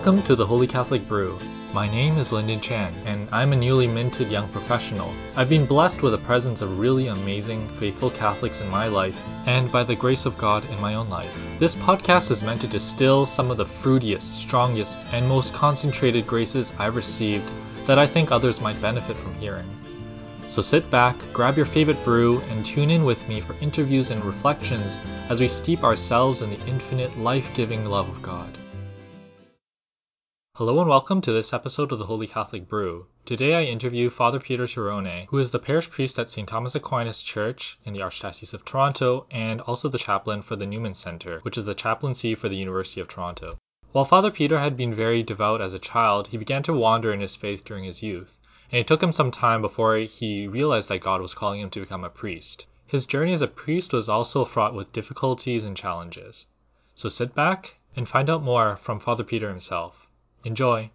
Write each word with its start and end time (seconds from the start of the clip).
Welcome 0.00 0.22
to 0.22 0.34
the 0.34 0.46
Holy 0.46 0.66
Catholic 0.66 1.06
Brew. 1.06 1.38
My 1.74 1.86
name 1.86 2.16
is 2.16 2.32
Lyndon 2.32 2.62
Chan, 2.62 2.94
and 3.04 3.28
I'm 3.32 3.52
a 3.52 3.56
newly 3.56 3.86
minted 3.86 4.30
young 4.30 4.48
professional. 4.48 5.12
I've 5.36 5.50
been 5.50 5.66
blessed 5.66 6.00
with 6.00 6.12
the 6.12 6.18
presence 6.26 6.62
of 6.62 6.78
really 6.78 7.08
amazing, 7.08 7.68
faithful 7.68 8.08
Catholics 8.08 8.62
in 8.62 8.70
my 8.70 8.86
life, 8.86 9.22
and 9.44 9.70
by 9.70 9.84
the 9.84 9.94
grace 9.94 10.24
of 10.24 10.38
God 10.38 10.64
in 10.70 10.80
my 10.80 10.94
own 10.94 11.10
life. 11.10 11.30
This 11.58 11.76
podcast 11.76 12.30
is 12.30 12.42
meant 12.42 12.62
to 12.62 12.66
distill 12.66 13.26
some 13.26 13.50
of 13.50 13.58
the 13.58 13.66
fruitiest, 13.66 14.22
strongest, 14.22 14.98
and 15.12 15.28
most 15.28 15.52
concentrated 15.52 16.26
graces 16.26 16.72
I've 16.78 16.96
received 16.96 17.52
that 17.84 17.98
I 17.98 18.06
think 18.06 18.32
others 18.32 18.58
might 18.58 18.80
benefit 18.80 19.18
from 19.18 19.34
hearing. 19.34 19.68
So 20.48 20.62
sit 20.62 20.88
back, 20.88 21.20
grab 21.34 21.58
your 21.58 21.66
favorite 21.66 22.02
brew, 22.04 22.40
and 22.48 22.64
tune 22.64 22.88
in 22.88 23.04
with 23.04 23.28
me 23.28 23.42
for 23.42 23.54
interviews 23.60 24.10
and 24.10 24.24
reflections 24.24 24.96
as 25.28 25.42
we 25.42 25.48
steep 25.48 25.84
ourselves 25.84 26.40
in 26.40 26.48
the 26.48 26.66
infinite, 26.66 27.18
life 27.18 27.52
giving 27.52 27.84
love 27.84 28.08
of 28.08 28.22
God. 28.22 28.56
Hello 30.60 30.78
and 30.78 30.90
welcome 30.90 31.22
to 31.22 31.32
this 31.32 31.54
episode 31.54 31.90
of 31.90 31.98
the 31.98 32.04
Holy 32.04 32.26
Catholic 32.26 32.68
Brew. 32.68 33.06
Today 33.24 33.54
I 33.54 33.62
interview 33.62 34.10
Father 34.10 34.38
Peter 34.38 34.66
Turone, 34.66 35.24
who 35.28 35.38
is 35.38 35.52
the 35.52 35.58
parish 35.58 35.88
priest 35.88 36.18
at 36.18 36.28
St. 36.28 36.46
Thomas 36.46 36.74
Aquinas 36.74 37.22
Church 37.22 37.78
in 37.86 37.94
the 37.94 38.00
Archdiocese 38.00 38.52
of 38.52 38.62
Toronto 38.62 39.24
and 39.30 39.62
also 39.62 39.88
the 39.88 39.96
chaplain 39.96 40.42
for 40.42 40.56
the 40.56 40.66
Newman 40.66 40.92
Centre, 40.92 41.38
which 41.44 41.56
is 41.56 41.64
the 41.64 41.74
chaplaincy 41.74 42.34
for 42.34 42.50
the 42.50 42.58
University 42.58 43.00
of 43.00 43.08
Toronto. 43.08 43.56
While 43.92 44.04
Father 44.04 44.30
Peter 44.30 44.58
had 44.58 44.76
been 44.76 44.94
very 44.94 45.22
devout 45.22 45.62
as 45.62 45.72
a 45.72 45.78
child, 45.78 46.26
he 46.28 46.36
began 46.36 46.62
to 46.64 46.74
wander 46.74 47.10
in 47.10 47.20
his 47.20 47.36
faith 47.36 47.64
during 47.64 47.84
his 47.84 48.02
youth 48.02 48.36
and 48.70 48.80
it 48.80 48.86
took 48.86 49.02
him 49.02 49.12
some 49.12 49.30
time 49.30 49.62
before 49.62 49.96
he 49.96 50.46
realized 50.46 50.90
that 50.90 51.00
God 51.00 51.22
was 51.22 51.32
calling 51.32 51.62
him 51.62 51.70
to 51.70 51.80
become 51.80 52.04
a 52.04 52.10
priest. 52.10 52.66
His 52.86 53.06
journey 53.06 53.32
as 53.32 53.40
a 53.40 53.48
priest 53.48 53.94
was 53.94 54.10
also 54.10 54.44
fraught 54.44 54.74
with 54.74 54.92
difficulties 54.92 55.64
and 55.64 55.74
challenges. 55.74 56.48
So 56.94 57.08
sit 57.08 57.34
back 57.34 57.78
and 57.96 58.06
find 58.06 58.28
out 58.28 58.42
more 58.42 58.76
from 58.76 59.00
Father 59.00 59.24
Peter 59.24 59.48
himself. 59.48 60.06
Enjoy! 60.44 60.90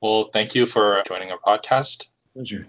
Well, 0.00 0.30
thank 0.32 0.54
you 0.54 0.64
for 0.64 1.02
joining 1.06 1.30
our 1.30 1.38
podcast. 1.38 2.12
Pleasure. 2.32 2.66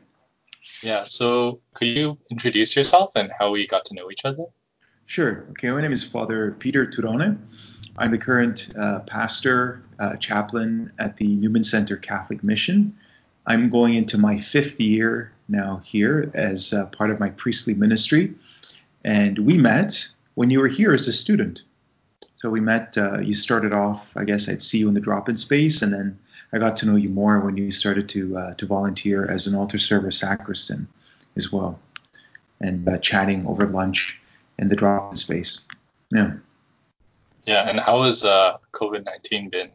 Yeah, 0.84 1.04
so 1.06 1.62
could 1.74 1.88
you 1.88 2.18
introduce 2.30 2.76
yourself 2.76 3.14
and 3.16 3.32
how 3.40 3.52
we 3.52 3.66
got 3.66 3.86
to 3.86 3.94
know 3.94 4.12
each 4.12 4.26
other? 4.26 4.44
Sure. 5.06 5.46
Okay, 5.52 5.72
my 5.72 5.82
name 5.82 5.94
is 5.94 6.04
Father 6.04 6.58
Peter 6.60 6.86
Turone. 6.86 7.38
I'm 7.98 8.12
the 8.12 8.18
current 8.18 8.68
uh, 8.78 9.00
pastor, 9.02 9.82
uh, 10.00 10.18
chaplain 10.18 10.92
at 11.00 11.16
the 11.16 11.38
Newman 11.38 11.64
Center 11.64 11.96
Catholic 11.96 12.44
Mission. 12.44 12.94
I'm 13.48 13.70
going 13.70 13.94
into 13.94 14.18
my 14.18 14.38
fifth 14.38 14.78
year 14.82 15.32
now 15.48 15.80
here 15.86 16.32
as 16.34 16.74
uh, 16.74 16.88
part 16.88 17.12
of 17.12 17.20
my 17.22 17.30
priestly 17.30 17.76
ministry. 17.76 18.34
And 19.06 19.40
we 19.40 19.58
met 19.58 20.06
when 20.34 20.50
you 20.50 20.60
were 20.60 20.68
here 20.68 20.94
as 20.94 21.08
a 21.08 21.14
student. 21.14 21.64
So 22.36 22.50
we 22.50 22.60
met, 22.60 22.98
uh, 22.98 23.20
you 23.20 23.34
started 23.34 23.72
off, 23.72 24.10
I 24.18 24.26
guess 24.26 24.50
I'd 24.50 24.62
see 24.62 24.80
you 24.80 24.90
in 24.90 24.96
the 24.96 25.00
drop 25.00 25.30
in 25.30 25.38
space, 25.38 25.82
and 25.82 25.94
then 25.94 26.20
I 26.54 26.58
got 26.60 26.76
to 26.78 26.86
know 26.86 26.96
you 26.96 27.10
more 27.10 27.40
when 27.40 27.58
you 27.58 27.72
started 27.72 28.10
to 28.10 28.38
uh, 28.38 28.54
to 28.56 28.66
volunteer 28.66 29.30
as 29.30 29.48
an 29.48 29.56
altar 29.56 29.80
server 29.80 30.12
sacristan 30.12 30.88
as 31.36 31.52
well, 31.52 31.80
and 32.60 32.88
uh, 32.88 32.98
chatting 32.98 33.46
over 33.48 33.66
lunch 33.66 34.20
in 34.60 34.70
the 34.70 34.76
drop-in 34.76 35.16
space. 35.16 35.66
Yeah. 36.12 36.34
Yeah, 37.46 37.70
and 37.70 37.80
how 37.80 38.04
has 38.04 38.24
uh, 38.24 38.58
COVID 38.74 39.06
nineteen 39.06 39.50
been? 39.50 39.72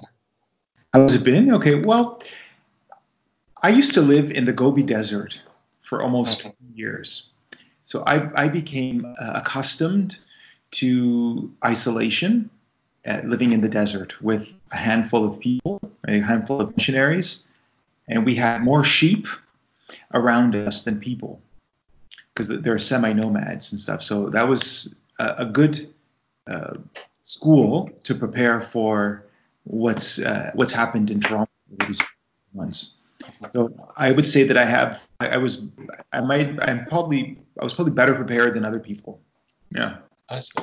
How 0.92 1.02
has 1.02 1.14
it 1.14 1.24
been? 1.24 1.52
Okay, 1.52 1.80
well, 1.80 2.22
I 3.62 3.70
used 3.70 3.92
to 3.94 4.02
live 4.02 4.30
in 4.30 4.44
the 4.44 4.52
Gobi 4.52 4.82
Desert 4.82 5.42
for 5.82 6.02
almost 6.02 6.40
mm-hmm. 6.40 6.78
years, 6.78 7.30
so 7.86 8.04
I 8.06 8.30
I 8.44 8.48
became 8.48 9.04
uh, 9.18 9.32
accustomed 9.34 10.18
to 10.72 11.50
isolation 11.64 12.50
uh, 13.06 13.20
living 13.24 13.52
in 13.52 13.60
the 13.60 13.68
desert 13.68 14.20
with 14.22 14.52
a 14.72 14.76
handful 14.76 15.24
of 15.24 15.40
people, 15.40 15.80
a 16.06 16.20
handful 16.20 16.60
of 16.60 16.76
missionaries, 16.76 17.46
and 18.08 18.24
we 18.24 18.34
had 18.34 18.62
more 18.62 18.84
sheep 18.84 19.26
around 20.14 20.54
us 20.54 20.82
than 20.82 21.00
people 21.00 21.40
because 22.34 22.48
they're 22.48 22.78
semi 22.78 23.12
nomads 23.12 23.72
and 23.72 23.80
stuff. 23.80 24.02
So 24.02 24.28
that 24.30 24.46
was 24.46 24.94
a, 25.18 25.34
a 25.38 25.46
good 25.46 25.88
uh, 26.46 26.74
school 27.22 27.90
to 28.04 28.14
prepare 28.14 28.60
for 28.60 29.24
what's 29.64 30.20
uh, 30.20 30.50
what's 30.54 30.72
happened 30.72 31.10
in 31.10 31.20
Toronto 31.20 31.50
these 31.86 32.00
months. 32.54 32.98
So 33.50 33.72
I 33.96 34.12
would 34.12 34.26
say 34.26 34.44
that 34.44 34.56
I 34.56 34.64
have 34.64 35.06
I, 35.20 35.28
I 35.28 35.36
was 35.38 35.70
I 36.12 36.20
might 36.20 36.60
I'm 36.62 36.84
probably 36.86 37.38
I 37.60 37.64
was 37.64 37.74
probably 37.74 37.92
better 37.92 38.14
prepared 38.14 38.54
than 38.54 38.64
other 38.64 38.80
people. 38.80 39.20
Yeah. 39.70 39.96
See. 40.38 40.62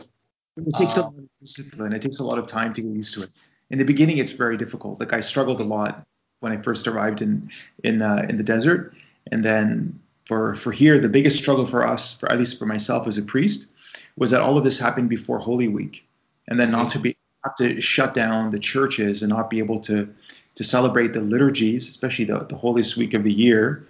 It 0.56 0.76
takes 0.76 0.98
uh, 0.98 1.02
a 1.02 1.03
lot 1.03 1.18
of 1.18 1.30
discipline. 1.42 1.94
It 1.94 2.02
takes 2.02 2.20
a 2.20 2.24
lot 2.24 2.38
of 2.38 2.48
time 2.48 2.74
to 2.74 2.82
get 2.82 2.92
used 2.92 3.14
to 3.16 3.24
it. 3.24 3.32
In 3.73 3.79
the 3.79 3.85
beginning, 3.85 4.19
it's 4.19 4.34
very 4.34 4.56
difficult. 4.56 5.00
Like 5.00 5.13
I 5.13 5.19
struggled 5.19 5.59
a 5.59 5.63
lot 5.63 6.06
when 6.41 6.51
I 6.51 6.61
first 6.61 6.88
arrived 6.88 7.23
in 7.23 7.50
in 7.84 8.03
uh, 8.03 8.23
in 8.29 8.38
the 8.38 8.44
desert, 8.44 8.94
and 9.31 9.44
then 9.44 10.00
for 10.28 10.53
for 10.53 10.72
here, 10.72 11.00
the 11.00 11.09
biggest 11.09 11.39
struggle 11.39 11.66
for 11.66 11.84
us, 11.84 12.13
for 12.13 12.31
at 12.31 12.38
least 12.38 12.59
for 12.59 12.67
myself 12.67 13.07
as 13.07 13.17
a 13.17 13.23
priest, 13.23 13.72
was 14.16 14.29
that 14.29 14.41
all 14.41 14.59
of 14.59 14.63
this 14.63 14.78
happened 14.78 15.09
before 15.09 15.39
Holy 15.39 15.67
Week, 15.67 16.07
and 16.47 16.59
then 16.59 16.69
not 16.69 16.88
to 16.91 17.00
be 17.00 17.17
have 17.44 17.56
to 17.56 17.81
shut 17.81 18.13
down 18.13 18.51
the 18.51 18.59
churches 18.59 19.23
and 19.23 19.31
not 19.31 19.50
be 19.50 19.57
able 19.57 19.79
to 19.79 20.07
to 20.53 20.63
celebrate 20.63 21.13
the 21.13 21.22
liturgies, 21.22 21.90
especially 21.90 22.25
the, 22.25 22.45
the 22.50 22.55
holiest 22.55 22.95
week 22.95 23.16
of 23.16 23.23
the 23.23 23.34
year, 23.34 23.88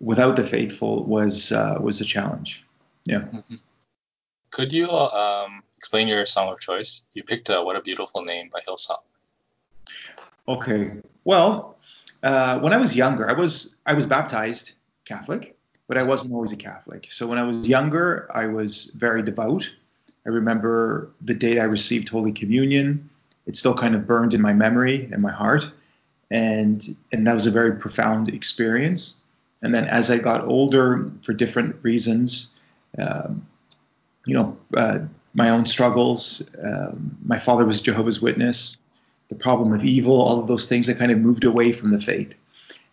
without 0.00 0.36
the 0.36 0.44
faithful 0.44 1.04
was 1.04 1.50
uh, 1.50 1.78
was 1.80 1.98
a 2.02 2.04
challenge. 2.04 2.62
Yeah. 3.06 3.20
Mm-hmm. 3.20 3.56
Could 4.50 4.70
you 4.70 4.90
um, 4.90 5.62
explain 5.78 6.08
your 6.08 6.24
song 6.26 6.48
of 6.52 6.58
choice? 6.58 7.04
You 7.14 7.22
picked 7.22 7.48
uh, 7.50 7.62
"What 7.62 7.76
a 7.76 7.80
Beautiful 7.80 8.20
Name" 8.32 8.50
by 8.52 8.60
Hillsong. 8.66 9.02
Okay. 10.54 10.92
Well, 11.24 11.76
uh, 12.22 12.58
when 12.58 12.72
I 12.72 12.78
was 12.78 12.96
younger, 12.96 13.30
I 13.30 13.34
was 13.42 13.76
I 13.86 13.94
was 13.94 14.04
baptized 14.06 14.74
Catholic, 15.04 15.56
but 15.86 15.96
I 15.96 16.02
wasn't 16.02 16.34
always 16.34 16.52
a 16.52 16.56
Catholic. 16.56 17.02
So 17.10 17.26
when 17.30 17.38
I 17.38 17.44
was 17.44 17.68
younger, 17.68 18.28
I 18.34 18.46
was 18.46 18.72
very 18.98 19.22
devout. 19.22 19.70
I 20.26 20.30
remember 20.30 21.10
the 21.30 21.34
day 21.34 21.60
I 21.60 21.64
received 21.64 22.08
Holy 22.08 22.32
Communion. 22.32 23.08
It 23.46 23.56
still 23.56 23.74
kind 23.74 23.94
of 23.94 24.06
burned 24.06 24.34
in 24.34 24.42
my 24.42 24.52
memory 24.52 25.08
and 25.12 25.22
my 25.22 25.32
heart, 25.32 25.64
and 26.30 26.96
and 27.12 27.26
that 27.26 27.34
was 27.34 27.46
a 27.46 27.52
very 27.60 27.72
profound 27.84 28.28
experience. 28.28 29.18
And 29.62 29.74
then 29.74 29.84
as 29.84 30.10
I 30.10 30.18
got 30.18 30.40
older, 30.44 31.10
for 31.24 31.32
different 31.32 31.76
reasons, 31.82 32.54
um, 33.04 33.46
you 34.28 34.34
know, 34.34 34.56
uh, 34.76 34.98
my 35.38 35.48
own 35.50 35.64
struggles. 35.64 36.44
Um, 36.66 37.16
my 37.24 37.38
father 37.38 37.64
was 37.64 37.80
a 37.80 37.82
Jehovah's 37.84 38.20
Witness. 38.20 38.76
The 39.28 39.36
problem 39.36 39.72
of 39.72 39.84
evil, 39.84 40.20
all 40.20 40.40
of 40.40 40.48
those 40.48 40.68
things, 40.68 40.90
I 40.90 40.94
kind 40.94 41.12
of 41.12 41.18
moved 41.18 41.44
away 41.44 41.70
from 41.70 41.92
the 41.92 42.00
faith. 42.00 42.34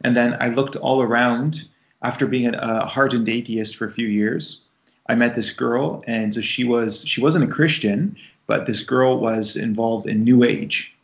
And 0.04 0.16
then 0.16 0.38
I 0.40 0.50
looked 0.50 0.76
all 0.76 1.02
around 1.02 1.68
after 2.04 2.28
being 2.28 2.54
a 2.54 2.86
hardened 2.86 3.28
atheist 3.28 3.76
for 3.76 3.86
a 3.88 3.92
few 3.92 4.08
years. 4.08 4.62
I 5.10 5.16
met 5.16 5.34
this 5.36 5.50
girl, 5.50 6.04
and 6.06 6.34
so 6.36 6.42
she 6.42 6.64
was 6.64 7.04
she 7.08 7.22
wasn't 7.22 7.50
a 7.50 7.56
Christian, 7.58 8.16
but 8.46 8.66
this 8.66 8.84
girl 8.84 9.20
was 9.20 9.56
involved 9.56 10.06
in 10.08 10.24
New 10.24 10.44
Age. 10.44 10.96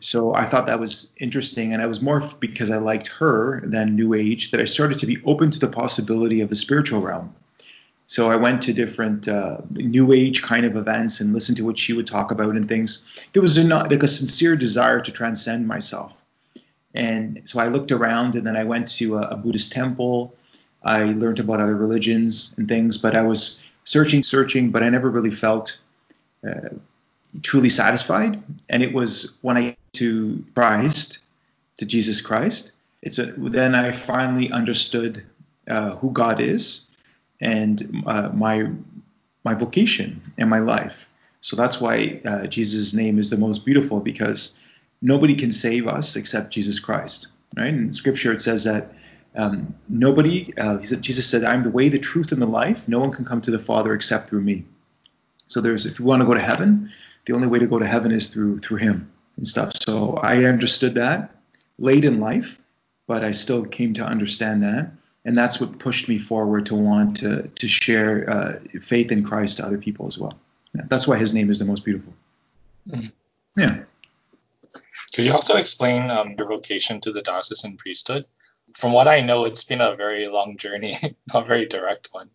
So 0.00 0.34
I 0.34 0.46
thought 0.46 0.66
that 0.66 0.80
was 0.80 1.14
interesting, 1.18 1.72
and 1.72 1.82
I 1.82 1.86
was 1.86 2.00
more 2.00 2.20
because 2.38 2.70
I 2.70 2.78
liked 2.78 3.08
her 3.08 3.62
than 3.64 3.96
New 3.96 4.14
Age 4.14 4.50
that 4.50 4.60
I 4.60 4.64
started 4.66 4.98
to 4.98 5.06
be 5.06 5.20
open 5.24 5.50
to 5.50 5.58
the 5.58 5.74
possibility 5.82 6.40
of 6.40 6.48
the 6.50 6.56
spiritual 6.56 7.00
realm. 7.00 7.34
So 8.06 8.30
I 8.30 8.36
went 8.36 8.60
to 8.62 8.72
different 8.72 9.28
uh, 9.28 9.58
new 9.70 10.12
age 10.12 10.42
kind 10.42 10.66
of 10.66 10.76
events 10.76 11.20
and 11.20 11.32
listened 11.32 11.56
to 11.58 11.64
what 11.64 11.78
she 11.78 11.92
would 11.92 12.06
talk 12.06 12.30
about 12.30 12.56
and 12.56 12.68
things. 12.68 13.04
There 13.32 13.42
was 13.42 13.56
a, 13.56 13.64
like 13.64 14.02
a 14.02 14.08
sincere 14.08 14.54
desire 14.56 15.00
to 15.00 15.10
transcend 15.10 15.66
myself. 15.66 16.12
And 16.94 17.40
so 17.44 17.58
I 17.58 17.68
looked 17.68 17.90
around 17.90 18.34
and 18.34 18.46
then 18.46 18.56
I 18.56 18.64
went 18.64 18.88
to 18.96 19.16
a, 19.16 19.28
a 19.28 19.36
Buddhist 19.36 19.72
temple. 19.72 20.34
I 20.84 21.04
learned 21.04 21.38
about 21.38 21.60
other 21.60 21.76
religions 21.76 22.54
and 22.58 22.68
things, 22.68 22.98
but 22.98 23.14
I 23.14 23.22
was 23.22 23.60
searching, 23.84 24.22
searching, 24.22 24.70
but 24.70 24.82
I 24.82 24.90
never 24.90 25.08
really 25.08 25.30
felt 25.30 25.78
uh, 26.46 26.68
truly 27.42 27.68
satisfied. 27.70 28.42
And 28.68 28.82
it 28.82 28.92
was 28.92 29.38
when 29.42 29.56
I 29.56 29.76
to 29.94 30.44
Christ, 30.54 31.20
to 31.78 31.86
Jesus 31.86 32.20
Christ, 32.20 32.72
it's 33.02 33.18
a, 33.18 33.32
then 33.36 33.74
I 33.74 33.92
finally 33.92 34.50
understood 34.50 35.24
uh, 35.68 35.96
who 35.96 36.10
God 36.10 36.40
is 36.40 36.88
and 37.42 38.02
uh, 38.06 38.30
my 38.32 38.70
my 39.44 39.54
vocation 39.54 40.20
and 40.38 40.48
my 40.48 40.60
life. 40.60 41.08
So 41.40 41.56
that's 41.56 41.80
why 41.80 42.20
uh, 42.24 42.46
Jesus' 42.46 42.94
name 42.94 43.18
is 43.18 43.28
the 43.28 43.36
most 43.36 43.64
beautiful 43.64 44.00
because 44.00 44.58
nobody 45.02 45.34
can 45.34 45.50
save 45.50 45.88
us 45.88 46.16
except 46.16 46.52
Jesus 46.52 46.78
Christ. 46.78 47.26
Right? 47.56 47.74
In 47.74 47.92
Scripture, 47.92 48.32
it 48.32 48.40
says 48.40 48.64
that 48.64 48.94
um, 49.36 49.74
nobody. 49.88 50.56
Uh, 50.56 50.80
said, 50.82 51.02
Jesus 51.02 51.28
said, 51.28 51.44
"I'm 51.44 51.62
the 51.62 51.70
way, 51.70 51.88
the 51.88 51.98
truth, 51.98 52.32
and 52.32 52.40
the 52.40 52.46
life. 52.46 52.88
No 52.88 53.00
one 53.00 53.12
can 53.12 53.24
come 53.24 53.40
to 53.42 53.50
the 53.50 53.58
Father 53.58 53.92
except 53.94 54.28
through 54.28 54.42
me." 54.42 54.64
So 55.48 55.60
there's, 55.60 55.84
if 55.84 55.98
you 55.98 56.04
want 56.06 56.22
to 56.22 56.26
go 56.26 56.34
to 56.34 56.40
heaven, 56.40 56.90
the 57.26 57.34
only 57.34 57.48
way 57.48 57.58
to 57.58 57.66
go 57.66 57.78
to 57.78 57.86
heaven 57.86 58.12
is 58.12 58.28
through 58.28 58.60
through 58.60 58.78
Him 58.78 59.10
and 59.36 59.46
stuff. 59.46 59.72
So 59.86 60.14
I 60.22 60.44
understood 60.44 60.94
that 60.94 61.34
late 61.78 62.04
in 62.04 62.20
life, 62.20 62.58
but 63.06 63.24
I 63.24 63.32
still 63.32 63.64
came 63.64 63.92
to 63.94 64.04
understand 64.04 64.62
that, 64.62 64.92
and 65.24 65.38
that's 65.38 65.60
what 65.60 65.78
pushed 65.78 66.08
me 66.08 66.18
forward 66.18 66.66
to 66.66 66.74
want 66.74 67.16
to 67.18 67.42
to 67.48 67.68
share 67.68 68.28
uh, 68.28 68.54
faith 68.80 69.12
in 69.12 69.24
Christ 69.24 69.58
to 69.58 69.64
other 69.64 69.78
people 69.78 70.06
as 70.06 70.18
well. 70.18 70.38
Yeah, 70.74 70.82
that's 70.88 71.06
why 71.06 71.16
His 71.16 71.32
name 71.32 71.50
is 71.50 71.58
the 71.58 71.64
most 71.64 71.84
beautiful. 71.84 72.12
Mm-hmm. 72.88 73.08
Yeah. 73.60 73.82
Could 75.14 75.26
you 75.26 75.32
also 75.32 75.56
explain 75.56 76.10
um, 76.10 76.34
your 76.38 76.48
vocation 76.48 77.00
to 77.02 77.12
the 77.12 77.20
diocesan 77.20 77.76
priesthood? 77.76 78.24
From 78.74 78.94
what 78.94 79.06
I 79.06 79.20
know, 79.20 79.44
it's 79.44 79.62
been 79.62 79.82
a 79.82 79.94
very 79.94 80.26
long 80.26 80.56
journey, 80.56 80.96
not 81.34 81.44
a 81.44 81.46
very 81.46 81.66
direct 81.66 82.08
one. 82.12 82.30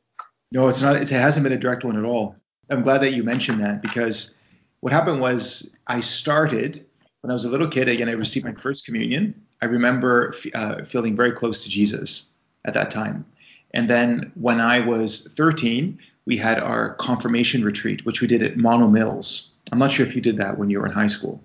No, 0.51 0.67
it's 0.67 0.81
not. 0.81 0.95
It 0.95 1.09
hasn't 1.09 1.43
been 1.43 1.53
a 1.53 1.57
direct 1.57 1.83
one 1.83 1.97
at 1.97 2.05
all. 2.05 2.35
I'm 2.69 2.81
glad 2.81 2.99
that 2.99 3.13
you 3.13 3.23
mentioned 3.23 3.59
that 3.61 3.81
because 3.81 4.35
what 4.81 4.93
happened 4.93 5.19
was 5.19 5.75
I 5.87 5.99
started 5.99 6.85
when 7.21 7.31
I 7.31 7.33
was 7.33 7.45
a 7.45 7.49
little 7.49 7.67
kid. 7.67 7.89
Again, 7.89 8.07
I 8.07 8.13
received 8.13 8.45
my 8.45 8.53
first 8.53 8.85
communion. 8.85 9.33
I 9.61 9.65
remember 9.65 10.35
uh, 10.53 10.83
feeling 10.83 11.15
very 11.15 11.31
close 11.31 11.63
to 11.63 11.69
Jesus 11.69 12.27
at 12.67 12.73
that 12.75 12.91
time. 12.91 13.25
And 13.73 13.89
then 13.89 14.31
when 14.35 14.61
I 14.61 14.79
was 14.79 15.33
13, 15.35 15.97
we 16.25 16.37
had 16.37 16.59
our 16.59 16.93
confirmation 16.95 17.63
retreat, 17.63 18.05
which 18.05 18.21
we 18.21 18.27
did 18.27 18.43
at 18.43 18.57
Mono 18.57 18.87
Mills. 18.87 19.49
I'm 19.71 19.79
not 19.79 19.91
sure 19.91 20.05
if 20.05 20.15
you 20.15 20.21
did 20.21 20.37
that 20.37 20.57
when 20.57 20.69
you 20.69 20.79
were 20.79 20.85
in 20.85 20.91
high 20.91 21.07
school. 21.07 21.41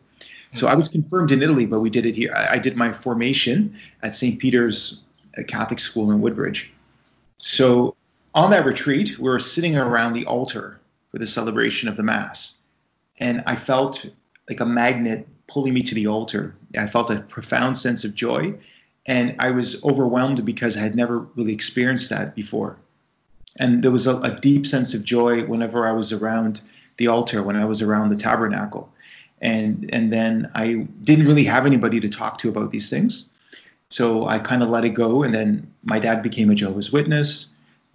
So 0.55 0.67
I 0.67 0.75
was 0.75 0.89
confirmed 0.89 1.33
in 1.33 1.43
Italy, 1.43 1.65
but 1.65 1.81
we 1.81 1.89
did 1.89 2.05
it 2.05 2.15
here. 2.15 2.33
I, 2.35 2.59
did 2.59 2.77
my 2.77 2.93
formation 2.93 3.75
at 4.03 4.15
St. 4.15 4.39
Peter's 4.39 5.03
uh, 5.39 5.43
Catholic 5.45 5.81
School 5.81 6.11
in 6.11 6.21
Woodbridge. 6.21 6.71
So 7.39 7.97
on 8.35 8.51
that 8.51 8.67
retreat, 8.67 9.19
we 9.19 9.31
were 9.31 9.39
sitting 9.39 9.77
around 9.79 10.13
the 10.13 10.27
altar 10.27 10.79
for 11.11 11.19
the 11.19 11.27
celebration 11.27 11.89
of 11.89 11.97
the 11.97 12.03
Mass. 12.03 12.59
And 13.19 13.43
I 13.47 13.57
felt 13.57 14.05
like 14.49 14.61
a 14.61 14.67
magnet 14.67 15.27
pulling 15.47 15.73
me 15.73 15.83
to 15.85 15.95
the 15.95 16.07
altar. 16.07 16.55
I 16.77 16.87
felt 16.87 17.11
a 17.11 17.21
profound 17.21 17.79
sense 17.79 18.05
of 18.05 18.15
joy. 18.15 18.55
And 19.07 19.35
I 19.39 19.51
was 19.51 19.83
overwhelmed 19.85 20.45
because 20.45 20.77
I 20.77 20.81
had 20.81 20.95
never 20.95 21.21
really 21.37 21.53
experienced 21.53 22.09
that 22.11 22.35
before. 22.35 22.77
And 23.59 23.83
there 23.83 23.91
was 23.91 24.07
a, 24.07 24.17
a 24.19 24.39
deep 24.41 24.67
sense 24.67 24.95
of 24.95 25.05
joy 25.05 25.45
whenever 25.45 25.87
I 25.87 25.93
was 25.93 26.13
around 26.13 26.61
the 26.97 27.09
altar, 27.09 27.43
when 27.43 27.57
I 27.57 27.65
was 27.65 27.83
around 27.83 28.09
the 28.09 28.17
tabernacle 28.17 28.93
and 29.43 29.91
and 29.93 30.13
then 30.13 30.51
I 30.55 30.87
didn't 31.03 31.27
really 31.27 31.45
have 31.45 31.67
anybody 31.67 32.01
to 32.01 32.09
talk 32.09 32.39
to 32.39 32.49
about 32.49 32.71
these 32.71 32.89
things. 32.89 33.29
So 33.91 34.27
I 34.27 34.39
kind 34.39 34.63
of 34.63 34.71
let 34.71 34.85
it 34.85 34.91
go, 34.91 35.23
and 35.23 35.35
then 35.35 35.71
my 35.83 35.99
dad 35.99 36.23
became 36.23 36.49
a 36.49 36.55
Jehovah's 36.55 36.93
Witness, 36.93 37.49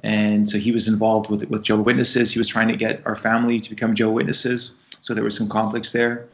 and 0.03 0.47
so 0.47 0.59
he 0.59 0.71
was 0.71 0.87
involved 0.87 1.29
with 1.29 1.49
with 1.49 1.63
Jehovah's 1.63 1.85
Witnesses. 1.85 2.31
He 2.33 2.39
was 2.39 2.49
trying 2.49 2.67
to 2.67 2.75
get 2.75 3.01
our 3.05 3.15
family 3.15 3.59
to 3.59 3.69
become 3.69 3.95
Jehovah's 3.95 4.15
Witnesses. 4.15 4.71
So 4.99 5.13
there 5.13 5.23
were 5.23 5.31
some 5.31 5.49
conflicts 5.49 5.93
there, 5.93 6.27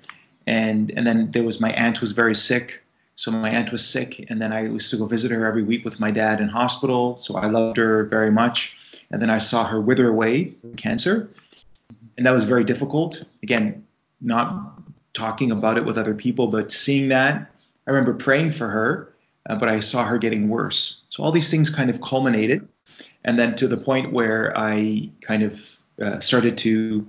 and 0.48 0.92
and 0.98 1.08
then 1.08 1.32
there 1.32 1.44
was 1.44 1.62
my 1.62 1.72
aunt 1.74 2.02
was 2.02 2.12
very 2.12 2.36
sick. 2.36 2.83
So 3.16 3.32
my 3.32 3.50
aunt 3.50 3.72
was 3.72 3.88
sick, 3.88 4.26
and 4.30 4.42
then 4.42 4.52
I 4.52 4.64
used 4.64 4.90
to 4.92 4.98
go 4.98 5.06
visit 5.06 5.32
her 5.32 5.46
every 5.46 5.64
week 5.64 5.86
with 5.86 6.00
my 6.00 6.10
dad 6.10 6.42
in 6.42 6.48
hospital. 6.48 7.16
So 7.16 7.36
I 7.36 7.46
loved 7.46 7.78
her 7.78 8.06
very 8.06 8.32
much, 8.32 8.76
and 9.12 9.22
then 9.22 9.30
I 9.30 9.38
saw 9.38 9.66
her 9.66 9.80
wither 9.80 10.10
away 10.10 10.54
from 10.62 10.76
cancer, 10.76 11.30
and 12.18 12.26
that 12.26 12.32
was 12.32 12.44
very 12.44 12.64
difficult. 12.64 13.24
Again, 13.44 13.86
not 14.22 14.74
talking 15.14 15.52
about 15.52 15.78
it 15.78 15.86
with 15.86 15.98
other 15.98 16.16
people, 16.16 16.48
but 16.48 16.72
seeing 16.72 17.10
that, 17.10 17.52
I 17.86 17.92
remember 17.92 18.14
praying 18.14 18.52
for 18.52 18.68
her, 18.68 19.14
uh, 19.48 19.56
but 19.58 19.70
I 19.70 19.80
saw 19.80 20.06
her 20.06 20.18
getting 20.18 20.50
worse. 20.50 21.04
So 21.10 21.22
all 21.22 21.32
these 21.32 21.52
things 21.52 21.70
kind 21.70 21.90
of 21.90 22.02
culminated, 22.02 22.68
and 23.26 23.38
then 23.38 23.56
to 23.58 23.68
the 23.68 23.78
point 23.78 24.12
where 24.12 24.58
I 24.58 25.10
kind 25.22 25.44
of 25.44 25.62
uh, 26.02 26.20
started 26.20 26.58
to, 26.60 27.06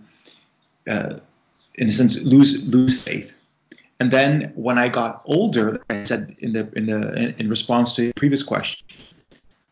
uh, 0.88 1.18
in 1.76 1.88
a 1.88 1.92
sense, 1.92 2.20
lose 2.22 2.66
lose 2.68 3.02
faith. 3.02 3.32
And 4.04 4.12
then 4.12 4.52
when 4.54 4.76
I 4.76 4.90
got 4.90 5.22
older, 5.24 5.82
I 5.88 6.04
said 6.04 6.36
in 6.40 6.52
the 6.52 6.70
in 6.76 6.84
the 6.84 7.34
in 7.40 7.48
response 7.48 7.94
to 7.94 8.08
the 8.08 8.12
previous 8.12 8.42
question, 8.42 8.86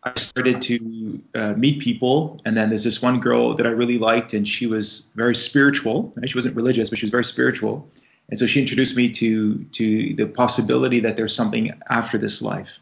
I 0.04 0.12
started 0.16 0.58
to 0.62 1.22
uh, 1.34 1.52
meet 1.52 1.82
people, 1.82 2.40
and 2.46 2.56
then 2.56 2.70
there's 2.70 2.84
this 2.84 3.02
one 3.02 3.20
girl 3.20 3.54
that 3.54 3.66
I 3.66 3.68
really 3.68 3.98
liked, 3.98 4.32
and 4.32 4.48
she 4.48 4.66
was 4.66 5.10
very 5.16 5.34
spiritual. 5.34 6.14
She 6.24 6.34
wasn't 6.34 6.56
religious, 6.56 6.88
but 6.88 6.98
she 6.98 7.04
was 7.04 7.10
very 7.10 7.26
spiritual. 7.26 7.86
And 8.30 8.38
so 8.38 8.46
she 8.46 8.58
introduced 8.58 8.96
me 8.96 9.10
to 9.10 9.62
to 9.78 10.14
the 10.14 10.24
possibility 10.24 10.98
that 11.00 11.18
there's 11.18 11.34
something 11.36 11.70
after 11.90 12.16
this 12.16 12.40
life, 12.40 12.80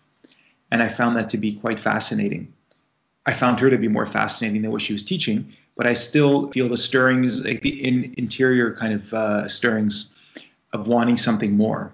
and 0.71 0.85
I 0.85 0.89
found 0.89 1.17
that 1.17 1.29
to 1.31 1.37
be 1.37 1.57
quite 1.57 1.81
fascinating. 1.81 2.47
I 3.27 3.33
found 3.33 3.59
her 3.59 3.71
to 3.71 3.77
be 3.77 3.89
more 3.89 4.07
fascinating 4.07 4.63
than 4.63 4.71
what 4.71 4.83
she 4.83 4.93
was 4.93 5.03
teaching, 5.03 5.53
but 5.77 5.85
I 5.89 5.95
still 5.95 6.49
feel 6.53 6.69
the 6.69 6.77
stirrings, 6.77 7.45
like 7.45 7.63
the 7.63 7.75
in, 7.85 8.15
interior 8.19 8.73
kind 8.73 8.95
of 8.95 9.13
uh, 9.13 9.49
stirrings 9.49 10.15
of 10.73 10.89
wanting 10.89 11.17
something 11.17 11.57
more. 11.57 11.93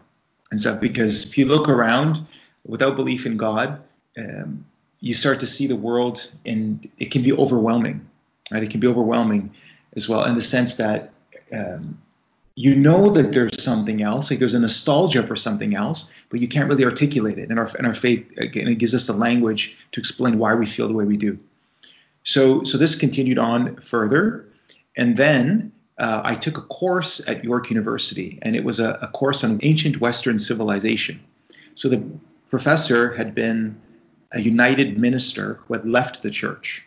And 0.51 0.61
so, 0.61 0.77
because 0.77 1.25
if 1.25 1.37
you 1.37 1.47
look 1.47 1.69
around 1.69 2.21
without 2.67 2.97
belief 2.97 3.27
in 3.27 3.37
God, 3.37 3.81
um, 4.19 4.65
you 5.01 5.15
start 5.15 5.41
to 5.41 5.47
see 5.47 5.67
the 5.67 5.77
world, 5.77 6.31
and 6.45 6.89
it 6.99 7.11
can 7.11 7.23
be 7.23 7.33
overwhelming, 7.33 8.07
right? 8.51 8.63
It 8.63 8.71
can 8.71 8.81
be 8.81 8.87
overwhelming 8.87 9.53
as 9.95 10.09
well, 10.09 10.25
in 10.25 10.35
the 10.35 10.41
sense 10.41 10.77
that 10.77 11.13
um, 11.53 11.99
you 12.55 12.75
know 12.75 13.11
that 13.11 13.33
there's 13.33 13.63
something 13.63 14.03
else, 14.03 14.31
like 14.31 14.39
there's 14.39 14.55
a 14.55 14.61
nostalgia 14.61 15.27
for 15.27 15.37
something 15.37 15.75
else, 15.75 16.11
but 16.31 16.41
you 16.41 16.49
can't 16.49 16.69
really 16.69 16.85
articulate 16.85 17.39
it. 17.39 17.51
And 17.51 17.59
our, 17.59 17.69
and 17.77 17.87
our 17.87 17.95
faith, 17.95 18.27
again, 18.39 18.67
it 18.67 18.77
gives 18.77 18.95
us 18.95 19.07
the 19.07 19.13
language 19.13 19.77
to 19.93 20.01
explain 20.01 20.39
why 20.39 20.55
we 20.55 20.65
feel 20.65 20.89
the 20.89 20.95
way 20.95 21.05
we 21.05 21.19
do. 21.19 21.39
So, 22.25 22.63
so 22.65 22.79
this 22.79 22.95
continued 22.95 23.39
on 23.39 23.77
further. 23.77 24.47
And 24.97 25.17
then 25.19 25.71
uh, 25.99 26.21
I 26.25 26.35
took 26.35 26.59
a 26.59 26.63
course 26.63 27.27
at 27.29 27.45
York 27.45 27.71
University, 27.71 28.39
and 28.43 28.55
it 28.55 28.65
was 28.65 28.81
a, 28.81 28.99
a 29.03 29.09
course 29.09 29.43
on 29.45 29.59
ancient 29.63 30.01
Western 30.01 30.39
civilization. 30.39 31.21
So 31.75 31.89
the 31.89 32.03
professor 32.51 33.15
had 33.15 33.35
been 33.35 33.81
a 34.33 34.41
united 34.41 34.99
minister 34.99 35.55
who 35.63 35.75
had 35.75 35.89
left 35.89 36.23
the 36.23 36.31
church. 36.31 36.85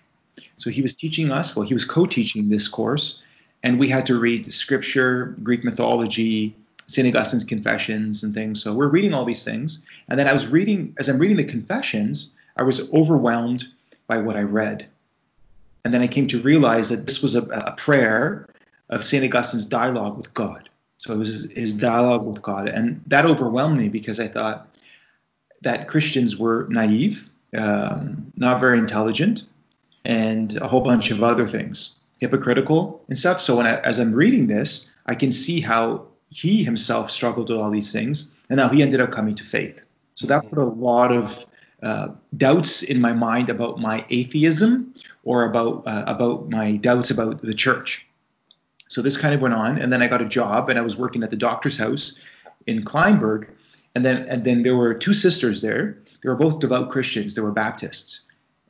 So 0.58 0.70
he 0.70 0.82
was 0.82 0.94
teaching 0.94 1.32
us, 1.32 1.56
well, 1.56 1.66
he 1.66 1.74
was 1.74 1.86
co 1.86 2.06
teaching 2.06 2.50
this 2.50 2.68
course 2.68 3.24
and 3.64 3.80
we 3.80 3.88
had 3.88 4.06
to 4.06 4.20
read 4.20 4.52
scripture, 4.52 5.36
Greek 5.44 5.64
mythology, 5.64 6.56
St. 6.88 7.08
Augustine's 7.08 7.44
Confessions, 7.44 8.24
and 8.24 8.34
things. 8.34 8.64
So 8.64 8.74
we're 8.74 8.88
reading 8.88 9.14
all 9.14 9.26
these 9.26 9.44
things. 9.44 9.84
And 10.08 10.20
then 10.20 10.28
I 10.28 10.34
was 10.34 10.48
reading, 10.48 10.96
as 10.98 11.10
I'm 11.10 11.20
reading 11.20 11.38
the 11.38 11.44
Confessions, 11.44 12.34
I 12.58 12.64
was 12.64 12.92
overwhelmed 12.94 13.66
by 14.08 14.18
what 14.18 14.36
I 14.36 14.42
read. 14.42 14.88
And 15.86 15.94
then 15.94 16.02
I 16.02 16.08
came 16.08 16.28
to 16.28 16.42
realize 16.42 16.90
that 16.90 17.06
this 17.06 17.22
was 17.22 17.36
a, 17.36 17.44
a 17.44 17.74
prayer 17.74 18.48
of 18.90 19.04
St. 19.04 19.24
Augustine's 19.24 19.66
dialogue 19.66 20.18
with 20.18 20.34
God. 20.34 20.70
So 20.98 21.14
it 21.14 21.18
was 21.18 21.28
his, 21.28 21.52
his 21.52 21.74
dialogue 21.74 22.26
with 22.26 22.42
God. 22.42 22.70
And 22.70 23.02
that 23.08 23.26
overwhelmed 23.26 23.78
me 23.78 23.88
because 23.88 24.20
I 24.20 24.28
thought 24.28 24.76
that 25.62 25.88
Christians 25.88 26.38
were 26.38 26.68
naive, 26.70 27.30
um, 27.58 28.32
not 28.36 28.60
very 28.60 28.78
intelligent, 28.78 29.44
and 30.06 30.58
a 30.58 30.68
whole 30.68 30.82
bunch 30.82 31.12
of 31.12 31.24
other 31.24 31.48
things 31.48 31.96
hypocritical 32.20 33.02
and 33.08 33.18
stuff. 33.18 33.40
So 33.40 33.56
when 33.56 33.66
I, 33.66 33.80
as 33.82 33.98
I'm 33.98 34.14
reading 34.14 34.48
this, 34.48 34.92
I 35.06 35.16
can 35.16 35.32
see 35.32 35.62
how 35.62 36.06
he 36.28 36.64
himself 36.64 37.10
struggled 37.10 37.50
with 37.50 37.60
all 37.60 37.72
these 37.72 37.92
things, 37.92 38.30
and 38.50 38.58
now 38.58 38.70
he 38.70 38.82
ended 38.82 39.00
up 39.00 39.12
coming 39.12 39.36
to 39.36 39.44
faith. 39.44 39.82
So 40.14 40.28
that 40.28 40.50
put 40.50 40.60
a 40.60 40.66
lot 40.66 41.12
of 41.12 41.46
uh, 41.82 42.10
doubts 42.36 42.84
in 42.84 43.00
my 43.00 43.14
mind 43.14 43.50
about 43.50 43.80
my 43.80 44.06
atheism 44.10 44.94
or 45.24 45.46
about 45.46 45.88
uh, 45.88 46.04
about 46.08 46.50
my 46.50 46.74
doubts 46.74 47.10
about 47.10 47.42
the 47.42 47.54
church. 47.54 48.06
So 48.90 49.02
this 49.02 49.16
kind 49.16 49.34
of 49.34 49.42
went 49.42 49.54
on, 49.54 49.78
and 49.78 49.94
then 49.94 50.02
I 50.02 50.08
got 50.08 50.22
a 50.22 50.28
job, 50.28 50.70
and 50.70 50.78
I 50.78 50.82
was 50.82 50.98
working 50.98 51.24
at 51.24 51.30
the 51.30 51.38
doctor's 51.38 51.78
house 51.78 52.20
in 52.68 52.84
Kleinburg, 52.84 53.48
and 53.96 54.04
then 54.06 54.28
and 54.28 54.44
then 54.44 54.64
there 54.64 54.76
were 54.76 54.94
two 54.94 55.14
sisters 55.14 55.62
there. 55.62 55.98
They 56.22 56.30
were 56.30 56.36
both 56.36 56.60
devout 56.60 56.90
Christians. 56.90 57.36
They 57.36 57.42
were 57.42 57.52
Baptists, 57.52 58.22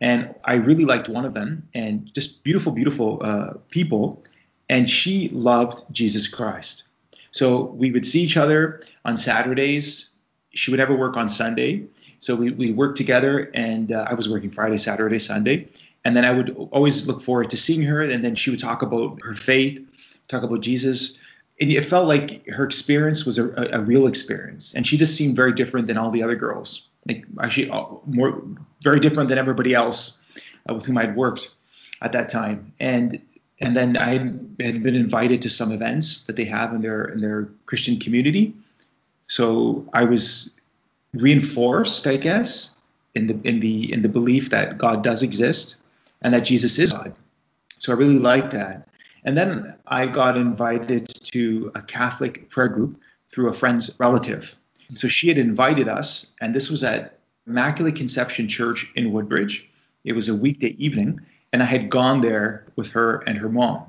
and 0.01 0.33
I 0.45 0.53
really 0.55 0.85
liked 0.85 1.09
one 1.09 1.25
of 1.25 1.33
them, 1.33 1.67
and 1.73 2.13
just 2.13 2.43
beautiful, 2.43 2.71
beautiful 2.71 3.19
uh, 3.23 3.53
people. 3.69 4.23
And 4.71 4.88
she 4.88 5.29
loved 5.29 5.81
Jesus 5.91 6.27
Christ. 6.27 6.83
So 7.31 7.63
we 7.81 7.91
would 7.91 8.05
see 8.05 8.21
each 8.21 8.38
other 8.38 8.81
on 9.05 9.17
Saturdays. 9.17 10.09
She 10.51 10.69
would 10.69 10.77
never 10.77 10.95
work 10.95 11.17
on 11.17 11.27
Sunday. 11.27 11.85
So 12.19 12.35
we, 12.35 12.51
we 12.51 12.71
worked 12.71 12.97
together, 12.97 13.49
and 13.53 13.91
uh, 13.91 14.05
I 14.07 14.13
was 14.13 14.29
working 14.29 14.51
Friday, 14.51 14.77
Saturday, 14.77 15.17
Sunday. 15.17 15.67
And 16.05 16.15
then 16.15 16.23
I 16.23 16.31
would 16.31 16.55
always 16.71 17.07
look 17.07 17.21
forward 17.21 17.49
to 17.49 17.57
seeing 17.57 17.81
her. 17.83 18.01
And 18.01 18.23
then 18.23 18.35
she 18.35 18.49
would 18.49 18.59
talk 18.59 18.81
about 18.81 19.19
her 19.23 19.33
faith, 19.33 19.83
talk 20.29 20.43
about 20.43 20.62
Jesus. 20.62 21.17
And 21.62 21.71
it 21.71 21.83
felt 21.83 22.07
like 22.07 22.48
her 22.48 22.63
experience 22.63 23.25
was 23.25 23.38
a, 23.38 23.51
a 23.74 23.81
real 23.81 24.07
experience. 24.07 24.74
And 24.74 24.88
she 24.88 24.98
just 24.98 25.17
seemed 25.17 25.36
very 25.36 25.53
different 25.53 25.88
than 25.88 25.98
all 25.98 26.12
the 26.12 26.24
other 26.24 26.36
girls 26.36 26.89
like 27.07 27.25
actually 27.41 27.69
uh, 27.69 27.86
more 28.07 28.41
very 28.83 29.00
different 29.00 29.29
than 29.29 29.38
everybody 29.38 29.74
else 29.74 30.19
uh, 30.69 30.75
with 30.75 30.86
whom 30.86 30.98
I'd 30.98 31.15
worked 31.15 31.51
at 32.01 32.13
that 32.13 32.29
time. 32.29 32.74
And 32.79 33.21
and 33.62 33.75
then 33.75 33.98
I 33.98 34.13
had 34.13 34.57
been 34.57 34.95
invited 34.95 35.41
to 35.43 35.50
some 35.50 35.71
events 35.71 36.25
that 36.25 36.38
they 36.38 36.45
have 36.45 36.74
in 36.74 36.81
their 36.81 37.05
in 37.05 37.21
their 37.21 37.50
Christian 37.67 38.00
community 38.00 38.53
So 39.27 39.88
I 39.93 40.05
was 40.05 40.51
reinforced, 41.13 42.07
I 42.07 42.17
guess, 42.17 42.75
in 43.15 43.27
the 43.27 43.39
in 43.45 43.62
the 43.62 43.91
in 43.93 44.03
the 44.03 44.09
belief 44.09 44.51
that 44.51 44.77
God 44.77 45.03
does 45.03 45.24
exist 45.24 45.77
and 46.24 46.33
that 46.33 46.45
Jesus 46.45 46.79
is 46.79 46.93
God. 46.93 47.15
So 47.79 47.93
I 47.93 47.98
really 47.98 48.19
liked 48.19 48.51
that. 48.51 48.88
And 49.25 49.38
then 49.38 49.75
I 49.88 50.07
got 50.07 50.38
invited 50.38 51.07
to 51.31 51.71
a 51.75 51.81
Catholic 51.81 52.49
prayer 52.49 52.69
group 52.69 52.99
through 53.27 53.49
a 53.49 53.53
friend's 53.53 53.95
relative. 53.99 54.55
So 54.95 55.07
she 55.07 55.27
had 55.27 55.38
invited 55.38 55.88
us, 55.88 56.31
and 56.41 56.55
this 56.55 56.69
was 56.69 56.83
at 56.83 57.19
Immaculate 57.45 57.95
Conception 57.95 58.47
Church 58.47 58.91
in 58.95 59.11
Woodbridge. 59.11 59.69
It 60.03 60.13
was 60.13 60.29
a 60.29 60.35
weekday 60.35 60.75
evening, 60.77 61.19
and 61.53 61.61
I 61.61 61.65
had 61.65 61.89
gone 61.89 62.21
there 62.21 62.65
with 62.75 62.91
her 62.91 63.17
and 63.27 63.38
her 63.38 63.49
mom. 63.49 63.85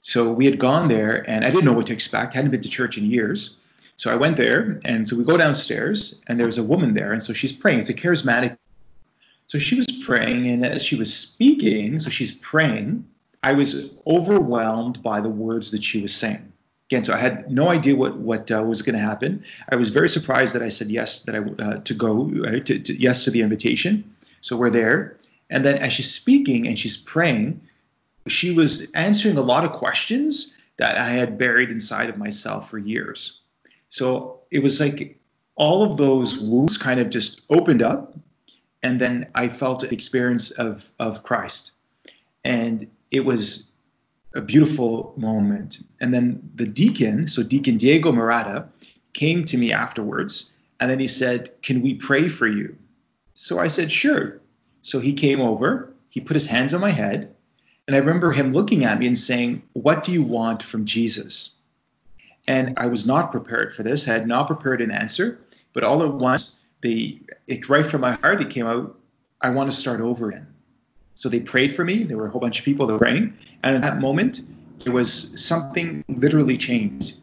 So 0.00 0.32
we 0.32 0.44
had 0.44 0.58
gone 0.58 0.88
there, 0.88 1.28
and 1.28 1.44
I 1.44 1.50
didn't 1.50 1.64
know 1.64 1.72
what 1.72 1.86
to 1.86 1.92
expect. 1.92 2.34
I 2.34 2.36
hadn't 2.36 2.50
been 2.50 2.60
to 2.60 2.68
church 2.68 2.96
in 2.98 3.06
years. 3.06 3.56
So 3.96 4.10
I 4.10 4.16
went 4.16 4.36
there, 4.36 4.80
and 4.84 5.06
so 5.06 5.16
we 5.16 5.24
go 5.24 5.36
downstairs, 5.36 6.20
and 6.26 6.38
there 6.38 6.46
was 6.46 6.58
a 6.58 6.64
woman 6.64 6.94
there, 6.94 7.12
and 7.12 7.22
so 7.22 7.32
she's 7.32 7.52
praying. 7.52 7.78
It's 7.78 7.88
a 7.88 7.94
charismatic. 7.94 8.56
So 9.46 9.58
she 9.58 9.76
was 9.76 9.86
praying, 10.04 10.48
and 10.48 10.64
as 10.64 10.84
she 10.84 10.96
was 10.96 11.14
speaking, 11.14 11.98
so 11.98 12.10
she's 12.10 12.32
praying, 12.32 13.06
I 13.44 13.52
was 13.52 13.94
overwhelmed 14.06 15.02
by 15.02 15.20
the 15.20 15.28
words 15.28 15.70
that 15.72 15.84
she 15.84 16.00
was 16.00 16.14
saying. 16.14 16.50
Again, 16.88 17.04
so 17.04 17.12
I 17.12 17.18
had 17.18 17.50
no 17.50 17.68
idea 17.68 17.94
what 17.94 18.16
what 18.16 18.50
uh, 18.50 18.62
was 18.66 18.80
going 18.80 18.98
to 18.98 19.04
happen. 19.04 19.44
I 19.70 19.76
was 19.76 19.90
very 19.90 20.08
surprised 20.08 20.54
that 20.54 20.62
I 20.62 20.70
said 20.70 20.90
yes 20.90 21.22
that 21.24 21.34
I 21.34 21.40
uh, 21.62 21.80
to 21.80 21.94
go 21.94 22.30
uh, 22.46 22.60
to, 22.60 22.78
to, 22.78 22.92
yes 22.94 23.24
to 23.24 23.30
the 23.30 23.42
invitation. 23.42 23.92
So 24.40 24.56
we're 24.56 24.70
there, 24.70 25.18
and 25.50 25.64
then 25.64 25.76
as 25.78 25.92
she's 25.92 26.10
speaking 26.10 26.66
and 26.66 26.78
she's 26.78 26.96
praying, 26.96 27.60
she 28.28 28.50
was 28.50 28.90
answering 28.92 29.36
a 29.36 29.42
lot 29.52 29.64
of 29.64 29.72
questions 29.72 30.54
that 30.78 30.96
I 30.96 31.10
had 31.10 31.36
buried 31.38 31.70
inside 31.70 32.08
of 32.08 32.16
myself 32.16 32.70
for 32.70 32.78
years. 32.78 33.40
So 33.90 34.40
it 34.50 34.62
was 34.62 34.80
like 34.80 35.18
all 35.56 35.82
of 35.82 35.98
those 35.98 36.38
wounds 36.38 36.78
kind 36.78 36.98
of 36.98 37.10
just 37.10 37.42
opened 37.50 37.82
up, 37.82 38.14
and 38.82 38.98
then 38.98 39.28
I 39.34 39.48
felt 39.48 39.80
the 39.80 39.92
experience 39.92 40.50
of 40.52 40.90
of 40.98 41.22
Christ, 41.22 41.72
and 42.44 42.88
it 43.14 43.24
was 43.24 43.72
a 44.34 44.40
beautiful 44.40 45.14
moment. 45.16 45.78
And 46.00 46.12
then 46.12 46.50
the 46.56 46.66
deacon, 46.66 47.28
so 47.28 47.42
Deacon 47.42 47.76
Diego 47.76 48.10
Murata, 48.10 48.66
came 49.12 49.44
to 49.44 49.56
me 49.56 49.72
afterwards 49.72 50.50
and 50.80 50.90
then 50.90 50.98
he 50.98 51.06
said, 51.06 51.50
Can 51.62 51.80
we 51.82 51.94
pray 51.94 52.28
for 52.28 52.46
you? 52.46 52.76
So 53.34 53.58
I 53.58 53.68
said, 53.68 53.92
Sure. 53.92 54.40
So 54.82 55.00
he 55.00 55.12
came 55.12 55.40
over, 55.40 55.92
he 56.10 56.20
put 56.20 56.34
his 56.34 56.46
hands 56.46 56.74
on 56.74 56.80
my 56.80 56.90
head, 56.90 57.34
and 57.86 57.96
I 57.96 58.00
remember 58.00 58.32
him 58.32 58.52
looking 58.52 58.84
at 58.84 58.98
me 58.98 59.06
and 59.06 59.16
saying, 59.16 59.62
What 59.72 60.02
do 60.02 60.12
you 60.12 60.22
want 60.22 60.62
from 60.62 60.84
Jesus? 60.84 61.50
And 62.46 62.74
I 62.76 62.86
was 62.86 63.06
not 63.06 63.30
prepared 63.30 63.72
for 63.72 63.82
this, 63.82 64.08
I 64.08 64.12
had 64.12 64.26
not 64.26 64.48
prepared 64.48 64.82
an 64.82 64.90
answer, 64.90 65.38
but 65.72 65.84
all 65.84 66.02
at 66.02 66.12
once, 66.12 66.58
the, 66.82 67.18
it, 67.46 67.68
right 67.68 67.86
from 67.86 68.02
my 68.02 68.12
heart, 68.16 68.42
it 68.42 68.50
came 68.50 68.66
out, 68.66 68.98
I 69.40 69.50
want 69.50 69.70
to 69.70 69.76
start 69.76 70.00
over 70.00 70.28
again. 70.28 70.53
So 71.14 71.28
they 71.28 71.40
prayed 71.40 71.74
for 71.74 71.84
me. 71.84 72.02
There 72.02 72.16
were 72.16 72.26
a 72.26 72.30
whole 72.30 72.40
bunch 72.40 72.58
of 72.58 72.64
people 72.64 72.86
that 72.86 72.94
were 72.94 72.98
praying. 72.98 73.32
And 73.62 73.76
at 73.76 73.82
that 73.82 74.00
moment, 74.00 74.42
there 74.80 74.92
was 74.92 75.40
something 75.40 76.04
literally 76.08 76.56
changed. 76.56 77.16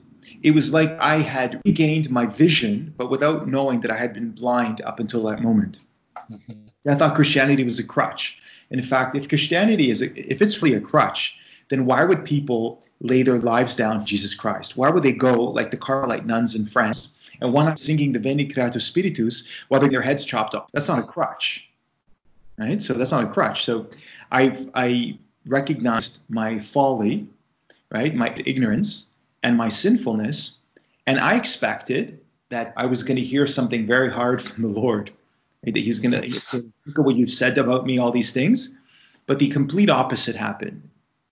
It 0.44 0.52
was 0.52 0.74
like 0.74 0.98
I 1.00 1.18
had 1.18 1.62
regained 1.66 2.10
my 2.10 2.26
vision, 2.26 2.94
but 2.98 3.12
without 3.12 3.48
knowing 3.48 3.82
that 3.82 3.92
I 3.92 3.98
had 3.98 4.14
been 4.14 4.32
blind 4.32 4.82
up 4.82 5.00
until 5.00 5.24
that 5.24 5.42
moment. 5.42 5.80
Mm-hmm. 6.32 6.90
I 6.90 6.96
thought 6.96 7.16
Christianity 7.16 7.64
was 7.64 7.78
a 7.78 7.84
crutch. 7.84 8.40
In 8.72 8.82
fact, 8.82 9.16
if 9.16 9.28
Christianity 9.28 9.92
is, 9.92 10.02
a, 10.02 10.08
if 10.32 10.42
it's 10.42 10.62
really 10.64 10.76
a 10.76 10.82
crutch, 10.82 11.38
then 11.70 11.86
why 11.86 12.04
would 12.04 12.26
people 12.26 12.84
lay 13.02 13.22
their 13.22 13.38
lives 13.38 13.76
down 13.76 14.00
for 14.00 14.08
Jesus 14.08 14.34
Christ? 14.34 14.78
Why 14.78 14.90
would 14.90 15.04
they 15.04 15.14
go 15.14 15.44
like 15.44 15.72
the 15.72 15.78
Carmelite 15.78 16.26
nuns 16.26 16.56
in 16.56 16.66
France 16.66 17.14
and 17.42 17.54
one 17.54 17.68
up 17.68 17.78
singing 17.78 18.14
the 18.14 18.20
Veni 18.20 18.46
Creator 18.46 18.80
Spiritus 18.80 19.48
while 19.68 19.82
their 19.82 20.02
heads 20.02 20.26
chopped 20.26 20.56
off? 20.56 20.70
That's 20.74 20.88
not 20.88 21.00
a 21.00 21.04
crutch 21.04 21.71
right? 22.58 22.82
So 22.82 22.94
that's 22.94 23.12
not 23.12 23.26
a 23.26 23.28
crutch. 23.28 23.66
So 23.66 23.88
I 24.32 24.56
I 24.74 25.18
recognized 25.46 26.22
my 26.30 26.60
folly, 26.60 27.28
right, 27.92 28.16
my 28.16 28.34
ignorance 28.46 29.12
and 29.44 29.58
my 29.58 29.70
sinfulness, 29.70 30.60
and 31.08 31.20
I 31.20 31.36
expected 31.36 32.20
that 32.50 32.74
I 32.78 32.86
was 32.86 33.04
going 33.04 33.16
to 33.16 33.24
hear 33.24 33.48
something 33.48 33.88
very 33.88 34.12
hard 34.12 34.42
from 34.42 34.62
the 34.62 34.68
Lord, 34.70 35.12
right? 35.66 35.74
that 35.74 35.80
He 35.80 35.88
was 35.88 36.00
going 36.00 36.22
to 36.22 36.58
look 36.86 37.00
at 37.00 37.06
what 37.06 37.16
you've 37.16 37.30
said 37.30 37.58
about 37.58 37.86
me, 37.86 37.98
all 37.98 38.12
these 38.12 38.32
things, 38.32 38.76
but 39.26 39.40
the 39.40 39.50
complete 39.50 39.90
opposite 39.90 40.36
happened. 40.36 40.82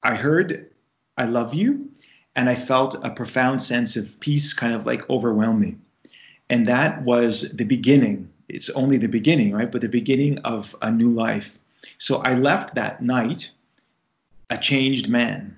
I 0.04 0.16
heard, 0.16 0.66
"I 1.18 1.26
love 1.26 1.54
you," 1.54 1.92
and 2.36 2.50
I 2.50 2.56
felt 2.56 3.04
a 3.04 3.10
profound 3.12 3.62
sense 3.62 3.98
of 3.98 4.20
peace, 4.22 4.54
kind 4.54 4.74
of 4.74 4.86
like 4.86 5.10
overwhelm 5.10 5.60
me, 5.60 5.76
and 6.50 6.68
that 6.68 7.04
was 7.04 7.52
the 7.58 7.66
beginning 7.66 8.29
it's 8.50 8.70
only 8.72 8.98
the 8.98 9.08
beginning, 9.08 9.54
right? 9.54 9.72
But 9.72 9.82
the 9.82 9.90
beginning 9.90 10.40
of 10.40 10.76
a 10.82 10.92
new 10.92 11.10
life. 11.10 11.58
So 11.98 12.18
I 12.18 12.34
left 12.34 12.76
that 12.76 13.02
night 13.02 13.52
a 14.50 14.58
changed 14.58 15.08
man. 15.08 15.58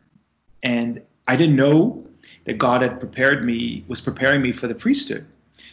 And 0.63 1.01
I 1.27 1.35
didn't 1.35 1.55
know 1.55 2.05
that 2.45 2.57
God 2.57 2.81
had 2.81 2.99
prepared 2.99 3.43
me, 3.45 3.83
was 3.87 4.01
preparing 4.01 4.41
me 4.41 4.51
for 4.51 4.67
the 4.67 4.75
priesthood. 4.75 5.25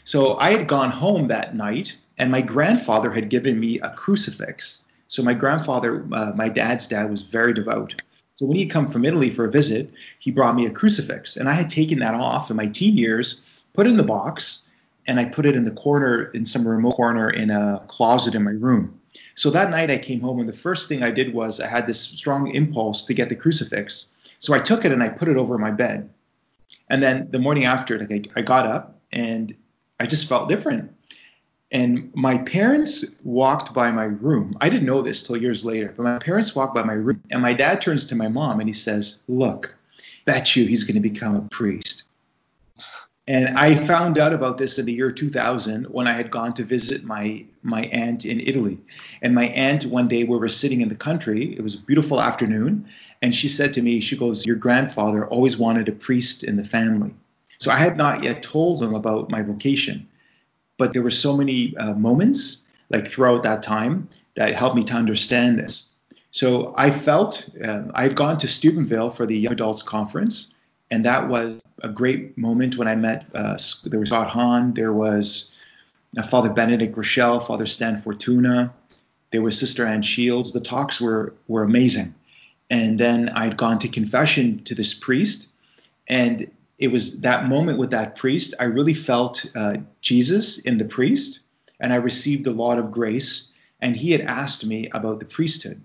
So 0.05 0.39
I 0.39 0.51
had 0.51 0.69
gone 0.69 0.91
home 0.91 1.27
that 1.27 1.55
night, 1.55 1.97
and 2.17 2.31
my 2.31 2.41
grandfather 2.41 3.11
had 3.11 3.29
given 3.29 3.61
me 3.61 3.81
a 3.81 3.91
crucifix. 3.91 4.85
So 5.07 5.23
my 5.23 5.35
grandfather, 5.35 6.07
uh, 6.13 6.33
my 6.35 6.49
dad's 6.49 6.87
dad, 6.87 7.11
was 7.11 7.23
very 7.23 7.53
devout. 7.53 8.01
So 8.35 8.47
when 8.47 8.57
he 8.57 8.65
had 8.65 8.73
come 8.73 8.87
from 8.87 9.05
Italy 9.05 9.31
for 9.31 9.47
a 9.47 9.51
visit, 9.51 9.91
he 10.19 10.31
brought 10.31 10.55
me 10.55 10.67
a 10.67 10.71
crucifix. 10.71 11.37
And 11.37 11.49
I 11.49 11.55
had 11.55 11.69
taken 11.69 11.99
that 11.99 12.15
off 12.15 12.51
in 12.51 12.57
my 12.57 12.67
teen 12.67 12.97
years, 12.97 13.43
put 13.73 13.87
it 13.87 13.91
in 13.91 13.97
the 13.97 14.03
box, 14.03 14.67
and 15.09 15.19
I 15.19 15.25
put 15.25 15.47
it 15.47 15.57
in 15.57 15.65
the 15.65 15.73
corner, 15.73 16.25
in 16.33 16.45
some 16.45 16.69
remote 16.69 16.93
corner 16.93 17.31
in 17.31 17.51
a 17.51 17.83
closet 17.89 18.35
in 18.35 18.45
my 18.45 18.53
room. 18.53 19.01
So 19.35 19.51
that 19.51 19.71
night 19.71 19.91
I 19.91 19.99
came 19.99 20.21
home, 20.21 20.39
and 20.39 20.49
the 20.49 20.53
first 20.53 20.89
thing 20.89 21.03
I 21.03 21.11
did 21.11 21.33
was 21.33 21.61
I 21.61 21.67
had 21.67 21.87
this 21.87 22.01
strong 22.01 22.51
impulse 22.55 23.05
to 23.05 23.15
get 23.15 23.31
the 23.31 23.35
crucifix. 23.35 24.09
So 24.39 24.55
I 24.55 24.59
took 24.59 24.85
it 24.85 24.93
and 24.93 25.03
I 25.03 25.09
put 25.09 25.29
it 25.29 25.37
over 25.37 25.57
my 25.59 25.71
bed. 25.71 26.09
And 26.91 27.03
then 27.03 27.29
the 27.31 27.39
morning 27.39 27.65
after, 27.65 27.99
like 27.99 28.31
I 28.37 28.43
got 28.43 28.67
up 28.67 29.01
and 29.11 29.57
I 29.99 30.07
just 30.07 30.29
felt 30.29 30.49
different. 30.49 30.93
And 31.71 32.11
my 32.15 32.39
parents 32.39 33.05
walked 33.25 33.75
by 33.75 33.91
my 33.91 34.05
room. 34.05 34.57
I 34.61 34.69
didn't 34.69 34.87
know 34.87 35.03
this 35.03 35.23
till 35.23 35.37
years 35.37 35.65
later, 35.65 35.93
but 35.97 36.03
my 36.03 36.19
parents 36.19 36.55
walked 36.55 36.75
by 36.75 36.83
my 36.83 36.95
room, 36.95 37.23
and 37.31 37.43
my 37.43 37.53
dad 37.53 37.81
turns 37.81 38.07
to 38.07 38.15
my 38.15 38.29
mom 38.29 38.61
and 38.61 38.69
he 38.69 38.73
says, 38.73 39.23
Look, 39.27 39.75
bet 40.25 40.55
you 40.55 40.67
he's 40.67 40.85
going 40.85 41.01
to 41.01 41.09
become 41.09 41.35
a 41.37 41.43
priest. 41.49 42.05
And 43.29 43.59
I 43.59 43.75
found 43.77 44.17
out 44.17 44.33
about 44.33 44.57
this 44.57 44.79
in 44.79 44.87
the 44.87 44.93
year 44.93 45.13
2000 45.13 45.85
when 45.85 46.07
I 46.09 46.15
had 46.15 46.31
gone 46.31 46.55
to 46.55 46.65
visit 46.65 47.05
my 47.05 47.45
my 47.63 47.83
aunt 47.93 48.25
in 48.25 48.41
Italy. 48.41 48.79
And 49.21 49.35
my 49.35 49.49
aunt 49.49 49.85
one 49.85 50.09
day 50.09 50.25
we 50.25 50.39
were 50.39 50.49
sitting 50.49 50.81
in 50.81 50.89
the 50.89 50.95
country. 50.95 51.55
It 51.55 51.63
was 51.63 51.75
a 51.75 51.85
beautiful 51.85 52.23
afternoon, 52.23 52.89
and 53.21 53.35
she 53.35 53.47
said 53.47 53.75
to 53.75 53.83
me, 53.83 54.01
she 54.01 54.17
goes, 54.17 54.47
"Your 54.47 54.57
grandfather 54.57 55.27
always 55.27 55.59
wanted 55.59 55.91
a 55.91 55.93
priest 55.93 56.43
in 56.43 56.57
the 56.57 56.65
family." 56.65 57.15
So 57.59 57.71
I 57.71 57.77
had 57.77 57.99
not 57.99 58.23
yet 58.23 58.43
told 58.43 58.81
them 58.81 58.95
about 58.95 59.29
my 59.29 59.43
vocation, 59.43 60.09
but 60.79 60.95
there 60.95 61.03
were 61.03 61.11
so 61.11 61.37
many 61.37 61.77
uh, 61.77 61.93
moments 61.95 62.63
like 62.89 63.07
throughout 63.07 63.43
that 63.43 63.63
time 63.63 64.09
that 64.37 64.55
helped 64.55 64.77
me 64.77 64.85
to 64.85 64.95
understand 64.95 65.59
this. 65.59 65.89
So 66.31 66.73
I 66.79 66.91
felt 66.91 67.51
uh, 67.63 67.83
I 67.95 68.05
had 68.05 68.17
gone 68.17 68.39
to 68.39 68.49
Steubenville 68.49 69.11
for 69.11 69.27
the 69.27 69.37
Young 69.37 69.53
Adults 69.53 69.83
Conference 69.83 70.55
and 70.91 71.05
that 71.05 71.29
was 71.29 71.63
a 71.83 71.89
great 71.89 72.37
moment 72.37 72.77
when 72.77 72.89
I 72.89 72.95
met. 72.95 73.27
Uh, 73.35 73.59
there 73.85 74.01
was 74.01 74.09
Scott 74.09 74.29
Hahn, 74.29 74.75
there 74.75 74.93
was 74.93 75.57
uh, 76.17 76.23
Father 76.23 76.51
Benedict 76.51 76.95
Groeschel, 76.97 77.47
Father 77.47 77.67
Stan 77.67 78.01
Fortuna, 78.01 78.73
there 79.31 79.43
was 79.43 79.59
Sister 79.59 79.85
Ann 79.85 80.03
Shields. 80.03 80.53
The 80.53 80.61
talks 80.61 81.01
were 81.01 81.35
were 81.49 81.63
amazing, 81.63 82.15
and 82.71 82.99
then 82.99 83.29
I'd 83.31 83.57
gone 83.57 83.79
to 83.81 83.89
confession 83.89 84.63
to 84.65 84.75
this 84.75 84.95
priest, 84.95 85.49
and 86.09 86.51
it 86.79 86.89
was 86.89 87.21
that 87.21 87.49
moment 87.49 87.79
with 87.79 87.91
that 87.91 88.17
priest. 88.17 88.55
I 88.61 88.65
really 88.65 88.95
felt 88.95 89.45
uh, 89.55 89.77
Jesus 90.01 90.61
in 90.61 90.79
the 90.79 90.85
priest, 90.85 91.41
and 91.81 91.93
I 91.93 91.97
received 91.97 92.47
a 92.47 92.53
lot 92.53 92.79
of 92.79 92.91
grace. 92.91 93.53
And 93.81 93.97
he 93.97 94.11
had 94.11 94.23
asked 94.23 94.67
me 94.67 94.89
about 94.93 95.21
the 95.21 95.25
priesthood, 95.25 95.81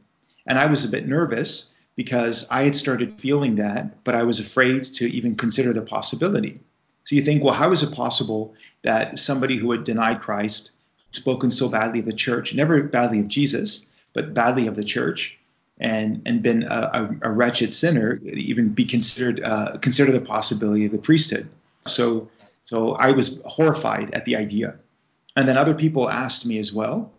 and 0.47 0.57
I 0.57 0.65
was 0.65 0.83
a 0.83 0.89
bit 0.89 1.07
nervous 1.07 1.72
because 1.95 2.47
I 2.49 2.63
had 2.63 2.75
started 2.75 3.19
feeling 3.19 3.55
that, 3.55 4.03
but 4.03 4.15
I 4.15 4.23
was 4.23 4.39
afraid 4.39 4.83
to 4.83 5.05
even 5.11 5.35
consider 5.35 5.73
the 5.73 5.81
possibility. 5.81 6.59
So 7.03 7.15
you 7.15 7.21
think, 7.21 7.43
well, 7.43 7.53
how 7.53 7.71
is 7.71 7.83
it 7.83 7.93
possible 7.93 8.53
that 8.83 9.19
somebody 9.19 9.57
who 9.57 9.71
had 9.71 9.83
denied 9.83 10.21
Christ, 10.21 10.71
spoken 11.11 11.51
so 11.51 11.69
badly 11.69 11.99
of 11.99 12.05
the 12.05 12.13
church, 12.13 12.53
never 12.55 12.81
badly 12.83 13.19
of 13.19 13.27
Jesus, 13.27 13.85
but 14.13 14.33
badly 14.33 14.67
of 14.67 14.75
the 14.75 14.83
church, 14.83 15.37
and 15.79 16.21
and 16.25 16.41
been 16.41 16.63
a, 16.63 17.09
a, 17.23 17.29
a 17.29 17.31
wretched 17.31 17.73
sinner, 17.73 18.19
even 18.23 18.69
be 18.69 18.85
considered 18.85 19.43
uh, 19.43 19.77
consider 19.81 20.11
the 20.11 20.21
possibility 20.21 20.85
of 20.85 20.91
the 20.91 20.97
priesthood? 20.97 21.47
So 21.85 22.29
so 22.63 22.93
I 22.93 23.11
was 23.11 23.41
horrified 23.45 24.11
at 24.13 24.25
the 24.25 24.35
idea, 24.35 24.75
and 25.35 25.47
then 25.47 25.57
other 25.57 25.75
people 25.75 26.09
asked 26.09 26.45
me 26.45 26.57
as 26.57 26.73
well, 26.73 27.11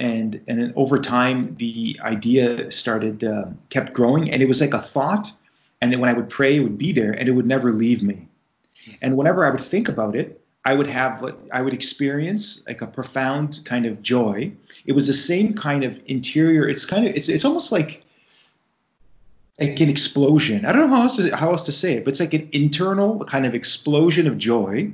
and 0.00 0.40
and 0.48 0.58
then 0.60 0.72
over 0.76 0.98
time 0.98 1.54
the 1.56 1.98
idea 2.02 2.70
started 2.70 3.24
uh, 3.24 3.46
kept 3.70 3.92
growing 3.92 4.30
and 4.30 4.42
it 4.42 4.48
was 4.48 4.60
like 4.60 4.74
a 4.74 4.78
thought 4.78 5.32
and 5.80 5.92
then 5.92 6.00
when 6.00 6.10
i 6.10 6.12
would 6.12 6.28
pray 6.28 6.56
it 6.56 6.60
would 6.60 6.78
be 6.78 6.92
there 6.92 7.12
and 7.12 7.28
it 7.28 7.32
would 7.32 7.46
never 7.46 7.72
leave 7.72 8.02
me 8.02 8.26
and 9.02 9.16
whenever 9.16 9.44
i 9.44 9.50
would 9.50 9.60
think 9.60 9.88
about 9.88 10.14
it 10.14 10.40
I 10.68 10.74
would 10.74 10.86
have 10.88 11.24
I 11.50 11.62
would 11.62 11.72
experience 11.72 12.62
like 12.66 12.82
a 12.82 12.86
profound 12.86 13.60
kind 13.64 13.86
of 13.86 14.02
joy. 14.02 14.52
It 14.84 14.92
was 14.92 15.06
the 15.06 15.14
same 15.14 15.54
kind 15.54 15.82
of 15.82 15.98
interior. 16.04 16.68
It's 16.68 16.84
kind 16.84 17.06
of 17.06 17.16
it's 17.16 17.30
it's 17.30 17.46
almost 17.46 17.72
like 17.72 18.04
like 19.58 19.80
an 19.80 19.88
explosion. 19.88 20.66
I 20.66 20.72
don't 20.72 20.82
know 20.82 20.94
how 20.96 21.02
else 21.02 21.16
to, 21.16 21.34
how 21.34 21.50
else 21.52 21.62
to 21.64 21.72
say 21.72 21.94
it, 21.94 22.04
but 22.04 22.10
it's 22.10 22.20
like 22.20 22.34
an 22.34 22.50
internal 22.52 23.24
kind 23.24 23.46
of 23.46 23.54
explosion 23.54 24.26
of 24.26 24.36
joy. 24.36 24.90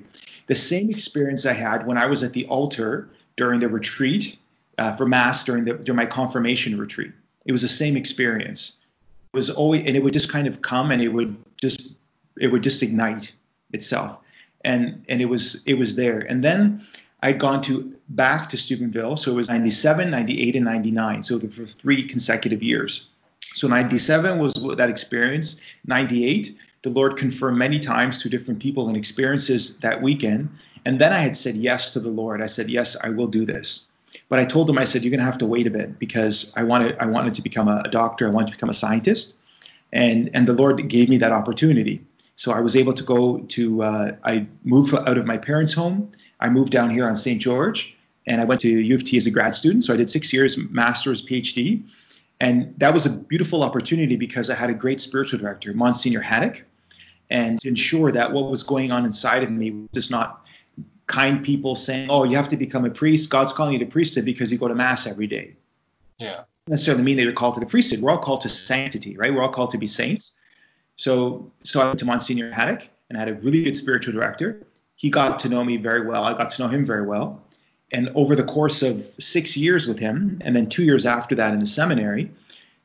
The 0.47 0.55
same 0.55 0.91
experience 0.91 1.45
I 1.45 1.55
had 1.55 1.87
when 1.89 1.99
I 1.99 2.07
was 2.07 2.23
at 2.23 2.35
the 2.35 2.47
altar 2.47 3.09
during 3.37 3.59
the 3.59 3.69
retreat 3.69 4.39
uh, 4.79 4.95
for 4.97 5.07
mass 5.07 5.45
during 5.45 5.65
the 5.65 5.75
during 5.75 5.97
my 5.97 6.07
confirmation 6.07 6.79
retreat. 6.79 7.13
It 7.47 7.53
was 7.53 7.63
the 7.63 7.69
same 7.69 7.97
experience. 7.97 8.85
It 9.33 9.37
was 9.37 9.51
always 9.51 9.87
and 9.87 9.97
it 9.97 10.03
would 10.03 10.13
just 10.13 10.31
kind 10.31 10.47
of 10.47 10.63
come 10.63 10.91
and 10.91 11.03
it 11.03 11.09
would 11.09 11.37
just 11.61 11.95
it 12.41 12.49
would 12.49 12.63
just 12.63 12.83
ignite 12.83 13.33
itself 13.73 14.19
and 14.65 15.05
and 15.09 15.21
it 15.21 15.27
was 15.27 15.63
it 15.67 15.75
was 15.75 15.97
there. 15.97 16.21
And 16.21 16.43
then 16.43 16.83
I'd 17.23 17.39
gone 17.39 17.63
to 17.63 17.95
back 18.11 18.49
to 18.51 18.59
Steubenville, 18.59 19.17
so 19.17 19.33
it 19.33 19.35
was 19.35 19.49
97, 19.49 20.11
98, 20.11 20.57
and 20.57 20.65
99. 20.65 21.23
So 21.23 21.41
for 21.41 21.65
three 21.65 22.07
consecutive 22.07 22.63
years. 22.63 23.09
So 23.55 23.69
97 23.69 24.39
was 24.39 24.53
that 24.77 24.91
experience. 24.91 25.61
98, 25.87 26.57
the 26.83 26.91
Lord 26.91 27.17
confirmed 27.17 27.57
many 27.57 27.79
times 27.79 28.21
to 28.23 28.29
different 28.29 28.61
people 28.61 28.89
and 28.89 28.97
experiences 28.97 29.79
that 29.79 30.03
weekend. 30.03 30.51
And 30.85 31.01
then 31.01 31.13
I 31.13 31.19
had 31.19 31.37
said 31.37 31.55
yes 31.55 31.93
to 31.95 32.01
the 32.01 32.11
Lord. 32.11 32.43
I 32.43 32.47
said, 32.47 32.69
yes, 32.69 32.97
I 33.03 33.09
will 33.09 33.27
do 33.27 33.47
this. 33.47 33.87
But 34.29 34.39
I 34.39 34.45
told 34.45 34.71
him, 34.71 34.79
I 34.79 34.85
said, 34.85 35.03
you're 35.03 35.11
going 35.11 35.21
to 35.21 35.25
have 35.25 35.39
to 35.39 35.47
wait 35.47 35.67
a 35.67 35.71
bit 35.71 35.99
because 35.99 36.53
I 36.57 36.63
wanted, 36.63 36.97
I 36.99 37.07
wanted 37.07 37.35
to 37.35 37.43
become 37.43 37.69
a, 37.69 37.83
a 37.85 37.89
doctor. 37.89 38.27
I 38.27 38.31
wanted 38.31 38.49
to 38.49 38.53
become 38.53 38.69
a 38.69 38.75
scientist. 38.75 39.37
And, 39.93 40.31
and 40.35 40.49
the 40.49 40.53
Lord 40.53 40.89
gave 40.89 41.09
me 41.09 41.19
that 41.19 41.33
opportunity. 41.33 42.05
So 42.37 42.53
I 42.53 42.61
was 42.61 42.75
able 42.75 42.93
to 42.95 43.05
go 43.05 43.39
to, 43.39 43.83
uh, 43.83 44.17
I 44.25 44.47
moved 44.65 44.95
out 44.95 45.19
of 45.19 45.25
my 45.25 45.39
parents' 45.39 45.73
home. 45.73 46.11
I 46.41 46.49
moved 46.49 46.73
down 46.73 46.91
here 46.91 47.07
on 47.07 47.15
St. 47.15 47.41
George 47.41 47.95
and 48.27 48.41
I 48.41 48.45
went 48.45 48.61
to 48.63 48.69
U 48.69 48.95
of 48.95 49.05
T 49.05 49.17
as 49.17 49.27
a 49.27 49.31
grad 49.31 49.55
student. 49.55 49.85
So 49.85 49.95
I 49.95 49.97
did 49.97 50.11
six 50.11 50.33
years, 50.33 50.57
master's, 50.57 51.25
PhD. 51.25 51.83
And 52.41 52.75
that 52.79 52.93
was 52.93 53.07
a 53.07 53.11
beautiful 53.11 53.63
opportunity 53.63 54.17
because 54.17 54.51
I 54.51 54.55
had 54.55 54.71
a 54.71 54.75
great 54.75 55.01
spiritual 55.01 55.39
director, 55.39 55.73
Monsignor 55.73 56.21
Haddock, 56.21 56.65
and 57.31 57.61
to 57.61 57.69
ensure 57.69 58.11
that 58.13 58.33
what 58.33 58.51
was 58.51 58.63
going 58.63 58.91
on 58.91 59.05
inside 59.05 59.43
of 59.43 59.51
me 59.51 59.71
was 59.71 59.89
just 59.95 60.11
not 60.11 60.44
kind 61.07 61.45
people 61.45 61.77
saying, 61.77 62.09
oh, 62.11 62.25
you 62.25 62.37
have 62.37 62.49
to 62.49 62.57
become 62.57 62.85
a 62.85 62.91
priest. 62.91 63.31
God's 63.31 63.53
calling 63.53 63.75
you 63.75 63.79
to 63.79 63.87
priesthood 63.87 64.25
because 64.25 64.51
you 64.51 64.59
go 64.59 64.69
to 64.69 64.75
mass 64.75 65.07
every 65.07 65.27
day. 65.27 65.57
Yeah. 66.19 66.45
Necessarily 66.67 67.03
mean 67.03 67.17
that 67.17 67.25
you're 67.25 67.33
called 67.33 67.55
to 67.55 67.61
the 67.61 67.67
priesthood. 67.67 68.01
We're 68.01 68.11
all 68.11 68.19
called 68.19 68.41
to 68.43 68.49
sanctity, 68.49 69.17
right? 69.17 69.33
We're 69.33 69.43
all 69.43 69.51
called 69.51 69.71
to 69.71 69.79
be 69.79 69.87
saints. 69.87 70.39
So, 70.97 71.51
so 71.63 71.83
I 71.83 71.87
went 71.87 71.99
to 71.99 72.05
Monsignor 72.05 72.53
Haddock 72.53 72.89
and 73.09 73.19
I 73.19 73.21
had 73.21 73.29
a 73.29 73.35
really 73.35 73.63
good 73.63 73.77
spiritual 73.77 74.15
director. 74.15 74.67
He 74.97 75.11
got 75.11 75.39
to 75.41 75.49
know 75.49 75.63
me 75.65 75.77
very 75.77 76.07
well. 76.07 76.25
I 76.25 76.33
got 76.33 76.51
to 76.51 76.63
know 76.63 76.69
him 76.69 76.87
very 76.87 77.07
well. 77.07 77.43
And 77.93 78.11
over 78.15 78.35
the 78.35 78.45
course 78.45 78.83
of 78.83 79.05
six 79.05 79.57
years 79.57 79.87
with 79.87 79.99
him, 79.99 80.41
and 80.45 80.57
then 80.57 80.69
two 80.69 80.85
years 80.85 81.05
after 81.05 81.35
that 81.35 81.53
in 81.53 81.61
the 81.61 81.67
seminary, 81.67 82.31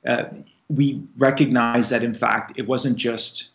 uh, 0.05 0.25
we 0.67 1.01
recognized 1.17 1.89
that 1.91 2.03
in 2.03 2.13
fact 2.13 2.53
it 2.57 2.67
wasn't 2.67 2.97
just 2.97 3.49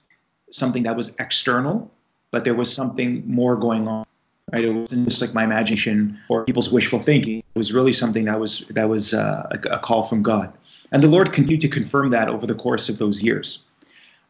something 0.51 0.83
that 0.85 0.97
was 0.97 1.15
external, 1.21 1.91
but 2.31 2.45
there 2.45 2.55
was 2.55 2.73
something 2.73 3.23
more 3.27 3.57
going 3.57 3.87
on. 3.87 4.07
Right? 4.55 4.65
It 4.65 4.71
wasn't 4.73 5.09
just 5.09 5.21
like 5.21 5.35
my 5.35 5.43
imagination 5.43 6.17
or 6.29 6.45
people's 6.45 6.71
wishful 6.71 7.01
thinking. 7.01 7.39
It 7.39 7.59
was 7.59 7.73
really 7.73 7.93
something 7.93 8.27
that 8.27 8.39
was 8.39 8.65
that 8.71 8.89
was 8.89 9.13
uh, 9.13 9.49
a, 9.51 9.75
a 9.75 9.79
call 9.81 10.05
from 10.05 10.23
God. 10.23 10.53
And 10.93 11.03
the 11.03 11.09
Lord 11.09 11.33
continued 11.33 11.61
to 11.63 11.69
confirm 11.69 12.11
that 12.11 12.29
over 12.29 12.47
the 12.47 12.55
course 12.55 12.89
of 12.89 12.99
those 12.99 13.21
years. 13.21 13.65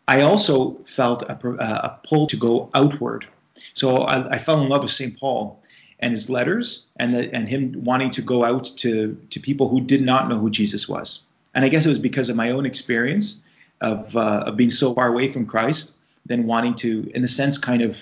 I 0.09 0.23
also 0.23 0.77
felt 0.85 1.23
a, 1.25 1.39
a 1.61 1.99
pull 2.09 2.27
to 2.27 2.39
go 2.39 2.71
outward. 2.73 3.27
So 3.75 3.99
I, 4.05 4.31
I, 4.31 4.39
fell 4.39 4.63
in 4.63 4.69
love 4.71 4.83
with 4.83 4.93
St. 4.93 5.19
Paul 5.19 5.63
and 6.01 6.11
his 6.13 6.31
letters 6.31 6.87
and, 6.99 7.15
the, 7.15 7.35
and 7.35 7.49
him 7.49 7.85
wanting 7.85 8.11
to 8.13 8.23
go 8.23 8.45
out 8.45 8.65
to, 8.79 9.17
to 9.31 9.41
people 9.41 9.69
who 9.69 9.81
did 9.81 10.03
not 10.03 10.29
know 10.29 10.39
who 10.39 10.51
Jesus 10.51 10.89
was. 10.89 11.21
And 11.55 11.65
I 11.65 11.69
guess 11.69 11.87
it 11.87 11.89
was 11.91 11.99
because 11.99 12.29
of 12.29 12.37
my 12.37 12.51
own 12.51 12.67
experience 12.67 13.43
of, 13.81 14.17
uh, 14.17 14.45
of 14.47 14.57
being 14.57 14.71
so 14.71 14.95
far 14.95 15.09
away 15.09 15.29
from 15.29 15.47
Christ, 15.47 15.97
then 16.27 16.47
wanting 16.47 16.75
to, 16.77 17.11
in 17.15 17.25
a 17.25 17.29
sense, 17.29 17.57
kind 17.59 17.83
of 17.83 17.99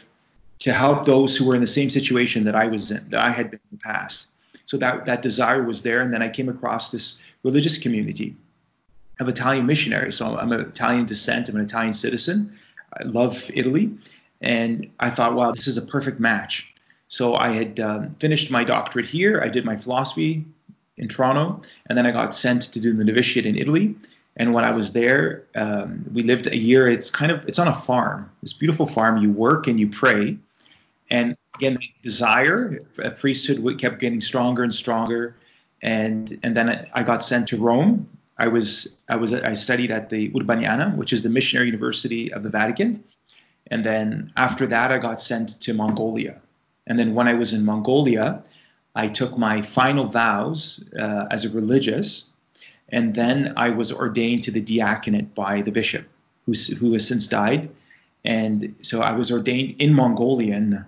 to 0.63 0.73
help 0.73 1.05
those 1.05 1.37
who 1.37 1.45
were 1.45 1.57
in 1.57 1.61
the 1.61 1.67
same 1.67 1.91
situation 1.91 2.45
that 2.45 2.55
I 2.55 2.67
was 2.67 2.93
in, 2.93 3.05
that 3.11 3.21
I 3.21 3.31
had 3.31 3.51
been 3.51 3.59
in 3.71 3.79
the 3.79 3.83
past. 3.83 4.29
So 4.65 4.77
that, 4.79 5.05
that 5.07 5.21
desire 5.21 5.65
was 5.65 5.83
there. 5.83 6.01
And 6.01 6.15
then 6.15 6.23
I 6.23 6.29
came 6.29 6.49
across 6.49 6.93
this 6.93 7.21
religious 7.43 7.77
community 7.77 8.37
of 9.19 9.29
Italian 9.29 9.67
missionaries. 9.67 10.17
So 10.17 10.37
I'm 10.37 10.53
of 10.53 10.61
Italian 10.61 11.05
descent. 11.05 11.49
I'm 11.49 11.57
an 11.57 11.63
Italian 11.63 11.93
citizen. 11.93 12.57
I 12.99 13.03
love 13.03 13.51
Italy. 13.53 13.91
And 14.41 14.89
I 15.01 15.11
thought, 15.11 15.35
wow, 15.35 15.51
this 15.51 15.67
is 15.67 15.77
a 15.77 15.83
perfect 15.83 16.21
match. 16.21 16.73
So 17.09 17.35
I 17.35 17.51
had 17.53 17.81
um, 17.81 18.15
finished 18.21 18.51
my 18.53 18.63
doctorate 18.63 19.07
here. 19.07 19.43
I 19.43 19.49
did 19.49 19.65
my 19.65 19.77
philosophy 19.77 20.45
in 20.97 21.09
Toronto, 21.09 21.61
and 21.89 21.99
then 21.99 22.07
I 22.07 22.13
got 22.13 22.35
sent 22.35 22.63
to 22.63 22.81
do 22.81 22.95
the 22.95 23.05
novitiate 23.05 23.47
in 23.47 23.57
Italy. 23.57 23.97
And 24.37 24.55
when 24.55 24.65
I 24.65 24.71
was 24.71 24.93
there, 24.93 25.43
um, 25.57 26.05
we 26.15 26.23
lived 26.23 26.47
a 26.47 26.57
year. 26.57 26.89
It's 26.89 27.11
kind 27.11 27.31
of 27.33 27.47
it's 27.47 27.59
on 27.59 27.69
a 27.69 27.75
farm, 27.75 28.31
this 28.43 28.53
beautiful 28.53 28.87
farm. 28.87 29.19
You 29.19 29.31
work 29.31 29.67
and 29.67 29.79
you 29.79 29.89
pray, 29.89 30.39
and 31.11 31.37
again, 31.57 31.75
the 31.75 31.91
desire, 32.03 32.79
a 33.05 33.11
priesthood 33.11 33.79
kept 33.79 33.99
getting 33.99 34.21
stronger 34.21 34.63
and 34.63 34.73
stronger. 34.73 35.37
And 35.83 36.39
and 36.43 36.57
then 36.57 36.87
I 36.95 37.03
got 37.03 37.25
sent 37.25 37.49
to 37.49 37.57
Rome 37.57 38.09
I 38.39 38.49
was 38.49 38.99
I 39.09 39.17
was 39.17 39.33
I 39.33 39.55
studied 39.55 39.91
at 39.91 40.11
the 40.11 40.31
Urbaniana, 40.31 40.97
which 40.97 41.13
is 41.13 41.23
the 41.23 41.29
missionary 41.29 41.67
university 41.67 42.33
of 42.33 42.43
the 42.43 42.49
Vatican, 42.49 43.05
and 43.71 43.85
then 43.85 44.33
after 44.37 44.67
that 44.67 44.91
I 44.91 44.99
got 44.99 45.21
sent 45.21 45.61
to 45.61 45.75
Mongolia, 45.75 46.41
and 46.87 46.99
then 46.99 47.15
when 47.15 47.29
I 47.29 47.35
was 47.35 47.53
in 47.53 47.65
Mongolia, 47.65 48.43
I 48.95 49.09
took 49.09 49.37
my 49.37 49.61
final 49.63 50.09
vows 50.09 50.85
uh, 50.99 51.27
as 51.31 51.45
a 51.45 51.51
religious, 51.51 52.31
and 52.89 53.15
then 53.15 53.53
I 53.57 53.69
was 53.69 53.93
ordained 53.93 54.43
to 54.45 54.51
the 54.51 54.63
diaconate 54.63 55.35
by 55.35 55.63
the 55.63 55.71
bishop, 55.71 56.07
who 56.47 56.53
who 56.81 56.93
has 56.95 57.07
since 57.07 57.27
died, 57.27 57.71
and 58.25 58.75
so 58.81 59.03
I 59.03 59.13
was 59.13 59.31
ordained 59.31 59.77
in 59.79 59.93
Mongolian. 59.95 60.85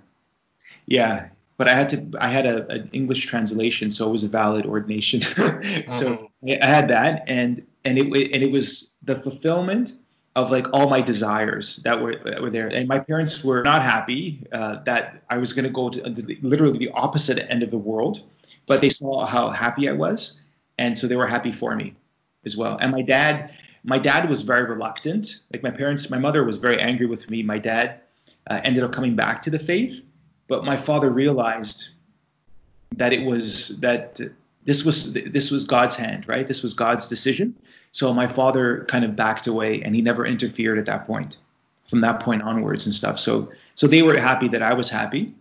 Yeah, 0.87 1.29
but 1.57 1.69
I 1.69 1.75
had 1.75 1.89
to 1.91 2.07
I 2.21 2.29
had 2.29 2.47
a, 2.47 2.67
an 2.69 2.91
English 2.93 3.27
translation, 3.27 3.91
so 3.91 4.09
it 4.09 4.13
was 4.13 4.25
a 4.25 4.29
valid 4.29 4.67
ordination. 4.67 5.21
so 5.23 5.35
mm-hmm. 5.37 6.63
I 6.63 6.67
had 6.67 6.89
that, 6.89 7.25
and 7.27 7.65
and 7.85 7.99
it 7.99 8.07
and 8.07 8.43
it 8.43 8.51
was 8.51 8.95
the 9.03 9.17
fulfillment 9.17 9.95
of 10.37 10.51
like 10.51 10.67
all 10.73 10.89
my 10.89 11.01
desires 11.01 11.77
that 11.85 12.01
were 12.01 12.17
that 12.17 12.43
were 12.43 12.51
there. 12.51 12.69
And 12.69 12.89
my 12.89 12.99
parents 12.99 13.45
were 13.45 13.63
not 13.63 13.83
happy 13.83 14.45
uh, 14.53 14.83
that 14.85 15.23
I 15.31 15.39
was 15.39 15.53
going 15.53 15.65
to 15.65 15.71
go 15.71 15.91
to 15.91 16.39
literally 16.43 16.79
the 16.79 16.91
opposite 16.91 17.49
end 17.51 17.63
of 17.63 17.71
the 17.71 17.79
world, 17.79 18.23
but 18.67 18.81
they 18.81 18.89
saw 18.89 19.25
how 19.27 19.51
happy 19.51 19.89
I 19.89 19.93
was, 19.93 20.43
and 20.79 20.97
so 20.99 21.07
they 21.07 21.17
were 21.17 21.29
happy 21.29 21.53
for 21.53 21.77
me 21.77 21.95
as 22.45 22.57
well. 22.57 22.77
And 22.81 22.91
my 22.91 23.03
dad, 23.03 23.55
my 23.85 23.99
dad 23.99 24.29
was 24.29 24.43
very 24.43 24.65
reluctant. 24.65 25.41
Like 25.53 25.63
my 25.63 25.71
parents, 25.71 26.11
my 26.11 26.19
mother 26.19 26.43
was 26.43 26.57
very 26.57 26.81
angry 26.81 27.07
with 27.07 27.31
me. 27.31 27.45
My 27.45 27.59
dad 27.59 28.01
uh, 28.51 28.61
ended 28.65 28.83
up 28.83 28.93
coming 28.93 29.15
back 29.15 29.41
to 29.43 29.51
the 29.51 29.59
faith 29.59 30.03
but 30.49 30.65
my 30.65 30.77
father 30.77 31.11
realized 31.11 31.91
that 32.97 33.13
it 33.13 33.25
was 33.25 33.79
that 33.81 34.21
this 34.65 34.85
was 34.85 35.13
this 35.13 35.51
was 35.51 35.65
God's 35.65 35.97
hand, 35.97 36.27
right? 36.29 36.47
This 36.47 36.63
was 36.63 36.73
God's 36.73 37.09
decision. 37.09 37.55
So 37.93 38.13
my 38.13 38.27
father 38.27 38.85
kind 38.89 39.05
of 39.05 39.15
backed 39.15 39.47
away, 39.47 39.83
and 39.83 39.95
he 39.95 40.03
never 40.03 40.27
interfered 40.27 40.79
at 40.79 40.87
that 40.87 41.07
point. 41.07 41.39
From 41.89 42.01
that 42.01 42.21
point 42.21 42.43
onwards 42.43 42.87
and 42.87 42.95
stuff. 42.95 43.19
So 43.19 43.51
so 43.75 43.87
they 43.87 44.03
were 44.03 44.19
happy 44.19 44.49
that 44.49 44.63
I 44.63 44.73
was 44.75 44.89
happy. 44.91 45.35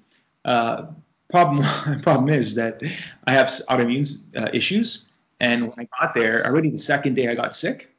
Uh, 0.45 0.85
problem 1.29 1.65
problem 2.01 2.29
is 2.29 2.55
that 2.55 2.81
I 3.25 3.31
have 3.31 3.47
autoimmune 3.47 4.07
uh, 4.35 4.49
issues, 4.53 5.05
and 5.39 5.63
when 5.63 5.79
I 5.79 5.87
got 5.99 6.13
there, 6.13 6.45
already 6.45 6.69
the 6.69 6.77
second 6.77 7.15
day 7.15 7.27
I 7.29 7.35
got 7.35 7.55
sick, 7.55 7.89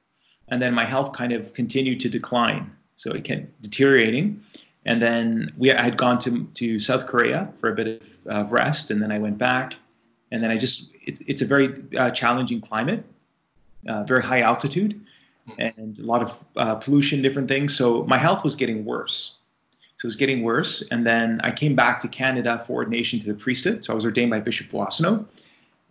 and 0.49 0.61
then 0.61 0.75
my 0.75 0.85
health 0.85 1.13
kind 1.13 1.33
of 1.33 1.53
continued 1.55 2.01
to 2.01 2.09
decline. 2.09 2.71
So 2.97 3.13
it 3.13 3.25
kept 3.25 3.61
deteriorating, 3.63 4.41
and 4.87 5.01
then 5.01 5.53
we 5.57 5.73
I 5.73 5.83
had 5.83 5.97
gone 5.97 6.19
to 6.21 6.45
to 6.55 6.79
South 6.79 7.07
Korea 7.07 7.49
for 7.59 7.71
a 7.71 7.75
bit 7.75 8.03
of 8.27 8.33
uh, 8.33 8.51
rest, 8.51 8.91
and 8.91 9.03
then 9.03 9.11
I 9.11 9.19
went 9.19 9.39
back, 9.39 9.75
and 10.31 10.43
then 10.43 10.51
I 10.51 10.59
just 10.59 10.93
it's 11.03 11.21
it's 11.21 11.43
a 11.43 11.47
very 11.47 11.75
uh, 11.97 12.11
challenging 12.11 12.61
climate, 12.61 13.05
uh, 13.89 14.05
very 14.05 14.23
high 14.23 14.41
altitude, 14.41 15.01
and 15.59 15.99
a 15.99 16.03
lot 16.03 16.23
of 16.23 16.39
uh, 16.57 16.75
pollution, 16.77 17.23
different 17.23 17.49
things. 17.49 17.77
So 17.77 18.05
my 18.05 18.19
health 18.19 18.45
was 18.45 18.55
getting 18.55 18.85
worse. 18.85 19.39
So 19.97 20.07
it 20.07 20.09
was 20.09 20.17
getting 20.17 20.43
worse, 20.43 20.83
and 20.91 21.07
then 21.07 21.41
I 21.45 21.51
came 21.51 21.75
back 21.75 22.01
to 22.01 22.09
Canada 22.09 22.63
for 22.67 22.75
ordination 22.75 23.19
to 23.21 23.27
the 23.29 23.35
priesthood. 23.35 23.85
So 23.85 23.93
I 23.93 23.95
was 23.95 24.05
ordained 24.05 24.31
by 24.31 24.41
Bishop 24.41 24.71
Boissonneau. 24.71 25.25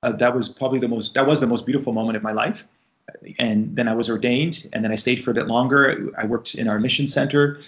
Uh, 0.04 0.12
that 0.12 0.36
was 0.36 0.50
probably 0.50 0.80
the 0.80 0.90
most 0.90 1.14
that 1.16 1.26
was 1.26 1.40
the 1.40 1.48
most 1.48 1.66
beautiful 1.66 1.94
moment 1.94 2.18
of 2.18 2.24
my 2.24 2.34
life. 2.34 2.68
And 3.40 3.76
then 3.76 3.88
I 3.88 3.94
was 3.94 4.10
ordained, 4.10 4.70
and 4.74 4.84
then 4.84 4.92
I 4.92 4.96
stayed 4.98 5.24
for 5.24 5.32
a 5.32 5.34
bit 5.34 5.48
longer. 5.48 6.12
I 6.18 6.26
worked 6.26 6.56
in 6.56 6.68
our 6.68 6.80
mission 6.80 7.08
center 7.08 7.60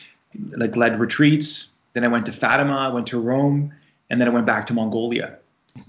like 0.57 0.75
led 0.75 0.99
retreats. 0.99 1.73
Then 1.93 2.03
I 2.03 2.07
went 2.07 2.25
to 2.25 2.31
Fatima, 2.31 2.75
I 2.75 2.89
went 2.89 3.07
to 3.07 3.19
Rome, 3.19 3.73
and 4.09 4.19
then 4.19 4.27
I 4.27 4.31
went 4.31 4.45
back 4.45 4.65
to 4.67 4.73
Mongolia. 4.73 5.37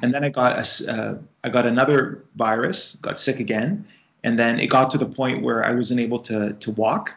And 0.03 0.13
then 0.13 0.25
I 0.25 0.31
got 0.31 0.59
a, 0.59 0.93
uh, 0.93 1.19
I 1.45 1.49
got 1.49 1.67
another 1.67 2.25
virus, 2.37 2.97
got 2.97 3.19
sick 3.19 3.39
again, 3.41 3.87
and 4.25 4.39
then 4.39 4.59
it 4.59 4.67
got 4.67 4.91
to 4.91 4.99
the 4.99 5.07
point 5.07 5.43
where 5.43 5.65
I 5.65 5.73
wasn't 5.73 6.01
able 6.01 6.19
to 6.21 6.53
to 6.55 6.71
walk, 6.73 7.15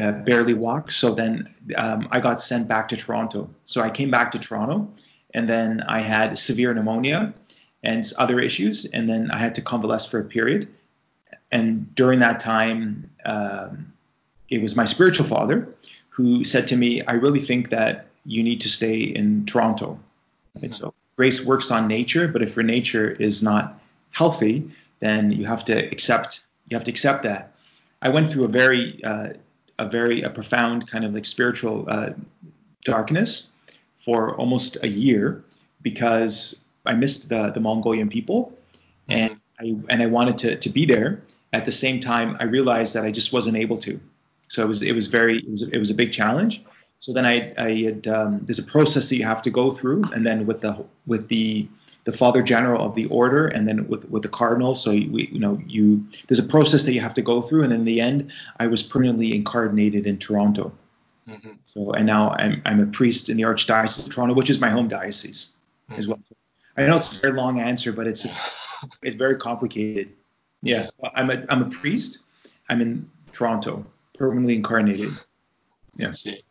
uh, 0.00 0.12
barely 0.12 0.54
walk. 0.54 0.90
So 0.90 1.14
then 1.14 1.46
um, 1.76 2.08
I 2.10 2.18
got 2.20 2.42
sent 2.42 2.66
back 2.66 2.88
to 2.88 2.96
Toronto. 2.96 3.48
So 3.64 3.82
I 3.82 3.90
came 3.90 4.10
back 4.10 4.32
to 4.32 4.38
Toronto, 4.38 4.88
and 5.34 5.48
then 5.48 5.82
I 5.82 6.00
had 6.00 6.36
severe 6.38 6.74
pneumonia 6.74 7.32
and 7.84 8.04
other 8.18 8.40
issues, 8.40 8.84
and 8.86 9.08
then 9.08 9.30
I 9.30 9.38
had 9.38 9.54
to 9.56 9.62
convalesce 9.62 10.06
for 10.06 10.18
a 10.18 10.24
period. 10.24 10.68
And 11.50 11.94
during 11.94 12.18
that 12.20 12.40
time, 12.40 13.10
um, 13.24 13.92
it 14.48 14.62
was 14.62 14.76
my 14.76 14.84
spiritual 14.84 15.26
father 15.26 15.68
who 16.12 16.44
said 16.44 16.68
to 16.68 16.76
me, 16.76 17.02
"I 17.02 17.14
really 17.24 17.40
think 17.40 17.70
that 17.70 18.06
you 18.24 18.42
need 18.42 18.60
to 18.60 18.68
stay 18.68 19.00
in 19.00 19.44
Toronto." 19.46 19.98
And 20.62 20.72
so 20.74 20.94
grace 21.16 21.44
works 21.44 21.70
on 21.70 21.88
nature, 21.88 22.28
but 22.28 22.42
if 22.42 22.54
your 22.56 22.64
nature 22.64 23.10
is 23.28 23.42
not 23.42 23.80
healthy, 24.10 24.70
then 25.00 25.32
you 25.32 25.46
have 25.46 25.64
to 25.64 25.76
accept 25.94 26.44
you 26.68 26.76
have 26.76 26.84
to 26.84 26.90
accept 26.90 27.22
that. 27.24 27.52
I 28.00 28.08
went 28.08 28.30
through 28.30 28.44
a 28.44 28.48
very 28.48 29.02
uh, 29.04 29.30
a 29.78 29.88
very 29.88 30.22
a 30.22 30.30
profound 30.30 30.88
kind 30.88 31.04
of 31.04 31.14
like 31.14 31.26
spiritual 31.26 31.86
uh, 31.88 32.10
darkness 32.84 33.52
for 34.04 34.34
almost 34.36 34.76
a 34.82 34.88
year 34.88 35.44
because 35.82 36.64
I 36.86 36.94
missed 36.94 37.28
the 37.28 37.50
the 37.50 37.60
Mongolian 37.60 38.08
people, 38.08 38.52
and 39.08 39.36
I 39.60 39.76
and 39.88 40.02
I 40.02 40.06
wanted 40.06 40.38
to 40.38 40.56
to 40.56 40.70
be 40.70 40.84
there. 40.86 41.22
At 41.52 41.64
the 41.66 41.72
same 41.72 42.00
time, 42.00 42.36
I 42.40 42.44
realized 42.44 42.94
that 42.94 43.04
I 43.04 43.10
just 43.10 43.32
wasn't 43.32 43.56
able 43.56 43.78
to. 43.78 44.00
So 44.52 44.62
it 44.62 44.68
was 44.68 44.82
it 44.82 44.92
was 44.92 45.06
very 45.06 45.38
it 45.38 45.50
was, 45.50 45.62
it 45.62 45.78
was 45.78 45.90
a 45.90 45.94
big 45.94 46.12
challenge. 46.12 46.62
So 46.98 47.10
then 47.14 47.24
I 47.24 47.54
I 47.56 47.70
had 47.86 48.06
um, 48.06 48.40
there's 48.44 48.58
a 48.58 48.70
process 48.76 49.08
that 49.08 49.16
you 49.16 49.24
have 49.24 49.40
to 49.42 49.50
go 49.50 49.70
through, 49.70 50.02
and 50.14 50.26
then 50.26 50.44
with 50.44 50.60
the 50.60 50.84
with 51.06 51.28
the 51.28 51.66
the 52.04 52.12
Father 52.12 52.42
General 52.42 52.84
of 52.84 52.94
the 52.94 53.06
Order, 53.06 53.48
and 53.48 53.66
then 53.66 53.88
with 53.88 54.04
with 54.10 54.22
the 54.22 54.28
Cardinal. 54.28 54.74
So 54.74 54.90
we, 54.90 55.30
you 55.32 55.38
know, 55.38 55.58
you 55.66 56.04
there's 56.28 56.38
a 56.38 56.50
process 56.56 56.82
that 56.82 56.92
you 56.92 57.00
have 57.00 57.14
to 57.14 57.22
go 57.22 57.40
through, 57.40 57.62
and 57.62 57.72
in 57.72 57.86
the 57.86 57.98
end, 57.98 58.30
I 58.58 58.66
was 58.66 58.82
permanently 58.82 59.34
incardinated 59.34 60.06
in 60.06 60.18
Toronto. 60.18 60.70
Mm-hmm. 61.26 61.52
So 61.64 61.92
and 61.92 62.04
now 62.04 62.32
I'm 62.38 62.60
I'm 62.66 62.80
a 62.80 62.86
priest 62.86 63.30
in 63.30 63.38
the 63.38 63.44
Archdiocese 63.44 64.06
of 64.06 64.14
Toronto, 64.14 64.34
which 64.34 64.50
is 64.50 64.60
my 64.60 64.68
home 64.68 64.86
diocese 64.86 65.52
mm-hmm. 65.88 65.98
as 65.98 66.06
well. 66.08 66.20
I 66.76 66.84
know 66.86 66.96
it's 66.96 67.16
a 67.16 67.20
very 67.20 67.32
long 67.32 67.58
answer, 67.58 67.90
but 67.90 68.06
it's 68.06 68.26
it's 69.02 69.16
very 69.16 69.36
complicated. 69.36 70.12
Yeah, 70.60 70.90
I'm 71.14 71.30
a 71.30 71.42
I'm 71.48 71.62
a 71.62 71.70
priest. 71.70 72.18
I'm 72.68 72.82
in 72.82 73.10
Toronto, 73.32 73.86
permanently 74.22 74.54
incardinated. 74.54 75.10
Yeah. 75.96 76.08
I 76.08 76.10
see. 76.12 76.44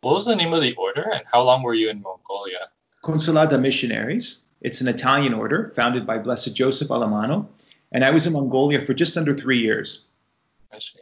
What 0.00 0.14
was 0.14 0.24
the 0.24 0.34
name 0.34 0.54
of 0.54 0.62
the 0.62 0.74
order, 0.76 1.04
and 1.12 1.22
how 1.30 1.42
long 1.42 1.62
were 1.62 1.74
you 1.74 1.90
in 1.90 2.00
Mongolia? 2.00 2.70
Consolata 3.04 3.60
Missionaries. 3.60 4.44
It's 4.62 4.80
an 4.80 4.88
Italian 4.88 5.34
order 5.34 5.70
founded 5.76 6.06
by 6.06 6.16
Blessed 6.16 6.56
Joseph 6.56 6.88
Allamano. 6.88 7.46
And 7.92 8.02
I 8.02 8.10
was 8.10 8.26
in 8.26 8.32
Mongolia 8.32 8.80
for 8.80 8.94
just 8.94 9.14
under 9.18 9.34
three 9.34 9.58
years. 9.58 10.06
I 10.72 10.78
see. 10.78 11.00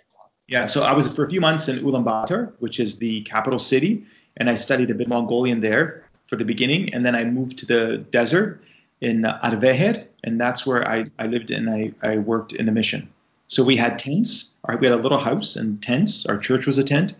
Yeah, 0.49 0.67
so 0.67 0.83
I 0.83 0.93
was 0.93 1.07
for 1.15 1.25
a 1.25 1.31
few 1.31 1.41
months 1.41 1.69
in 1.69 1.79
Ulaanbaatar, 1.79 2.53
which 2.59 2.81
is 2.81 2.99
the 2.99 3.23
capital 3.23 3.59
city, 3.59 4.05
and 4.37 4.51
I 4.51 4.57
studied 4.57 4.91
a 4.91 4.95
bit 4.95 5.09
Mongolian 5.09 5.61
there 5.61 6.05
for 6.29 6.37
the 6.37 6.45
beginning. 6.45 6.93
And 6.93 7.07
then 7.07 7.15
I 7.15 7.23
moved 7.25 7.57
to 7.59 7.67
the 7.67 7.99
desert 8.11 8.63
in 9.01 9.23
Arvaikheer, 9.23 10.07
and 10.25 10.41
that's 10.41 10.67
where 10.67 10.83
I, 10.89 11.07
I 11.21 11.27
lived 11.27 11.51
and 11.53 11.71
I, 11.71 11.93
I 12.03 12.19
worked 12.19 12.53
in 12.53 12.67
the 12.67 12.73
mission. 12.73 13.09
So 13.49 13.63
we 13.63 13.77
had 13.77 13.99
tents. 13.99 14.51
We 14.81 14.87
had 14.87 14.97
a 14.97 15.01
little 15.01 15.19
house 15.19 15.57
and 15.57 15.83
tents. 15.83 16.27
Our 16.27 16.39
church 16.39 16.67
was 16.67 16.79
a 16.79 16.85
tent. 16.85 17.15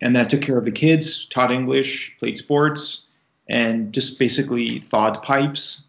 And 0.00 0.14
then 0.14 0.24
I 0.24 0.26
took 0.26 0.42
care 0.42 0.58
of 0.58 0.64
the 0.64 0.72
kids, 0.72 1.26
taught 1.26 1.50
English, 1.50 2.16
played 2.18 2.36
sports, 2.36 3.06
and 3.48 3.92
just 3.92 4.18
basically 4.18 4.80
thawed 4.80 5.22
pipes 5.22 5.88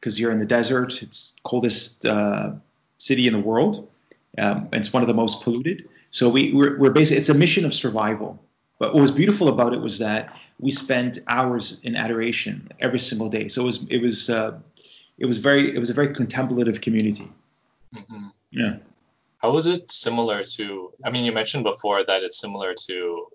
because 0.00 0.18
you're 0.18 0.32
in 0.32 0.40
the 0.40 0.46
desert. 0.46 1.02
It's 1.02 1.36
coldest 1.44 2.04
uh, 2.04 2.50
city 2.98 3.26
in 3.26 3.32
the 3.32 3.40
world. 3.40 3.88
Um, 4.38 4.68
it's 4.72 4.92
one 4.92 5.02
of 5.02 5.06
the 5.06 5.14
most 5.14 5.42
polluted. 5.42 5.88
So 6.10 6.28
we, 6.28 6.52
we're, 6.52 6.78
we're 6.78 6.90
basically 6.90 7.18
it's 7.18 7.28
a 7.28 7.34
mission 7.34 7.64
of 7.64 7.72
survival. 7.72 8.42
But 8.78 8.94
what 8.94 9.00
was 9.00 9.12
beautiful 9.12 9.48
about 9.48 9.72
it 9.72 9.80
was 9.80 9.98
that 9.98 10.34
we 10.58 10.70
spent 10.70 11.18
hours 11.28 11.78
in 11.82 11.94
adoration 11.94 12.68
every 12.80 12.98
single 12.98 13.28
day. 13.28 13.48
So 13.48 13.62
it 13.62 13.64
was 13.64 13.86
it 13.90 14.02
was 14.02 14.28
uh, 14.28 14.58
it 15.18 15.26
was 15.26 15.38
very 15.38 15.74
it 15.74 15.78
was 15.78 15.90
a 15.90 15.94
very 15.94 16.12
contemplative 16.12 16.80
community. 16.80 17.30
Mm-hmm. 17.94 18.26
Yeah. 18.50 18.76
How 19.42 19.50
was 19.50 19.66
it 19.66 19.90
similar 19.90 20.44
to? 20.44 20.92
I 21.04 21.10
mean, 21.10 21.24
you 21.24 21.32
mentioned 21.32 21.64
before 21.64 22.04
that 22.04 22.22
it's 22.22 22.40
similar 22.40 22.74
to 22.86 23.26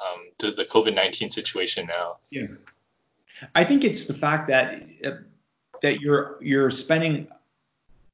um, 0.00 0.20
to 0.38 0.50
the 0.52 0.64
COVID 0.64 0.94
nineteen 0.94 1.30
situation 1.30 1.86
now. 1.86 2.18
Yeah. 2.30 2.46
I 3.54 3.64
think 3.64 3.84
it's 3.84 4.06
the 4.06 4.14
fact 4.14 4.48
that 4.48 4.82
uh, 5.04 5.10
that 5.82 6.00
you're 6.00 6.38
you're 6.40 6.70
spending 6.70 7.28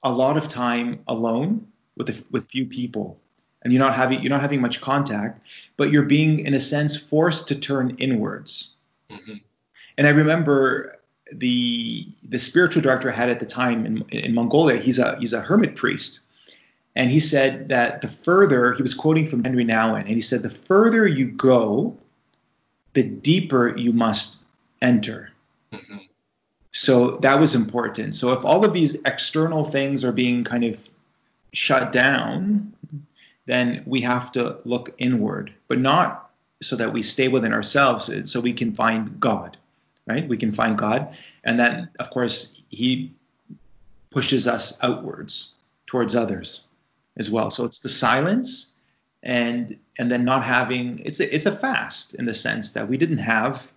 a 0.02 0.12
lot 0.12 0.36
of 0.36 0.48
time 0.48 1.00
alone 1.06 1.66
with 1.96 2.08
a, 2.08 2.24
with 2.30 2.48
few 2.48 2.64
people, 2.64 3.20
and 3.62 3.72
you're 3.72 3.82
not 3.82 3.94
having 3.94 4.20
you're 4.22 4.30
not 4.30 4.40
having 4.40 4.60
much 4.60 4.80
contact, 4.80 5.44
but 5.76 5.92
you're 5.92 6.02
being 6.02 6.40
in 6.40 6.54
a 6.54 6.60
sense 6.60 6.96
forced 6.96 7.46
to 7.48 7.54
turn 7.54 7.94
inwards. 7.98 8.76
Mm-hmm. 9.10 9.34
And 9.98 10.06
I 10.06 10.10
remember 10.10 10.98
the 11.30 12.08
the 12.28 12.38
spiritual 12.38 12.82
director 12.82 13.12
I 13.12 13.14
had 13.14 13.28
at 13.28 13.40
the 13.40 13.46
time 13.46 13.86
in, 13.86 14.02
in 14.08 14.34
Mongolia. 14.34 14.80
He's 14.80 14.98
a 14.98 15.18
he's 15.18 15.34
a 15.34 15.40
hermit 15.40 15.76
priest, 15.76 16.20
and 16.94 17.10
he 17.10 17.20
said 17.20 17.68
that 17.68 18.02
the 18.02 18.08
further 18.08 18.72
he 18.72 18.82
was 18.82 18.94
quoting 18.94 19.26
from 19.26 19.44
Henri 19.44 19.64
Nouwen, 19.64 20.00
and 20.00 20.08
he 20.08 20.20
said 20.20 20.42
the 20.42 20.50
further 20.50 21.06
you 21.06 21.26
go, 21.26 21.96
the 22.92 23.02
deeper 23.02 23.76
you 23.76 23.92
must 23.92 24.44
enter. 24.82 25.30
Mm-hmm. 25.72 25.98
So 26.72 27.12
that 27.16 27.38
was 27.38 27.54
important. 27.54 28.14
So 28.14 28.32
if 28.32 28.44
all 28.44 28.64
of 28.64 28.72
these 28.72 29.00
external 29.04 29.64
things 29.64 30.04
are 30.04 30.12
being 30.12 30.44
kind 30.44 30.64
of 30.64 30.78
shut 31.52 31.92
down, 31.92 32.72
then 33.46 33.82
we 33.86 34.00
have 34.02 34.32
to 34.32 34.58
look 34.64 34.94
inward, 34.98 35.52
but 35.68 35.78
not 35.78 36.30
so 36.60 36.76
that 36.76 36.92
we 36.92 37.02
stay 37.02 37.28
within 37.28 37.52
ourselves, 37.52 38.10
so 38.30 38.40
we 38.40 38.52
can 38.52 38.72
find 38.72 39.18
God, 39.18 39.56
right? 40.06 40.28
We 40.28 40.36
can 40.36 40.54
find 40.54 40.78
God. 40.78 41.14
And 41.44 41.58
then, 41.58 41.88
of 41.98 42.10
course, 42.10 42.62
He 42.68 43.12
pushes 44.10 44.46
us 44.46 44.78
outwards 44.82 45.54
towards 45.86 46.14
others 46.14 46.62
as 47.18 47.30
well. 47.30 47.50
So 47.50 47.64
it's 47.64 47.80
the 47.80 47.88
silence 47.88 48.72
and 49.22 49.78
and 49.98 50.10
then 50.10 50.24
not 50.24 50.44
having 50.44 51.00
it's 51.04 51.20
a, 51.20 51.34
it's 51.34 51.46
a 51.46 51.52
fast 51.52 52.14
in 52.14 52.24
the 52.24 52.34
sense 52.34 52.72
that 52.72 52.88
we 52.88 52.96
didn't 52.96 53.18
have 53.18 53.72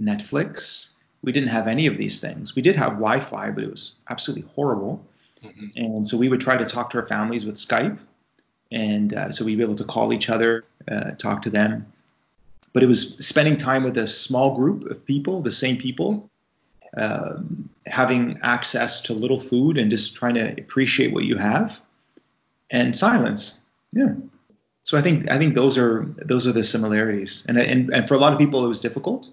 Netflix. 0.00 0.90
We 1.22 1.32
didn't 1.32 1.50
have 1.50 1.68
any 1.68 1.86
of 1.86 1.96
these 1.96 2.20
things. 2.20 2.56
We 2.56 2.62
did 2.62 2.76
have 2.76 2.92
Wi-Fi, 2.92 3.50
but 3.50 3.64
it 3.64 3.70
was 3.70 3.94
absolutely 4.10 4.48
horrible. 4.54 5.04
Mm-hmm. 5.44 5.66
And 5.76 6.08
so 6.08 6.16
we 6.16 6.28
would 6.28 6.40
try 6.40 6.56
to 6.56 6.66
talk 6.66 6.90
to 6.90 6.98
our 6.98 7.06
families 7.06 7.44
with 7.44 7.54
Skype, 7.56 7.98
and 8.70 9.14
uh, 9.14 9.30
so 9.30 9.44
we'd 9.44 9.56
be 9.56 9.62
able 9.62 9.76
to 9.76 9.84
call 9.84 10.12
each 10.12 10.30
other, 10.30 10.64
uh, 10.90 11.12
talk 11.12 11.42
to 11.42 11.50
them. 11.50 11.86
But 12.72 12.82
it 12.82 12.86
was 12.86 13.18
spending 13.24 13.56
time 13.56 13.84
with 13.84 13.96
a 13.98 14.08
small 14.08 14.56
group 14.56 14.84
of 14.90 15.04
people, 15.04 15.42
the 15.42 15.52
same 15.52 15.76
people, 15.76 16.28
um, 16.96 17.68
having 17.86 18.38
access 18.42 19.00
to 19.02 19.12
little 19.12 19.40
food, 19.40 19.78
and 19.78 19.90
just 19.90 20.16
trying 20.16 20.34
to 20.34 20.52
appreciate 20.58 21.12
what 21.12 21.24
you 21.24 21.36
have, 21.36 21.80
and 22.72 22.96
silence. 22.96 23.60
Yeah. 23.92 24.14
So 24.82 24.98
I 24.98 25.02
think 25.02 25.30
I 25.30 25.38
think 25.38 25.54
those 25.54 25.78
are 25.78 26.06
those 26.24 26.46
are 26.46 26.52
the 26.52 26.64
similarities, 26.64 27.44
and 27.48 27.56
and 27.56 27.92
and 27.94 28.08
for 28.08 28.14
a 28.14 28.18
lot 28.18 28.32
of 28.32 28.38
people 28.38 28.64
it 28.64 28.68
was 28.68 28.80
difficult 28.80 29.30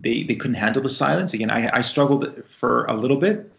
they 0.00 0.22
they 0.22 0.34
couldn't 0.34 0.56
handle 0.56 0.82
the 0.82 0.88
silence. 0.88 1.34
Again, 1.34 1.50
I, 1.50 1.78
I 1.78 1.80
struggled 1.80 2.42
for 2.58 2.84
a 2.86 2.94
little 2.94 3.16
bit, 3.16 3.50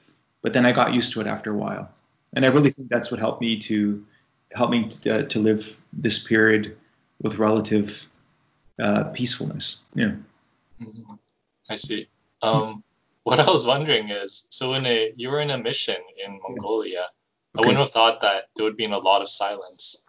but 0.42 0.54
then 0.54 0.66
I 0.66 0.72
got 0.72 0.94
used 0.94 1.14
to 1.14 1.22
it 1.22 1.28
after 1.28 1.52
a 1.52 1.58
while, 1.58 1.90
and 2.34 2.46
I 2.46 2.50
really 2.50 2.72
think 2.72 2.90
that's 2.90 3.12
what 3.12 3.20
helped 3.20 3.42
me 3.42 3.58
to 3.60 4.04
help 4.52 4.72
me 4.72 4.88
to, 4.88 5.20
uh, 5.20 5.24
to 5.24 5.40
live 5.40 5.78
this 5.94 6.24
period 6.28 6.76
with 7.22 7.38
relative 7.38 8.08
uh, 8.82 9.06
peacefulness. 9.06 9.84
Yeah. 9.94 10.14
Mm-hmm. 10.82 11.14
I 11.70 11.76
see. 11.76 12.08
Um, 12.42 12.84
what 13.24 13.40
I 13.40 13.46
was 13.46 13.68
wondering 13.68 14.10
is, 14.10 14.48
so 14.50 14.74
in 14.74 14.86
a 14.86 15.14
you 15.18 15.30
were 15.30 15.42
in 15.42 15.50
a 15.50 15.58
mission 15.58 15.98
in 16.26 16.40
Mongolia. 16.48 17.08
Okay. 17.56 17.64
I 17.64 17.68
wouldn't 17.68 17.80
have 17.80 17.92
thought 17.92 18.22
that 18.22 18.46
there 18.56 18.66
would 18.66 18.78
be 18.78 18.86
a 18.86 18.98
lot 18.98 19.22
of 19.22 19.30
silence 19.30 20.06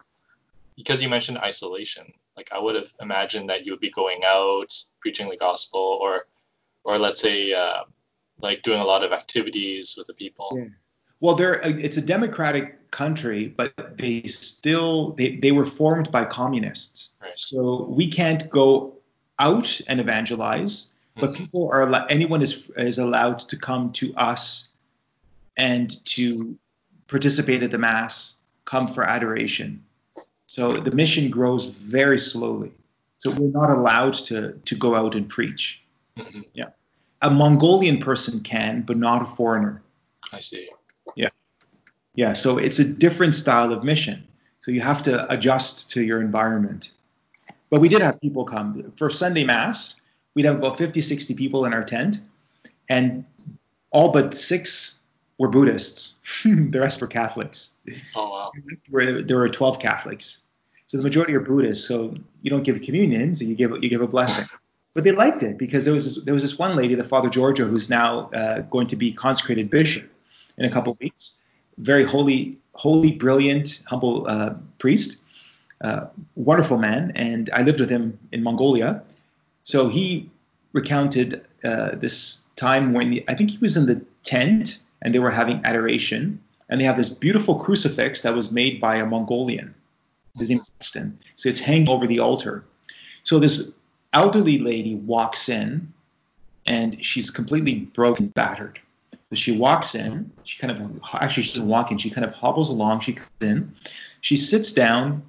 because 0.75 1.01
you 1.01 1.09
mentioned 1.09 1.37
isolation 1.39 2.13
like 2.37 2.49
I 2.53 2.59
would 2.59 2.75
have 2.75 2.91
imagined 3.01 3.49
that 3.49 3.65
you 3.65 3.71
would 3.71 3.79
be 3.79 3.89
going 3.89 4.21
out 4.25 4.73
preaching 4.99 5.29
the 5.29 5.37
gospel, 5.37 5.99
or 6.01 6.27
or 6.83 6.97
let's 6.97 7.21
say 7.21 7.53
uh, 7.53 7.83
like 8.41 8.61
doing 8.63 8.79
a 8.79 8.83
lot 8.83 9.03
of 9.03 9.11
activities 9.11 9.95
with 9.97 10.07
the 10.07 10.13
people. 10.13 10.49
Yeah. 10.55 10.65
Well, 11.19 11.35
there 11.35 11.55
it's 11.63 11.97
a 11.97 12.01
democratic 12.01 12.89
country, 12.91 13.49
but 13.49 13.73
they 13.97 14.23
still 14.23 15.13
they, 15.13 15.35
they 15.37 15.51
were 15.51 15.65
formed 15.65 16.11
by 16.11 16.25
communists. 16.25 17.11
Right. 17.21 17.31
So 17.35 17.85
we 17.89 18.09
can't 18.09 18.49
go 18.49 18.97
out 19.37 19.79
and 19.87 19.99
evangelize, 19.99 20.93
but 21.15 21.31
mm-hmm. 21.31 21.43
people 21.43 21.69
are 21.71 21.83
anyone 22.09 22.41
is 22.41 22.69
is 22.77 22.97
allowed 22.97 23.39
to 23.39 23.57
come 23.57 23.91
to 23.93 24.13
us 24.15 24.73
and 25.57 26.03
to 26.05 26.57
participate 27.11 27.61
at 27.61 27.71
the 27.71 27.77
mass, 27.77 28.37
come 28.65 28.87
for 28.87 29.03
adoration. 29.03 29.83
So 30.47 30.73
the 30.73 30.91
mission 30.91 31.29
grows 31.29 31.65
very 31.65 32.17
slowly. 32.17 32.71
So 33.19 33.31
we're 33.31 33.51
not 33.51 33.69
allowed 33.69 34.13
to, 34.29 34.53
to 34.53 34.75
go 34.75 34.95
out 34.95 35.13
and 35.13 35.29
preach. 35.29 35.83
Mm-hmm. 36.17 36.41
Yeah. 36.53 36.69
A 37.21 37.29
Mongolian 37.29 37.99
person 37.99 38.39
can, 38.41 38.81
but 38.81 38.97
not 38.97 39.21
a 39.21 39.25
foreigner. 39.25 39.83
I 40.33 40.39
see. 40.39 40.69
Yeah. 41.15 41.29
Yeah. 42.15 42.33
So 42.33 42.57
it's 42.57 42.79
a 42.79 42.85
different 42.85 43.35
style 43.35 43.71
of 43.71 43.83
mission. 43.83 44.27
So 44.61 44.71
you 44.71 44.81
have 44.81 45.03
to 45.03 45.31
adjust 45.31 45.91
to 45.91 46.03
your 46.03 46.21
environment. 46.21 46.91
But 47.69 47.79
we 47.79 47.89
did 47.89 48.01
have 48.01 48.19
people 48.21 48.43
come. 48.43 48.91
For 48.97 49.09
Sunday 49.09 49.43
Mass, 49.43 50.01
we'd 50.33 50.45
have 50.45 50.57
about 50.57 50.77
50, 50.77 51.01
60 51.01 51.33
people 51.35 51.65
in 51.65 51.73
our 51.73 51.83
tent. 51.83 52.19
and 52.89 53.23
all 53.91 54.11
but 54.11 54.33
six 54.33 55.00
were 55.41 55.47
Buddhists. 55.47 56.19
the 56.45 56.79
rest 56.79 57.01
were 57.01 57.07
Catholics. 57.07 57.71
Oh 58.15 58.29
wow! 58.29 58.51
Where 58.91 59.23
there 59.23 59.37
were 59.37 59.49
twelve 59.49 59.79
Catholics, 59.79 60.41
so 60.85 60.97
the 60.97 61.03
majority 61.03 61.33
are 61.33 61.39
Buddhists. 61.39 61.87
So 61.87 62.13
you 62.43 62.51
don't 62.51 62.61
give 62.61 62.79
communion, 62.81 63.33
so 63.33 63.43
you 63.43 63.55
give 63.55 63.71
you 63.81 63.89
give 63.89 64.01
a 64.01 64.07
blessing. 64.07 64.45
But 64.93 65.05
they 65.05 65.13
liked 65.13 65.41
it 65.41 65.57
because 65.57 65.85
there 65.85 65.93
was 65.93 66.03
this, 66.03 66.21
there 66.25 66.33
was 66.33 66.43
this 66.43 66.59
one 66.59 66.75
lady, 66.75 66.95
the 66.95 67.05
Father 67.05 67.29
Giorgio, 67.29 67.65
who's 67.65 67.89
now 67.89 68.29
uh, 68.31 68.59
going 68.63 68.87
to 68.87 68.97
be 68.97 69.13
consecrated 69.13 69.69
bishop 69.69 70.03
in 70.57 70.65
a 70.65 70.69
couple 70.69 70.91
of 70.91 70.99
weeks. 70.99 71.37
Very 71.77 72.03
holy, 72.03 72.57
holy, 72.73 73.13
brilliant, 73.13 73.83
humble 73.85 74.27
uh, 74.27 74.53
priest, 74.79 75.21
uh, 75.79 76.07
wonderful 76.35 76.77
man, 76.77 77.13
and 77.15 77.49
I 77.53 77.61
lived 77.61 77.79
with 77.79 77.89
him 77.89 78.19
in 78.33 78.43
Mongolia. 78.43 79.01
So 79.63 79.87
he 79.87 80.29
recounted 80.73 81.47
uh, 81.63 81.95
this 81.95 82.47
time 82.57 82.91
when 82.91 83.13
he, 83.13 83.23
I 83.29 83.33
think 83.33 83.51
he 83.51 83.59
was 83.59 83.77
in 83.77 83.85
the 83.85 84.01
tent 84.25 84.79
and 85.01 85.13
they 85.13 85.19
were 85.19 85.31
having 85.31 85.61
adoration, 85.65 86.39
and 86.69 86.79
they 86.79 86.85
have 86.85 86.97
this 86.97 87.09
beautiful 87.09 87.55
crucifix 87.55 88.21
that 88.21 88.35
was 88.35 88.51
made 88.51 88.79
by 88.79 88.97
a 88.97 89.05
Mongolian. 89.05 89.73
His 90.35 90.49
name 90.49 90.61
is 90.61 90.71
Aston. 90.79 91.19
So 91.35 91.49
it's 91.49 91.59
hanging 91.59 91.89
over 91.89 92.07
the 92.07 92.19
altar. 92.19 92.63
So 93.23 93.39
this 93.39 93.75
elderly 94.13 94.59
lady 94.59 94.95
walks 94.95 95.49
in, 95.49 95.91
and 96.65 97.03
she's 97.03 97.29
completely 97.29 97.75
broken, 97.93 98.27
battered. 98.27 98.79
So 99.29 99.35
she 99.35 99.57
walks 99.57 99.95
in. 99.95 100.31
She 100.43 100.59
kind 100.59 100.71
of 100.71 100.99
actually 101.13 101.43
she 101.43 101.53
doesn't 101.53 101.67
walk 101.67 101.91
in. 101.91 101.97
She 101.97 102.09
kind 102.09 102.25
of 102.25 102.33
hobbles 102.33 102.69
along. 102.69 103.01
She 103.01 103.13
comes 103.13 103.29
in. 103.41 103.73
She 104.21 104.37
sits 104.37 104.73
down 104.73 105.23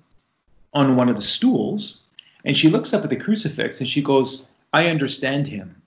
on 0.74 0.96
one 0.96 1.08
of 1.08 1.14
the 1.14 1.22
stools, 1.22 2.02
and 2.44 2.56
she 2.56 2.68
looks 2.68 2.92
up 2.92 3.04
at 3.04 3.10
the 3.10 3.16
crucifix 3.16 3.80
and 3.80 3.88
she 3.88 4.02
goes, 4.02 4.52
"I 4.72 4.88
understand 4.88 5.46
him." 5.46 5.80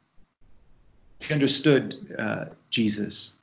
She 1.20 1.34
understood 1.34 2.16
uh, 2.18 2.46
Jesus 2.70 3.36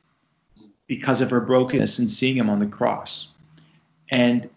because 0.93 1.23
of 1.23 1.31
her 1.31 1.41
brokenness 1.41 1.99
and 1.99 2.11
seeing 2.11 2.37
him 2.37 2.51
on 2.51 2.59
the 2.59 2.67
cross. 2.67 3.29
And 4.11 4.51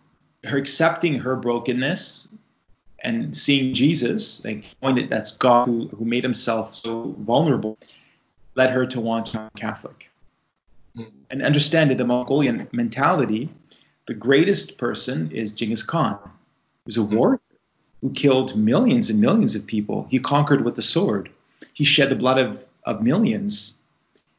her 0.43 0.57
accepting 0.57 1.17
her 1.17 1.33
brokenness 1.33 2.27
and 3.05 3.33
seeing 3.33 3.73
Jesus, 3.73 4.43
like 4.43 4.65
knowing 4.81 4.95
that 4.95 5.09
that's 5.09 5.31
God 5.31 5.65
who, 5.65 5.87
who 5.95 6.03
made 6.03 6.25
himself 6.25 6.73
so 6.73 7.15
vulnerable, 7.19 7.77
led 8.55 8.69
her 8.71 8.85
to 8.85 8.99
want 8.99 9.27
to 9.27 9.37
be 9.37 9.61
Catholic. 9.61 10.11
Mm. 10.97 11.11
And 11.29 11.41
understand 11.41 11.89
that 11.91 11.99
the 11.99 12.05
Mongolian 12.05 12.67
mentality, 12.73 13.49
the 14.05 14.13
greatest 14.13 14.77
person 14.77 15.31
is 15.31 15.53
Genghis 15.53 15.83
Khan. 15.83 16.19
He 16.21 16.87
was 16.87 16.97
a 16.97 17.03
hmm. 17.03 17.15
warrior 17.15 17.41
who 18.01 18.09
killed 18.11 18.57
millions 18.57 19.09
and 19.09 19.21
millions 19.21 19.55
of 19.55 19.65
people. 19.65 20.05
He 20.11 20.19
conquered 20.19 20.65
with 20.65 20.75
the 20.75 20.81
sword. 20.81 21.29
He 21.73 21.85
shed 21.85 22.09
the 22.09 22.17
blood 22.17 22.39
of, 22.39 22.65
of 22.83 23.01
millions 23.01 23.79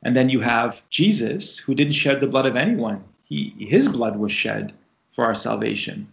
and 0.02 0.16
then 0.16 0.28
you 0.28 0.40
have 0.40 0.82
Jesus, 0.90 1.58
who 1.58 1.74
didn't 1.74 1.94
shed 1.94 2.20
the 2.20 2.26
blood 2.26 2.46
of 2.46 2.56
anyone. 2.56 3.02
He, 3.24 3.54
his 3.58 3.88
blood 3.88 4.16
was 4.16 4.32
shed 4.32 4.72
for 5.12 5.24
our 5.24 5.34
salvation. 5.34 6.08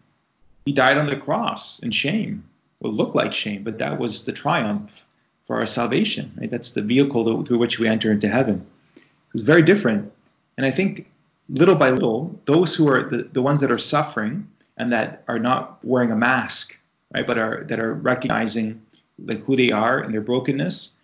He 0.66 0.72
died 0.72 0.98
on 0.98 1.08
the 1.08 1.18
cross 1.18 1.80
in 1.80 1.92
shame. 1.92 2.44
It 2.82 2.88
looked 2.88 3.16
like 3.16 3.34
shame, 3.34 3.64
but 3.64 3.78
that 3.80 4.00
was 4.00 4.26
the 4.26 4.32
triumph 4.32 5.04
for 5.46 5.58
our 5.58 5.66
salvation. 5.66 6.32
Right? 6.38 6.50
That's 6.50 6.72
the 6.72 6.82
vehicle 6.82 7.44
through 7.44 7.58
which 7.58 7.80
we 7.80 7.88
enter 7.88 8.12
into 8.12 8.28
heaven. 8.28 8.66
It's 9.34 9.44
very 9.44 9.62
different. 9.62 10.12
And 10.58 10.66
I 10.66 10.72
think 10.72 11.10
little 11.50 11.76
by 11.76 11.92
little, 11.92 12.40
those 12.46 12.76
who 12.76 12.90
are 12.90 13.04
the, 13.04 13.24
the 13.24 13.42
ones 13.42 13.60
that 13.62 13.72
are 13.72 13.80
suffering 13.80 14.48
and 14.78 14.92
that 14.92 15.24
are 15.28 15.40
not 15.40 15.84
wearing 15.84 16.12
a 16.12 16.16
mask, 16.16 16.80
right, 17.14 17.26
but 17.26 17.38
are 17.38 17.64
that 17.66 17.80
are 17.80 17.94
recognizing 17.94 18.82
like 19.26 19.40
who 19.44 19.56
they 19.56 19.72
are 19.72 20.00
and 20.00 20.14
their 20.14 20.22
brokenness, 20.22 20.96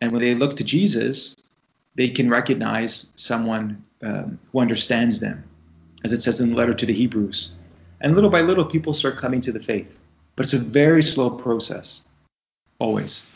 and 0.00 0.12
when 0.12 0.20
they 0.20 0.34
look 0.34 0.56
to 0.56 0.64
Jesus, 0.64 1.36
they 1.94 2.08
can 2.08 2.28
recognize 2.28 3.12
someone 3.16 3.82
um, 4.02 4.38
who 4.52 4.60
understands 4.60 5.20
them, 5.20 5.44
as 6.04 6.12
it 6.12 6.22
says 6.22 6.40
in 6.40 6.50
the 6.50 6.56
letter 6.56 6.74
to 6.74 6.86
the 6.86 6.92
Hebrews. 6.92 7.54
And 8.00 8.14
little 8.14 8.30
by 8.30 8.40
little, 8.40 8.64
people 8.64 8.92
start 8.92 9.16
coming 9.16 9.40
to 9.42 9.52
the 9.52 9.60
faith. 9.60 9.96
But 10.36 10.44
it's 10.44 10.52
a 10.52 10.58
very 10.58 11.02
slow 11.02 11.30
process, 11.30 12.04
always. 12.78 13.26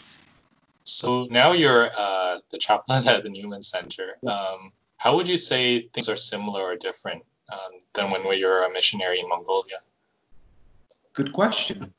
So 0.85 1.27
now 1.31 1.53
you're 1.53 1.91
uh, 1.97 2.39
the 2.51 2.59
chaplain 2.59 3.07
at 3.09 3.23
the 3.23 3.31
Newman 3.31 3.63
Center. 3.63 4.17
Um, 4.27 4.73
how 4.97 5.15
would 5.15 5.29
you 5.29 5.37
say 5.37 5.89
things 5.93 6.09
are 6.09 6.17
similar 6.17 6.63
or 6.63 6.77
different 6.77 7.23
um, 7.53 7.79
than 7.95 8.11
when 8.11 8.23
you 8.37 8.47
were 8.47 8.65
a 8.65 8.73
missionary 8.73 9.21
in 9.21 9.29
Mongolia? 9.29 9.77
Good 11.15 11.33
question. 11.33 11.93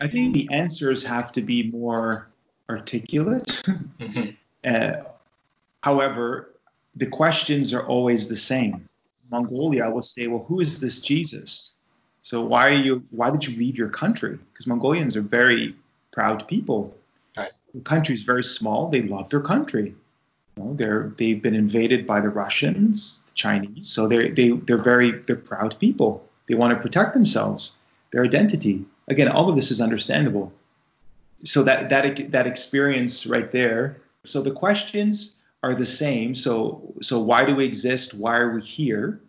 I 0.00 0.08
think 0.08 0.32
the 0.32 0.48
answers 0.52 1.02
have 1.04 1.32
to 1.32 1.42
be 1.42 1.70
more 1.70 2.28
articulate. 2.68 3.62
Mm-hmm. 4.00 4.30
Uh, 4.64 5.11
However, 5.82 6.54
the 6.94 7.06
questions 7.06 7.72
are 7.72 7.84
always 7.86 8.28
the 8.28 8.36
same. 8.36 8.88
Mongolia 9.30 9.90
will 9.90 10.02
say, 10.02 10.26
well, 10.26 10.44
who 10.48 10.60
is 10.60 10.80
this 10.80 11.00
Jesus? 11.00 11.72
So 12.20 12.40
why 12.40 12.68
are 12.68 12.82
you? 12.86 13.02
Why 13.10 13.30
did 13.30 13.46
you 13.46 13.56
leave 13.58 13.76
your 13.76 13.88
country? 13.88 14.38
Because 14.52 14.66
Mongolians 14.66 15.16
are 15.16 15.22
very 15.22 15.74
proud 16.12 16.46
people. 16.46 16.94
Right. 17.36 17.50
The 17.74 17.80
country 17.80 18.14
is 18.14 18.22
very 18.22 18.44
small. 18.44 18.88
They 18.88 19.02
love 19.02 19.28
their 19.28 19.40
country. 19.40 19.94
You 20.56 20.62
know, 20.62 20.74
they're 20.74 21.12
they've 21.18 21.42
been 21.42 21.54
invaded 21.54 22.06
by 22.06 22.20
the 22.20 22.28
Russians, 22.28 23.24
the 23.26 23.32
Chinese. 23.34 23.88
So 23.88 24.06
they're 24.06 24.32
they 24.32 24.50
they're 24.50 24.82
very 24.82 25.18
they're 25.26 25.34
proud 25.34 25.76
people. 25.80 26.24
They 26.48 26.54
want 26.54 26.76
to 26.76 26.80
protect 26.80 27.14
themselves, 27.14 27.78
their 28.12 28.22
identity. 28.24 28.84
Again, 29.08 29.28
all 29.28 29.48
of 29.48 29.56
this 29.56 29.72
is 29.72 29.80
understandable. 29.80 30.52
So 31.38 31.64
that 31.64 31.88
that 31.90 32.30
that 32.30 32.46
experience 32.46 33.26
right 33.26 33.50
there. 33.50 33.96
So 34.24 34.42
the 34.42 34.52
questions 34.52 35.38
are 35.62 35.74
the 35.74 35.86
same. 35.86 36.34
So, 36.34 36.94
so 37.00 37.20
why 37.20 37.44
do 37.44 37.54
we 37.54 37.64
exist? 37.64 38.14
Why 38.14 38.36
are 38.36 38.54
we 38.54 38.62
here? 38.62 39.20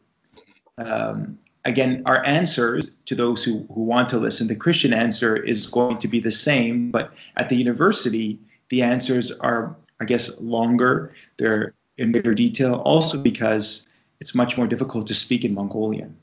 Um, 0.77 1.37
again, 1.65 2.01
our 2.05 2.25
answers 2.25 2.95
to 3.05 3.15
those 3.15 3.43
who, 3.43 3.65
who 3.73 3.81
want 3.81 4.09
to 4.09 4.17
listen, 4.17 4.47
the 4.47 4.55
Christian 4.55 4.93
answer 4.93 5.35
is 5.35 5.67
going 5.67 5.97
to 5.99 6.07
be 6.07 6.19
the 6.19 6.31
same, 6.31 6.91
but 6.91 7.13
at 7.37 7.49
the 7.49 7.55
university, 7.55 8.39
the 8.69 8.81
answers 8.81 9.31
are, 9.39 9.75
I 10.01 10.05
guess, 10.05 10.39
longer. 10.41 11.13
They're 11.37 11.73
in 11.97 12.11
bigger 12.11 12.33
detail, 12.33 12.75
also 12.85 13.19
because 13.19 13.89
it's 14.19 14.33
much 14.33 14.57
more 14.57 14.67
difficult 14.67 15.05
to 15.07 15.13
speak 15.13 15.45
in 15.45 15.53
Mongolian. 15.53 16.17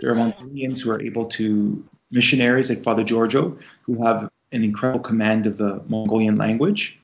There 0.00 0.10
are 0.10 0.14
Mongolians 0.16 0.80
who 0.80 0.90
are 0.90 1.00
able 1.00 1.26
to, 1.26 1.84
missionaries 2.10 2.68
like 2.68 2.82
Father 2.82 3.04
Giorgio, 3.04 3.56
who 3.82 4.02
have 4.04 4.28
an 4.50 4.64
incredible 4.64 5.00
command 5.00 5.46
of 5.46 5.58
the 5.58 5.82
Mongolian 5.88 6.36
language. 6.36 6.98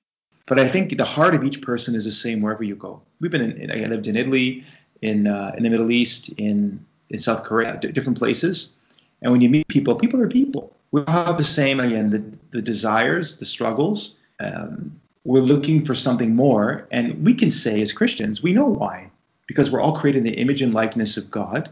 But 0.51 0.59
I 0.59 0.69
think 0.69 0.97
the 0.97 1.05
heart 1.05 1.37
of 1.37 1.45
each 1.45 1.63
person 1.63 1.95
is 1.95 2.05
the 2.05 2.11
same 2.11 2.43
wherever 2.43 2.65
you 2.65 2.75
go. 2.75 3.01
We've 3.21 3.31
been 3.31 3.53
in, 3.53 3.71
I 3.71 3.87
lived 3.87 4.09
in 4.09 4.17
Italy, 4.17 4.65
in 5.01 5.29
uh, 5.29 5.53
in 5.57 5.63
the 5.63 5.71
Middle 5.71 5.93
East, 5.93 6.29
in 6.39 6.85
in 7.09 7.21
South 7.21 7.45
Korea, 7.45 7.79
different 7.79 8.19
places. 8.19 8.75
And 9.23 9.31
when 9.31 9.43
you 9.43 9.49
meet 9.49 9.69
people, 9.69 9.95
people 9.95 10.21
are 10.21 10.29
people. 10.29 10.77
We 10.91 11.03
all 11.03 11.25
have 11.25 11.39
the 11.39 11.45
same 11.45 11.79
again, 11.79 12.11
the 12.11 12.23
the 12.51 12.61
desires, 12.61 13.39
the 13.39 13.45
struggles. 13.45 14.17
Um, 14.41 15.01
we're 15.23 15.47
looking 15.53 15.85
for 15.85 15.95
something 15.95 16.35
more, 16.35 16.89
and 16.91 17.25
we 17.25 17.33
can 17.33 17.53
say 17.53 17.81
as 17.81 17.93
Christians, 17.93 18.43
we 18.43 18.53
know 18.53 18.67
why, 18.67 19.09
because 19.47 19.71
we're 19.71 19.81
all 19.81 19.97
created 20.01 20.19
in 20.19 20.25
the 20.25 20.41
image 20.41 20.63
and 20.63 20.75
likeness 20.75 21.17
of 21.17 21.31
God, 21.31 21.71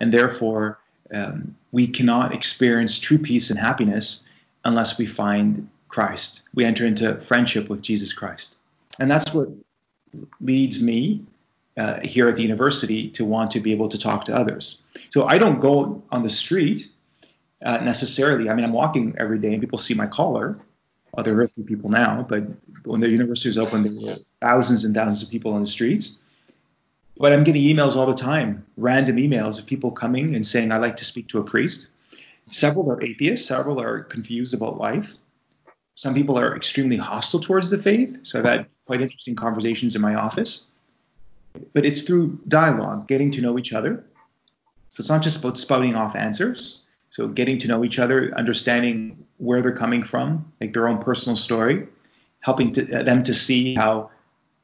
and 0.00 0.12
therefore 0.12 0.78
um, 1.14 1.56
we 1.70 1.86
cannot 1.86 2.34
experience 2.34 2.98
true 2.98 3.18
peace 3.18 3.48
and 3.48 3.58
happiness 3.58 4.28
unless 4.66 4.98
we 4.98 5.06
find 5.06 5.66
Christ. 5.92 6.42
We 6.54 6.64
enter 6.64 6.86
into 6.86 7.20
friendship 7.20 7.68
with 7.68 7.82
Jesus 7.82 8.12
Christ. 8.14 8.56
And 8.98 9.10
that's 9.10 9.32
what 9.34 9.48
leads 10.40 10.82
me 10.82 11.24
uh, 11.76 12.00
here 12.02 12.28
at 12.28 12.36
the 12.36 12.42
university 12.42 13.10
to 13.10 13.24
want 13.24 13.50
to 13.50 13.60
be 13.60 13.72
able 13.72 13.88
to 13.90 13.98
talk 13.98 14.24
to 14.24 14.34
others. 14.34 14.82
So 15.10 15.26
I 15.26 15.36
don't 15.36 15.60
go 15.60 16.02
on 16.10 16.22
the 16.22 16.30
street 16.30 16.88
uh, 17.64 17.78
necessarily. 17.78 18.48
I 18.48 18.54
mean, 18.54 18.64
I'm 18.64 18.72
walking 18.72 19.14
every 19.18 19.38
day 19.38 19.52
and 19.52 19.60
people 19.60 19.78
see 19.78 19.94
my 19.94 20.06
collar. 20.06 20.56
Well, 21.12 21.24
there 21.24 21.36
are 21.38 21.42
a 21.42 21.48
few 21.48 21.64
people 21.64 21.90
now, 21.90 22.24
but 22.26 22.42
when 22.84 23.00
the 23.00 23.10
university 23.10 23.50
was 23.50 23.58
open, 23.58 23.82
there 23.82 24.14
were 24.14 24.18
thousands 24.40 24.84
and 24.86 24.94
thousands 24.94 25.22
of 25.22 25.30
people 25.30 25.52
on 25.52 25.60
the 25.60 25.66
streets. 25.66 26.20
But 27.18 27.34
I'm 27.34 27.44
getting 27.44 27.62
emails 27.62 27.96
all 27.96 28.06
the 28.06 28.14
time, 28.14 28.64
random 28.78 29.16
emails 29.16 29.58
of 29.58 29.66
people 29.66 29.90
coming 29.90 30.34
and 30.34 30.46
saying, 30.46 30.72
I'd 30.72 30.80
like 30.80 30.96
to 30.96 31.04
speak 31.04 31.28
to 31.28 31.38
a 31.38 31.44
priest. 31.44 31.88
Several 32.50 32.90
are 32.90 33.02
atheists, 33.02 33.46
several 33.46 33.78
are 33.78 34.04
confused 34.04 34.54
about 34.54 34.78
life. 34.78 35.14
Some 35.94 36.14
people 36.14 36.38
are 36.38 36.56
extremely 36.56 36.96
hostile 36.96 37.40
towards 37.40 37.70
the 37.70 37.78
faith. 37.78 38.18
So 38.22 38.38
I've 38.38 38.44
had 38.44 38.66
quite 38.86 39.00
interesting 39.00 39.34
conversations 39.34 39.94
in 39.94 40.02
my 40.02 40.14
office. 40.14 40.66
But 41.74 41.84
it's 41.84 42.02
through 42.02 42.38
dialogue, 42.48 43.06
getting 43.08 43.30
to 43.32 43.40
know 43.40 43.58
each 43.58 43.72
other. 43.72 44.04
So 44.88 45.00
it's 45.00 45.10
not 45.10 45.22
just 45.22 45.38
about 45.38 45.58
spouting 45.58 45.94
off 45.94 46.16
answers. 46.16 46.82
So 47.10 47.28
getting 47.28 47.58
to 47.58 47.68
know 47.68 47.84
each 47.84 47.98
other, 47.98 48.32
understanding 48.36 49.22
where 49.36 49.60
they're 49.60 49.76
coming 49.76 50.02
from, 50.02 50.50
like 50.60 50.72
their 50.72 50.88
own 50.88 50.98
personal 50.98 51.36
story, 51.36 51.86
helping 52.40 52.72
to, 52.72 53.00
uh, 53.00 53.02
them 53.02 53.22
to 53.24 53.34
see 53.34 53.74
how, 53.74 54.10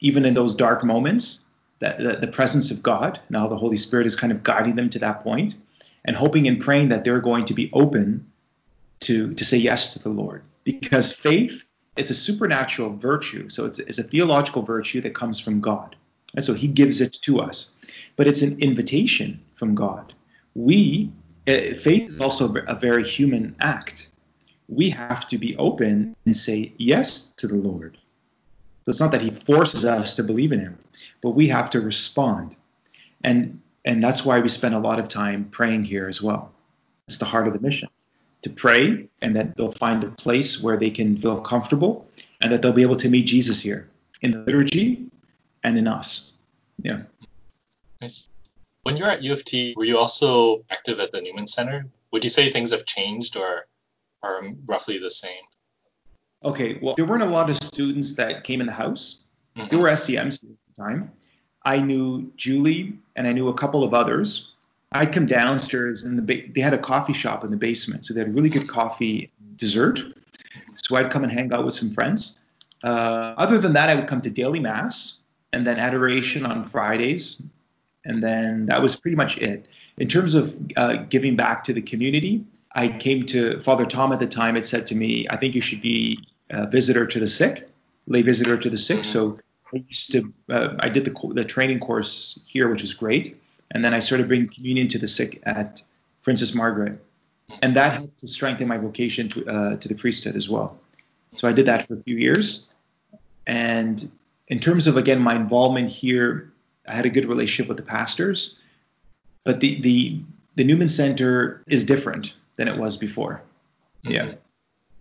even 0.01 0.25
in 0.25 0.33
those 0.33 0.55
dark 0.55 0.83
moments, 0.83 1.45
that 1.81 1.99
the, 1.99 2.15
the 2.15 2.27
presence 2.27 2.71
of 2.71 2.83
God 2.83 3.21
and 3.29 3.37
how 3.37 3.49
the 3.49 3.57
Holy 3.57 3.77
Spirit 3.77 4.07
is 4.07 4.17
kind 4.17 4.33
of 4.33 4.43
guiding 4.43 4.77
them 4.77 4.89
to 4.91 4.99
that 4.99 5.21
point, 5.21 5.57
and 6.07 6.17
hoping 6.17 6.49
and 6.49 6.59
praying 6.59 6.89
that 6.89 7.05
they're 7.05 7.21
going 7.21 7.45
to 7.45 7.55
be 7.55 7.71
open 7.73 8.27
to 9.01 9.33
to 9.35 9.45
say 9.45 9.57
yes 9.57 9.93
to 9.93 9.99
the 9.99 10.09
Lord 10.09 10.43
because 10.69 11.13
faith 11.13 11.65
it's 11.99 12.11
a 12.11 12.15
supernatural 12.15 12.97
virtue. 12.97 13.49
So 13.49 13.67
it's, 13.67 13.81
it's 13.81 13.99
a 13.99 14.05
theological 14.05 14.63
virtue 14.63 15.01
that 15.01 15.17
comes 15.17 15.41
from 15.41 15.61
God. 15.61 15.97
And 16.37 16.45
so 16.45 16.55
he 16.55 16.69
gives 16.69 17.01
it 17.01 17.13
to 17.23 17.41
us. 17.41 17.73
But 18.15 18.29
it's 18.29 18.43
an 18.43 18.57
invitation 18.61 19.41
from 19.57 19.75
God. 19.75 20.15
We, 20.55 21.11
uh, 21.49 21.75
faith 21.77 22.09
is 22.09 22.21
also 22.21 22.55
a 22.55 22.75
very 22.77 23.03
human 23.03 23.57
act. 23.61 24.11
We 24.69 24.89
have 24.91 25.27
to 25.27 25.39
be 25.39 25.57
open 25.57 26.15
and 26.25 26.37
say 26.37 26.73
yes 26.79 27.33
to 27.39 27.49
the 27.49 27.57
Lord. 27.57 27.99
So 28.85 28.91
it's 28.91 29.01
not 29.01 29.11
that 29.11 29.23
he 29.23 29.31
forces 29.31 29.85
us 29.85 30.15
to 30.17 30.23
believe 30.23 30.53
in 30.53 30.61
him, 30.61 30.79
but 31.21 31.31
we 31.31 31.49
have 31.49 31.69
to 31.71 31.81
respond. 31.81 32.57
And 33.25 33.61
and 33.85 34.05
that's 34.05 34.25
why 34.25 34.39
we 34.39 34.49
spend 34.49 34.75
a 34.75 34.79
lot 34.79 34.99
of 34.99 35.09
time 35.09 35.49
praying 35.51 35.85
here 35.85 36.09
as 36.09 36.21
well. 36.21 36.53
It's 37.07 37.19
the 37.19 37.25
heart 37.25 37.47
of 37.47 37.55
the 37.55 37.61
mission 37.61 37.89
to 38.43 38.51
pray 38.51 39.09
and 39.23 39.35
that 39.35 39.57
they'll 39.57 39.73
find 39.73 40.05
a 40.05 40.11
place 40.11 40.63
where 40.63 40.77
they 40.77 40.91
can 40.91 41.19
feel 41.19 41.41
comfortable 41.41 42.07
and 42.41 42.53
that 42.53 42.63
they'll 42.63 42.73
be 42.73 42.83
able 42.83 42.97
to 42.97 43.09
meet 43.09 43.27
Jesus 43.27 43.61
here 43.61 43.89
in 44.23 44.31
the 44.31 44.39
liturgy 44.39 45.07
and 45.65 45.77
in 45.77 45.87
us. 45.87 46.35
Yeah. 46.83 47.03
Nice. 48.01 48.29
When 48.83 48.97
you're 48.97 49.09
at 49.09 49.23
U 49.23 49.33
of 49.33 49.45
T, 49.45 49.75
were 49.77 49.85
you 49.85 49.99
also 49.99 50.65
active 50.71 51.01
at 51.01 51.11
the 51.13 51.21
Newman 51.21 51.47
Center? 51.47 51.87
Would 52.13 52.25
you 52.25 52.31
say 52.31 52.51
things 52.51 52.71
have 52.71 52.87
changed 52.87 53.37
or 53.37 53.67
are 54.23 54.43
roughly 54.67 54.99
the 54.99 55.11
same? 55.11 55.43
Okay, 56.45 56.79
well, 56.81 56.95
there 56.95 57.05
weren't 57.05 57.25
a 57.25 57.27
lot 57.27 57.51
of 57.51 57.57
students 57.57 58.15
that 58.15 58.45
came 58.45 58.61
in 58.61 58.67
the 58.67 58.73
house. 58.73 59.25
Mm-hmm. 59.57 59.69
There 59.69 59.79
were 59.81 59.89
SCMs 59.89 60.43
at 60.45 60.51
the 60.51 60.83
time. 60.83 61.11
I 61.65 61.81
knew 61.81 62.31
Julie 62.37 62.97
and 63.17 63.27
I 63.27 63.33
knew 63.33 63.49
a 63.49 63.55
couple 63.55 63.83
of 63.83 63.93
others. 63.93 64.55
I'd 64.93 65.13
come 65.13 65.27
downstairs 65.27 66.05
and 66.05 66.19
the 66.19 66.23
ba- 66.23 66.49
they 66.55 66.61
had 66.61 66.73
a 66.73 66.79
coffee 66.79 67.13
shop 67.13 67.45
in 67.45 67.51
the 67.51 67.57
basement, 67.57 68.07
so 68.07 68.15
they 68.15 68.21
had 68.21 68.35
really 68.35 68.49
good 68.49 68.69
coffee, 68.69 69.31
dessert. 69.57 70.01
So 70.75 70.97
I'd 70.97 71.11
come 71.11 71.25
and 71.25 71.33
hang 71.33 71.53
out 71.53 71.65
with 71.65 71.75
some 71.75 71.91
friends. 71.91 72.39
Uh, 72.83 73.35
other 73.37 73.59
than 73.59 73.73
that, 73.75 73.89
I 73.89 73.95
would 73.95 74.07
come 74.07 74.21
to 74.23 74.31
daily 74.31 74.61
mass 74.61 75.19
and 75.53 75.67
then 75.67 75.79
adoration 75.79 76.47
on 76.47 76.65
Fridays, 76.65 77.43
and 78.05 78.23
then 78.23 78.67
that 78.67 78.81
was 78.81 78.97
pretty 78.97 79.17
much 79.17 79.37
it. 79.39 79.67
In 79.99 80.09
terms 80.09 80.35
of 80.35 80.57
uh, 80.77 80.97
giving 81.09 81.37
back 81.37 81.65
to 81.65 81.73
the 81.73 81.83
community, 81.83 82.45
I 82.75 82.89
came 82.89 83.25
to 83.27 83.59
Father 83.61 83.85
Tom 83.85 84.13
at 84.13 84.21
the 84.21 84.27
time. 84.27 84.55
Had 84.55 84.65
said 84.65 84.87
to 84.89 84.95
me, 84.95 85.27
"I 85.31 85.37
think 85.37 85.55
you 85.55 85.61
should 85.61 85.83
be 85.83 86.19
a 86.51 86.69
visitor 86.69 87.07
to 87.07 87.19
the 87.19 87.27
sick, 87.27 87.67
lay 88.07 88.23
visitor 88.23 88.57
to 88.57 88.71
the 88.71 88.79
sick." 88.79 89.05
So 89.05 89.37
I 89.75 89.85
used 89.89 90.13
to, 90.13 90.33
uh, 90.51 90.77
I 90.81 90.89
did 90.89 91.05
the 91.05 91.33
the 91.35 91.45
training 91.45 91.81
course 91.81 92.39
here, 92.47 92.69
which 92.71 92.83
was 92.83 92.95
great, 92.95 93.37
and 93.73 93.85
then 93.85 93.95
I 93.95 94.01
started 94.01 94.29
bringing 94.29 94.49
communion 94.49 94.89
to 94.89 94.99
the 94.99 95.09
sick 95.09 95.41
at 95.45 95.83
Princess 96.23 96.55
Margaret, 96.55 97.01
and 97.63 97.75
that 97.77 97.95
helped 97.95 98.19
to 98.19 98.29
strengthen 98.29 98.69
my 98.69 98.77
vocation 98.77 99.29
to 99.31 99.47
uh, 99.47 99.77
to 99.77 99.89
the 99.89 99.95
priesthood 99.95 100.37
as 100.37 100.49
well. 100.49 100.79
So 101.35 101.49
I 101.49 101.53
did 101.53 101.67
that 101.67 101.87
for 101.87 101.95
a 101.95 102.03
few 102.03 102.17
years, 102.17 102.67
and 103.47 104.11
in 104.49 104.59
terms 104.59 104.87
of 104.87 104.97
again 104.97 105.21
my 105.21 105.35
involvement 105.35 105.91
here, 105.91 106.53
I 106.87 106.95
had 106.95 107.05
a 107.05 107.11
good 107.11 107.27
relationship 107.27 107.69
with 107.69 107.77
the 107.77 107.83
pastors, 107.83 108.59
but 109.45 109.61
the 109.61 109.81
the 109.81 110.21
the 110.57 110.65
Newman 110.65 110.89
Center 110.89 111.63
is 111.67 111.85
different 111.85 112.35
than 112.57 112.69
it 112.69 112.77
was 112.77 112.97
before. 112.97 113.43
Mm-hmm. 114.05 114.13
Yeah, 114.13 114.35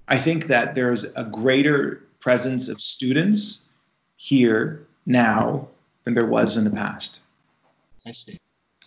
I 0.08 0.18
think 0.18 0.48
that 0.48 0.76
there's 0.76 1.06
a 1.16 1.24
greater 1.24 2.04
presence 2.20 2.68
of 2.68 2.82
students 2.82 3.62
here 4.18 4.86
now 5.06 5.68
than 6.04 6.14
there 6.14 6.26
was 6.26 6.58
in 6.58 6.64
the 6.64 6.72
past. 6.72 7.22
I 8.06 8.12
see. 8.12 8.40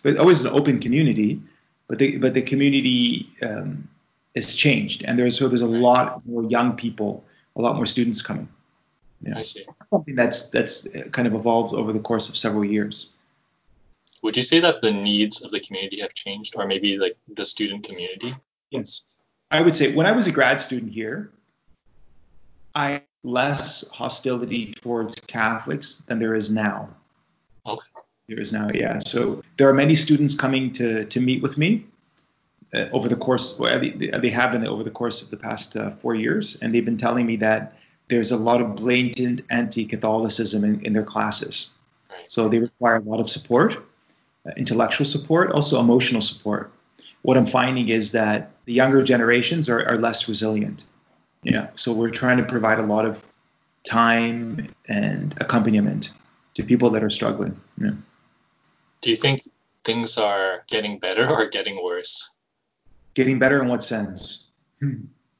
But 0.03 0.17
always 0.17 0.43
an 0.43 0.51
open 0.51 0.79
community, 0.79 1.41
but 1.87 1.99
the 1.99 2.17
but 2.17 2.33
the 2.33 2.41
community 2.41 3.29
um, 3.41 3.87
has 4.35 4.55
changed, 4.55 5.03
and 5.03 5.17
there's 5.17 5.37
so 5.37 5.47
there's 5.47 5.61
a 5.61 5.67
lot 5.67 6.25
more 6.25 6.43
young 6.43 6.75
people, 6.75 7.23
a 7.55 7.61
lot 7.61 7.75
more 7.75 7.85
students 7.85 8.21
coming. 8.21 8.47
Yeah. 9.21 9.37
I 9.37 9.41
see. 9.41 9.65
Something 9.89 10.15
that's 10.15 10.49
that's 10.49 10.87
kind 11.11 11.27
of 11.27 11.35
evolved 11.35 11.73
over 11.73 11.93
the 11.93 11.99
course 11.99 12.29
of 12.29 12.37
several 12.37 12.65
years. 12.65 13.09
Would 14.23 14.37
you 14.37 14.43
say 14.43 14.59
that 14.59 14.81
the 14.81 14.91
needs 14.91 15.43
of 15.43 15.51
the 15.51 15.59
community 15.59 15.99
have 16.01 16.13
changed, 16.13 16.55
or 16.57 16.65
maybe 16.65 16.97
like 16.97 17.17
the 17.35 17.45
student 17.45 17.83
community? 17.87 18.35
Yes, 18.71 19.03
I 19.51 19.61
would 19.61 19.75
say 19.75 19.93
when 19.93 20.05
I 20.05 20.11
was 20.11 20.27
a 20.27 20.31
grad 20.31 20.59
student 20.59 20.91
here, 20.91 21.31
I 22.73 23.01
less 23.23 23.87
hostility 23.89 24.73
towards 24.73 25.15
Catholics 25.15 25.97
than 26.07 26.19
there 26.19 26.35
is 26.35 26.51
now. 26.51 26.89
Okay. 27.65 27.87
There 28.27 28.39
is 28.39 28.53
now, 28.53 28.69
yeah. 28.73 28.99
So 28.99 29.43
there 29.57 29.67
are 29.67 29.73
many 29.73 29.95
students 29.95 30.35
coming 30.35 30.71
to 30.73 31.05
to 31.05 31.19
meet 31.19 31.41
with 31.41 31.57
me 31.57 31.85
uh, 32.73 32.85
over 32.91 33.09
the 33.09 33.15
course. 33.15 33.59
Well, 33.59 33.79
they, 33.79 33.89
they 33.89 34.29
have 34.29 34.51
been 34.51 34.67
over 34.67 34.83
the 34.83 34.91
course 34.91 35.21
of 35.21 35.29
the 35.29 35.37
past 35.37 35.75
uh, 35.75 35.91
four 35.91 36.15
years, 36.15 36.57
and 36.61 36.73
they've 36.73 36.85
been 36.85 36.97
telling 36.97 37.25
me 37.25 37.35
that 37.37 37.77
there's 38.07 38.31
a 38.31 38.37
lot 38.37 38.61
of 38.61 38.75
blatant 38.75 39.41
anti-Catholicism 39.49 40.63
in, 40.63 40.81
in 40.85 40.93
their 40.93 41.03
classes. 41.03 41.71
Right. 42.09 42.29
So 42.29 42.47
they 42.47 42.59
require 42.59 42.97
a 42.97 43.01
lot 43.01 43.19
of 43.19 43.29
support, 43.29 43.77
uh, 44.45 44.51
intellectual 44.57 45.05
support, 45.05 45.51
also 45.51 45.79
emotional 45.79 46.21
support. 46.21 46.71
What 47.21 47.37
I'm 47.37 47.47
finding 47.47 47.89
is 47.89 48.11
that 48.11 48.51
the 48.65 48.73
younger 48.73 49.03
generations 49.03 49.69
are, 49.69 49.85
are 49.87 49.97
less 49.97 50.27
resilient 50.27 50.85
yeah. 51.43 51.67
So 51.75 51.91
we're 51.91 52.09
trying 52.09 52.37
to 52.37 52.43
provide 52.43 52.79
a 52.79 52.83
lot 52.83 53.05
of 53.05 53.25
time 53.83 54.73
and 54.87 55.33
accompaniment 55.41 56.11
to 56.53 56.63
people 56.63 56.89
that 56.91 57.03
are 57.03 57.09
struggling. 57.09 57.59
Yeah. 57.77 57.91
Do 59.01 59.09
you 59.09 59.15
think 59.15 59.41
things 59.83 60.17
are 60.17 60.63
getting 60.67 60.99
better 60.99 61.27
or 61.29 61.49
getting 61.49 61.83
worse? 61.83 62.37
Getting 63.13 63.39
better 63.39 63.61
in 63.61 63.67
what 63.67 63.83
sense? 63.83 64.47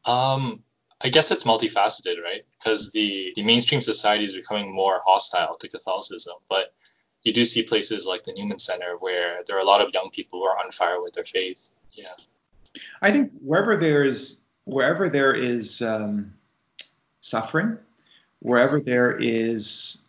Um, 0.06 0.64
I 1.02 1.10
guess 1.10 1.32
it's 1.32 1.46
multifaceted, 1.46 2.22
right? 2.24 2.44
Because 2.58 2.92
the, 2.92 3.32
the 3.36 3.44
mainstream 3.44 3.82
society 3.82 4.24
is 4.24 4.36
becoming 4.36 4.74
more 4.74 5.02
hostile 5.06 5.56
to 5.56 5.68
Catholicism, 5.68 6.36
but 6.50 6.74
you 7.24 7.32
do 7.32 7.46
see 7.46 7.64
places 7.64 8.06
like 8.08 8.24
the 8.24 8.34
Newman 8.34 8.60
Center 8.60 8.98
where 9.00 9.42
there 9.46 9.56
are 9.56 9.62
a 9.62 9.66
lot 9.66 9.82
of 9.82 9.94
young 9.94 10.10
people 10.12 10.40
who 10.40 10.46
are 10.46 10.58
on 10.64 10.72
fire 10.72 11.02
with 11.02 11.14
their 11.14 11.24
faith. 11.24 11.70
Yeah. 11.92 12.14
I 13.02 13.12
think 13.12 13.32
wherever 13.42 13.76
there's 13.78 14.42
wherever 14.66 15.10
there 15.10 15.34
is 15.34 15.82
um, 15.82 16.34
suffering, 17.20 17.78
wherever 18.40 18.80
there 18.80 19.18
is 19.18 20.06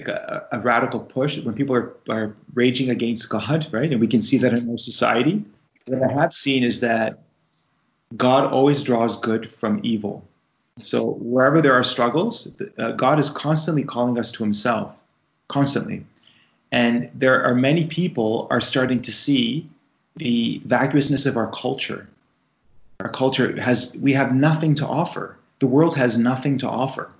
like 0.00 0.08
a, 0.08 0.46
a, 0.52 0.60
radical 0.60 1.00
push, 1.00 1.38
when 1.38 1.54
people 1.54 1.74
are, 1.76 1.94
are 2.08 2.34
raging 2.54 2.90
against 2.90 3.28
God, 3.28 3.66
right? 3.72 3.90
And 3.90 4.00
we 4.00 4.06
can 4.06 4.20
see 4.20 4.38
that 4.38 4.52
in 4.52 4.68
our 4.70 4.78
society. 4.78 5.44
What 5.86 6.02
I 6.02 6.12
have 6.12 6.34
seen 6.34 6.62
is 6.64 6.80
that 6.80 7.18
God 8.16 8.52
always 8.52 8.82
draws 8.82 9.18
good 9.18 9.50
from 9.50 9.80
evil. 9.82 10.24
So 10.78 11.12
wherever 11.20 11.60
there 11.60 11.74
are 11.74 11.82
struggles, 11.82 12.48
uh, 12.78 12.92
God 12.92 13.18
is 13.18 13.30
constantly 13.30 13.84
calling 13.84 14.18
us 14.18 14.30
to 14.32 14.42
Himself, 14.42 14.94
constantly. 15.48 16.04
And 16.72 17.10
there 17.14 17.44
are 17.44 17.54
many 17.54 17.86
people 17.86 18.46
are 18.50 18.60
starting 18.60 19.02
to 19.02 19.12
see 19.12 19.68
the 20.16 20.60
vacuousness 20.64 21.26
of 21.26 21.36
our 21.36 21.50
culture 21.50 22.08
our 23.00 23.08
culture 23.10 23.58
has, 23.60 23.96
we 24.00 24.12
have 24.12 24.34
nothing 24.34 24.74
to 24.76 24.86
offer. 24.86 25.36
The 25.58 25.66
world 25.66 25.96
has 25.96 26.18
nothing 26.18 26.58
to 26.58 26.68
offer. 26.68 27.10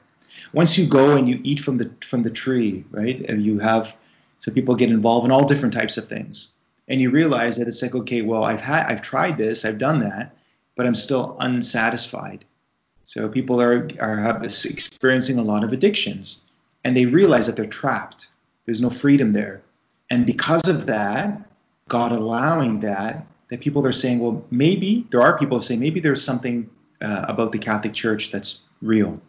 Once 0.52 0.76
you 0.76 0.86
go 0.86 1.16
and 1.16 1.28
you 1.28 1.40
eat 1.42 1.60
from 1.60 1.78
the 1.78 1.90
from 2.00 2.22
the 2.22 2.30
tree, 2.30 2.84
right? 2.90 3.20
And 3.28 3.44
you 3.44 3.58
have 3.58 3.96
so 4.38 4.50
people 4.50 4.74
get 4.74 4.90
involved 4.90 5.24
in 5.24 5.32
all 5.32 5.44
different 5.44 5.74
types 5.74 5.96
of 5.96 6.08
things, 6.08 6.50
and 6.88 7.00
you 7.00 7.10
realize 7.10 7.56
that 7.56 7.68
it's 7.68 7.82
like, 7.82 7.94
okay, 7.94 8.22
well, 8.22 8.44
I've 8.44 8.60
had, 8.60 8.86
I've 8.86 9.02
tried 9.02 9.36
this, 9.36 9.64
I've 9.64 9.78
done 9.78 10.00
that, 10.00 10.34
but 10.76 10.86
I'm 10.86 10.94
still 10.94 11.36
unsatisfied. 11.40 12.44
So 13.04 13.28
people 13.28 13.60
are 13.60 13.88
are 14.00 14.42
experiencing 14.44 15.38
a 15.38 15.42
lot 15.42 15.64
of 15.64 15.72
addictions, 15.72 16.42
and 16.84 16.96
they 16.96 17.06
realize 17.06 17.46
that 17.46 17.56
they're 17.56 17.66
trapped. 17.66 18.28
There's 18.64 18.80
no 18.80 18.90
freedom 18.90 19.32
there, 19.32 19.62
and 20.10 20.26
because 20.26 20.68
of 20.68 20.86
that, 20.86 21.48
God 21.88 22.12
allowing 22.12 22.80
that, 22.80 23.26
that 23.48 23.60
people 23.60 23.84
are 23.84 23.92
saying, 23.92 24.20
well, 24.20 24.42
maybe 24.50 25.06
there 25.10 25.20
are 25.20 25.36
people 25.36 25.60
saying 25.60 25.80
maybe 25.80 26.00
there's 26.00 26.24
something 26.24 26.70
uh, 27.02 27.26
about 27.28 27.52
the 27.52 27.58
Catholic 27.58 27.92
Church 27.92 28.30
that's 28.30 28.62
real, 28.80 29.20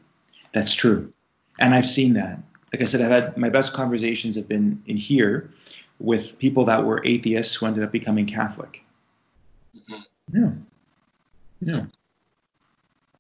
that's 0.54 0.74
true, 0.74 1.12
and 1.60 1.74
I've 1.74 1.86
seen 1.86 2.14
that. 2.14 2.40
Like 2.74 2.82
I 2.82 2.86
said, 2.86 3.02
I've 3.02 3.12
had 3.12 3.38
my 3.38 3.50
best 3.50 3.74
conversations 3.74 4.36
have 4.36 4.48
been 4.48 4.82
in 4.88 4.98
here 4.98 5.52
with 6.00 6.38
people 6.40 6.66
that 6.66 6.84
were 6.84 7.02
atheists 7.06 7.56
who 7.56 7.66
ended 7.66 7.84
up 7.84 7.92
becoming 7.92 8.26
Catholic. 8.26 8.84
Mm-hmm. 9.76 10.02
Yeah. 10.34 10.52
Yeah. 11.62 11.86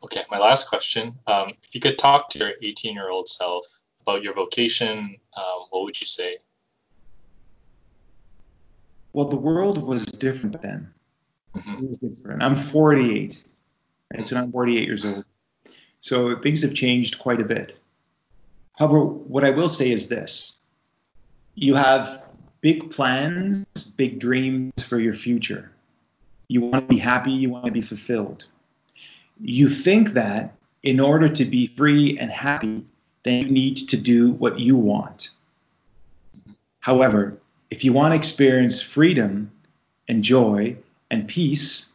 Okay, 0.03 0.23
my 0.31 0.39
last 0.39 0.67
question. 0.67 1.13
Um, 1.27 1.51
if 1.63 1.75
you 1.75 1.81
could 1.81 1.97
talk 1.97 2.29
to 2.29 2.39
your 2.39 2.53
18 2.61 2.95
year 2.95 3.09
old 3.09 3.27
self 3.27 3.65
about 4.01 4.23
your 4.23 4.33
vocation, 4.33 5.15
um, 5.37 5.67
what 5.69 5.83
would 5.83 5.99
you 5.99 6.07
say? 6.07 6.37
Well, 9.13 9.27
the 9.27 9.37
world 9.37 9.83
was 9.83 10.05
different 10.05 10.61
then. 10.61 10.91
Mm-hmm. 11.55 11.83
It 11.83 11.87
was 11.87 11.97
different. 11.97 12.41
I'm 12.41 12.55
48, 12.55 13.43
right? 14.13 14.25
So 14.25 14.37
I'm 14.37 14.51
48 14.51 14.87
years 14.87 15.05
old. 15.05 15.25
So 16.01 16.35
things 16.35 16.63
have 16.63 16.73
changed 16.73 17.19
quite 17.19 17.39
a 17.39 17.45
bit. 17.45 17.77
However, 18.73 19.03
what 19.05 19.43
I 19.43 19.51
will 19.51 19.69
say 19.69 19.91
is 19.91 20.09
this 20.09 20.57
you 21.55 21.75
have 21.75 22.23
big 22.61 22.89
plans, 22.89 23.65
big 23.97 24.19
dreams 24.19 24.83
for 24.83 24.99
your 24.99 25.13
future. 25.13 25.71
You 26.47 26.61
want 26.61 26.87
to 26.89 26.93
be 26.93 26.97
happy, 26.97 27.31
you 27.31 27.49
want 27.49 27.65
to 27.65 27.71
be 27.71 27.81
fulfilled. 27.81 28.45
You 29.39 29.69
think 29.69 30.13
that 30.13 30.55
in 30.83 30.99
order 30.99 31.29
to 31.29 31.45
be 31.45 31.67
free 31.67 32.17
and 32.19 32.31
happy, 32.31 32.83
then 33.23 33.45
you 33.45 33.51
need 33.51 33.75
to 33.77 33.97
do 33.97 34.31
what 34.31 34.59
you 34.59 34.75
want. 34.75 35.29
However, 36.79 37.37
if 37.69 37.83
you 37.83 37.93
want 37.93 38.11
to 38.11 38.15
experience 38.15 38.81
freedom 38.81 39.51
and 40.07 40.23
joy 40.23 40.75
and 41.11 41.27
peace, 41.27 41.90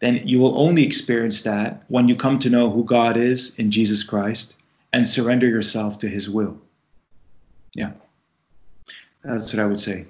then 0.00 0.26
you 0.26 0.40
will 0.40 0.58
only 0.58 0.84
experience 0.84 1.42
that 1.42 1.82
when 1.88 2.08
you 2.08 2.16
come 2.16 2.38
to 2.40 2.50
know 2.50 2.70
who 2.70 2.84
God 2.84 3.16
is 3.16 3.58
in 3.58 3.70
Jesus 3.70 4.02
Christ 4.02 4.56
and 4.92 5.06
surrender 5.06 5.46
yourself 5.46 5.98
to 5.98 6.08
his 6.08 6.28
will. 6.28 6.58
Yeah. 7.74 7.92
That's 9.22 9.52
what 9.52 9.60
I 9.60 9.66
would 9.66 9.78
say. 9.78 10.06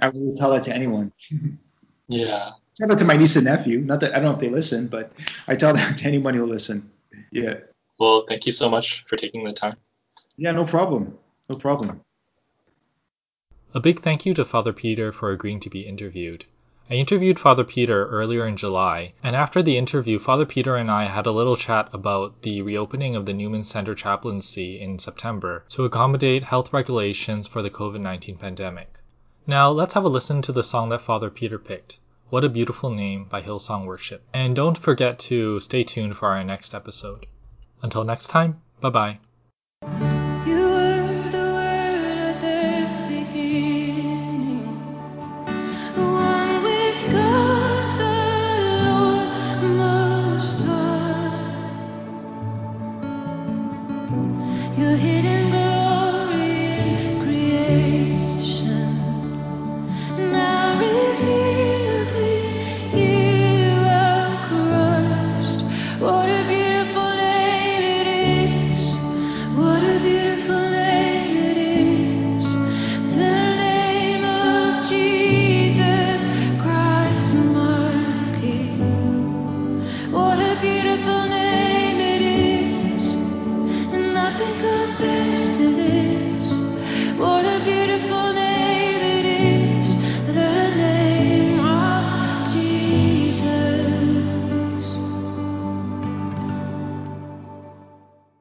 I 0.00 0.08
would 0.08 0.36
tell 0.36 0.50
that 0.52 0.62
to 0.64 0.74
anyone. 0.74 1.12
yeah. 2.08 2.50
I 2.50 2.52
Tell 2.76 2.88
that 2.88 2.98
to 2.98 3.04
my 3.04 3.16
niece 3.16 3.36
and 3.36 3.44
nephew. 3.44 3.80
Not 3.80 4.00
that 4.00 4.12
I 4.12 4.16
don't 4.16 4.24
know 4.24 4.32
if 4.32 4.38
they 4.38 4.48
listen, 4.48 4.86
but 4.86 5.12
I 5.46 5.56
tell 5.56 5.74
that 5.74 5.98
to 5.98 6.06
anyone 6.06 6.34
who'll 6.34 6.46
listen. 6.46 6.90
Yeah. 7.30 7.54
Well, 7.98 8.24
thank 8.26 8.46
you 8.46 8.52
so 8.52 8.70
much 8.70 9.04
for 9.04 9.16
taking 9.16 9.44
the 9.44 9.52
time. 9.52 9.76
Yeah, 10.36 10.52
no 10.52 10.64
problem. 10.64 11.18
No 11.50 11.56
problem. 11.56 12.00
A 13.74 13.80
big 13.80 14.00
thank 14.00 14.24
you 14.24 14.34
to 14.34 14.44
Father 14.44 14.72
Peter 14.72 15.12
for 15.12 15.30
agreeing 15.30 15.60
to 15.60 15.70
be 15.70 15.80
interviewed. 15.82 16.46
I 16.90 16.94
interviewed 16.94 17.38
Father 17.38 17.64
Peter 17.64 18.06
earlier 18.06 18.46
in 18.46 18.56
July, 18.56 19.14
and 19.22 19.36
after 19.36 19.62
the 19.62 19.78
interview, 19.78 20.18
Father 20.18 20.44
Peter 20.44 20.76
and 20.76 20.90
I 20.90 21.04
had 21.04 21.26
a 21.26 21.32
little 21.32 21.56
chat 21.56 21.88
about 21.92 22.42
the 22.42 22.60
reopening 22.62 23.16
of 23.16 23.24
the 23.24 23.32
Newman 23.32 23.62
Center 23.62 23.94
chaplaincy 23.94 24.80
in 24.80 24.98
September 24.98 25.64
to 25.70 25.84
accommodate 25.84 26.44
health 26.44 26.72
regulations 26.72 27.46
for 27.46 27.62
the 27.62 27.70
COVID 27.70 28.00
19 28.00 28.36
pandemic. 28.36 28.98
Now, 29.46 29.70
let's 29.70 29.94
have 29.94 30.04
a 30.04 30.08
listen 30.08 30.42
to 30.42 30.52
the 30.52 30.62
song 30.62 30.88
that 30.90 31.00
Father 31.00 31.30
Peter 31.30 31.58
picked. 31.58 31.98
What 32.30 32.44
a 32.44 32.48
Beautiful 32.48 32.90
Name 32.90 33.24
by 33.24 33.42
Hillsong 33.42 33.84
Worship. 33.84 34.22
And 34.32 34.56
don't 34.56 34.78
forget 34.78 35.18
to 35.30 35.60
stay 35.60 35.84
tuned 35.84 36.16
for 36.16 36.28
our 36.28 36.42
next 36.42 36.74
episode. 36.74 37.26
Until 37.82 38.04
next 38.04 38.28
time, 38.28 38.62
bye 38.80 39.18
bye. 39.82 40.21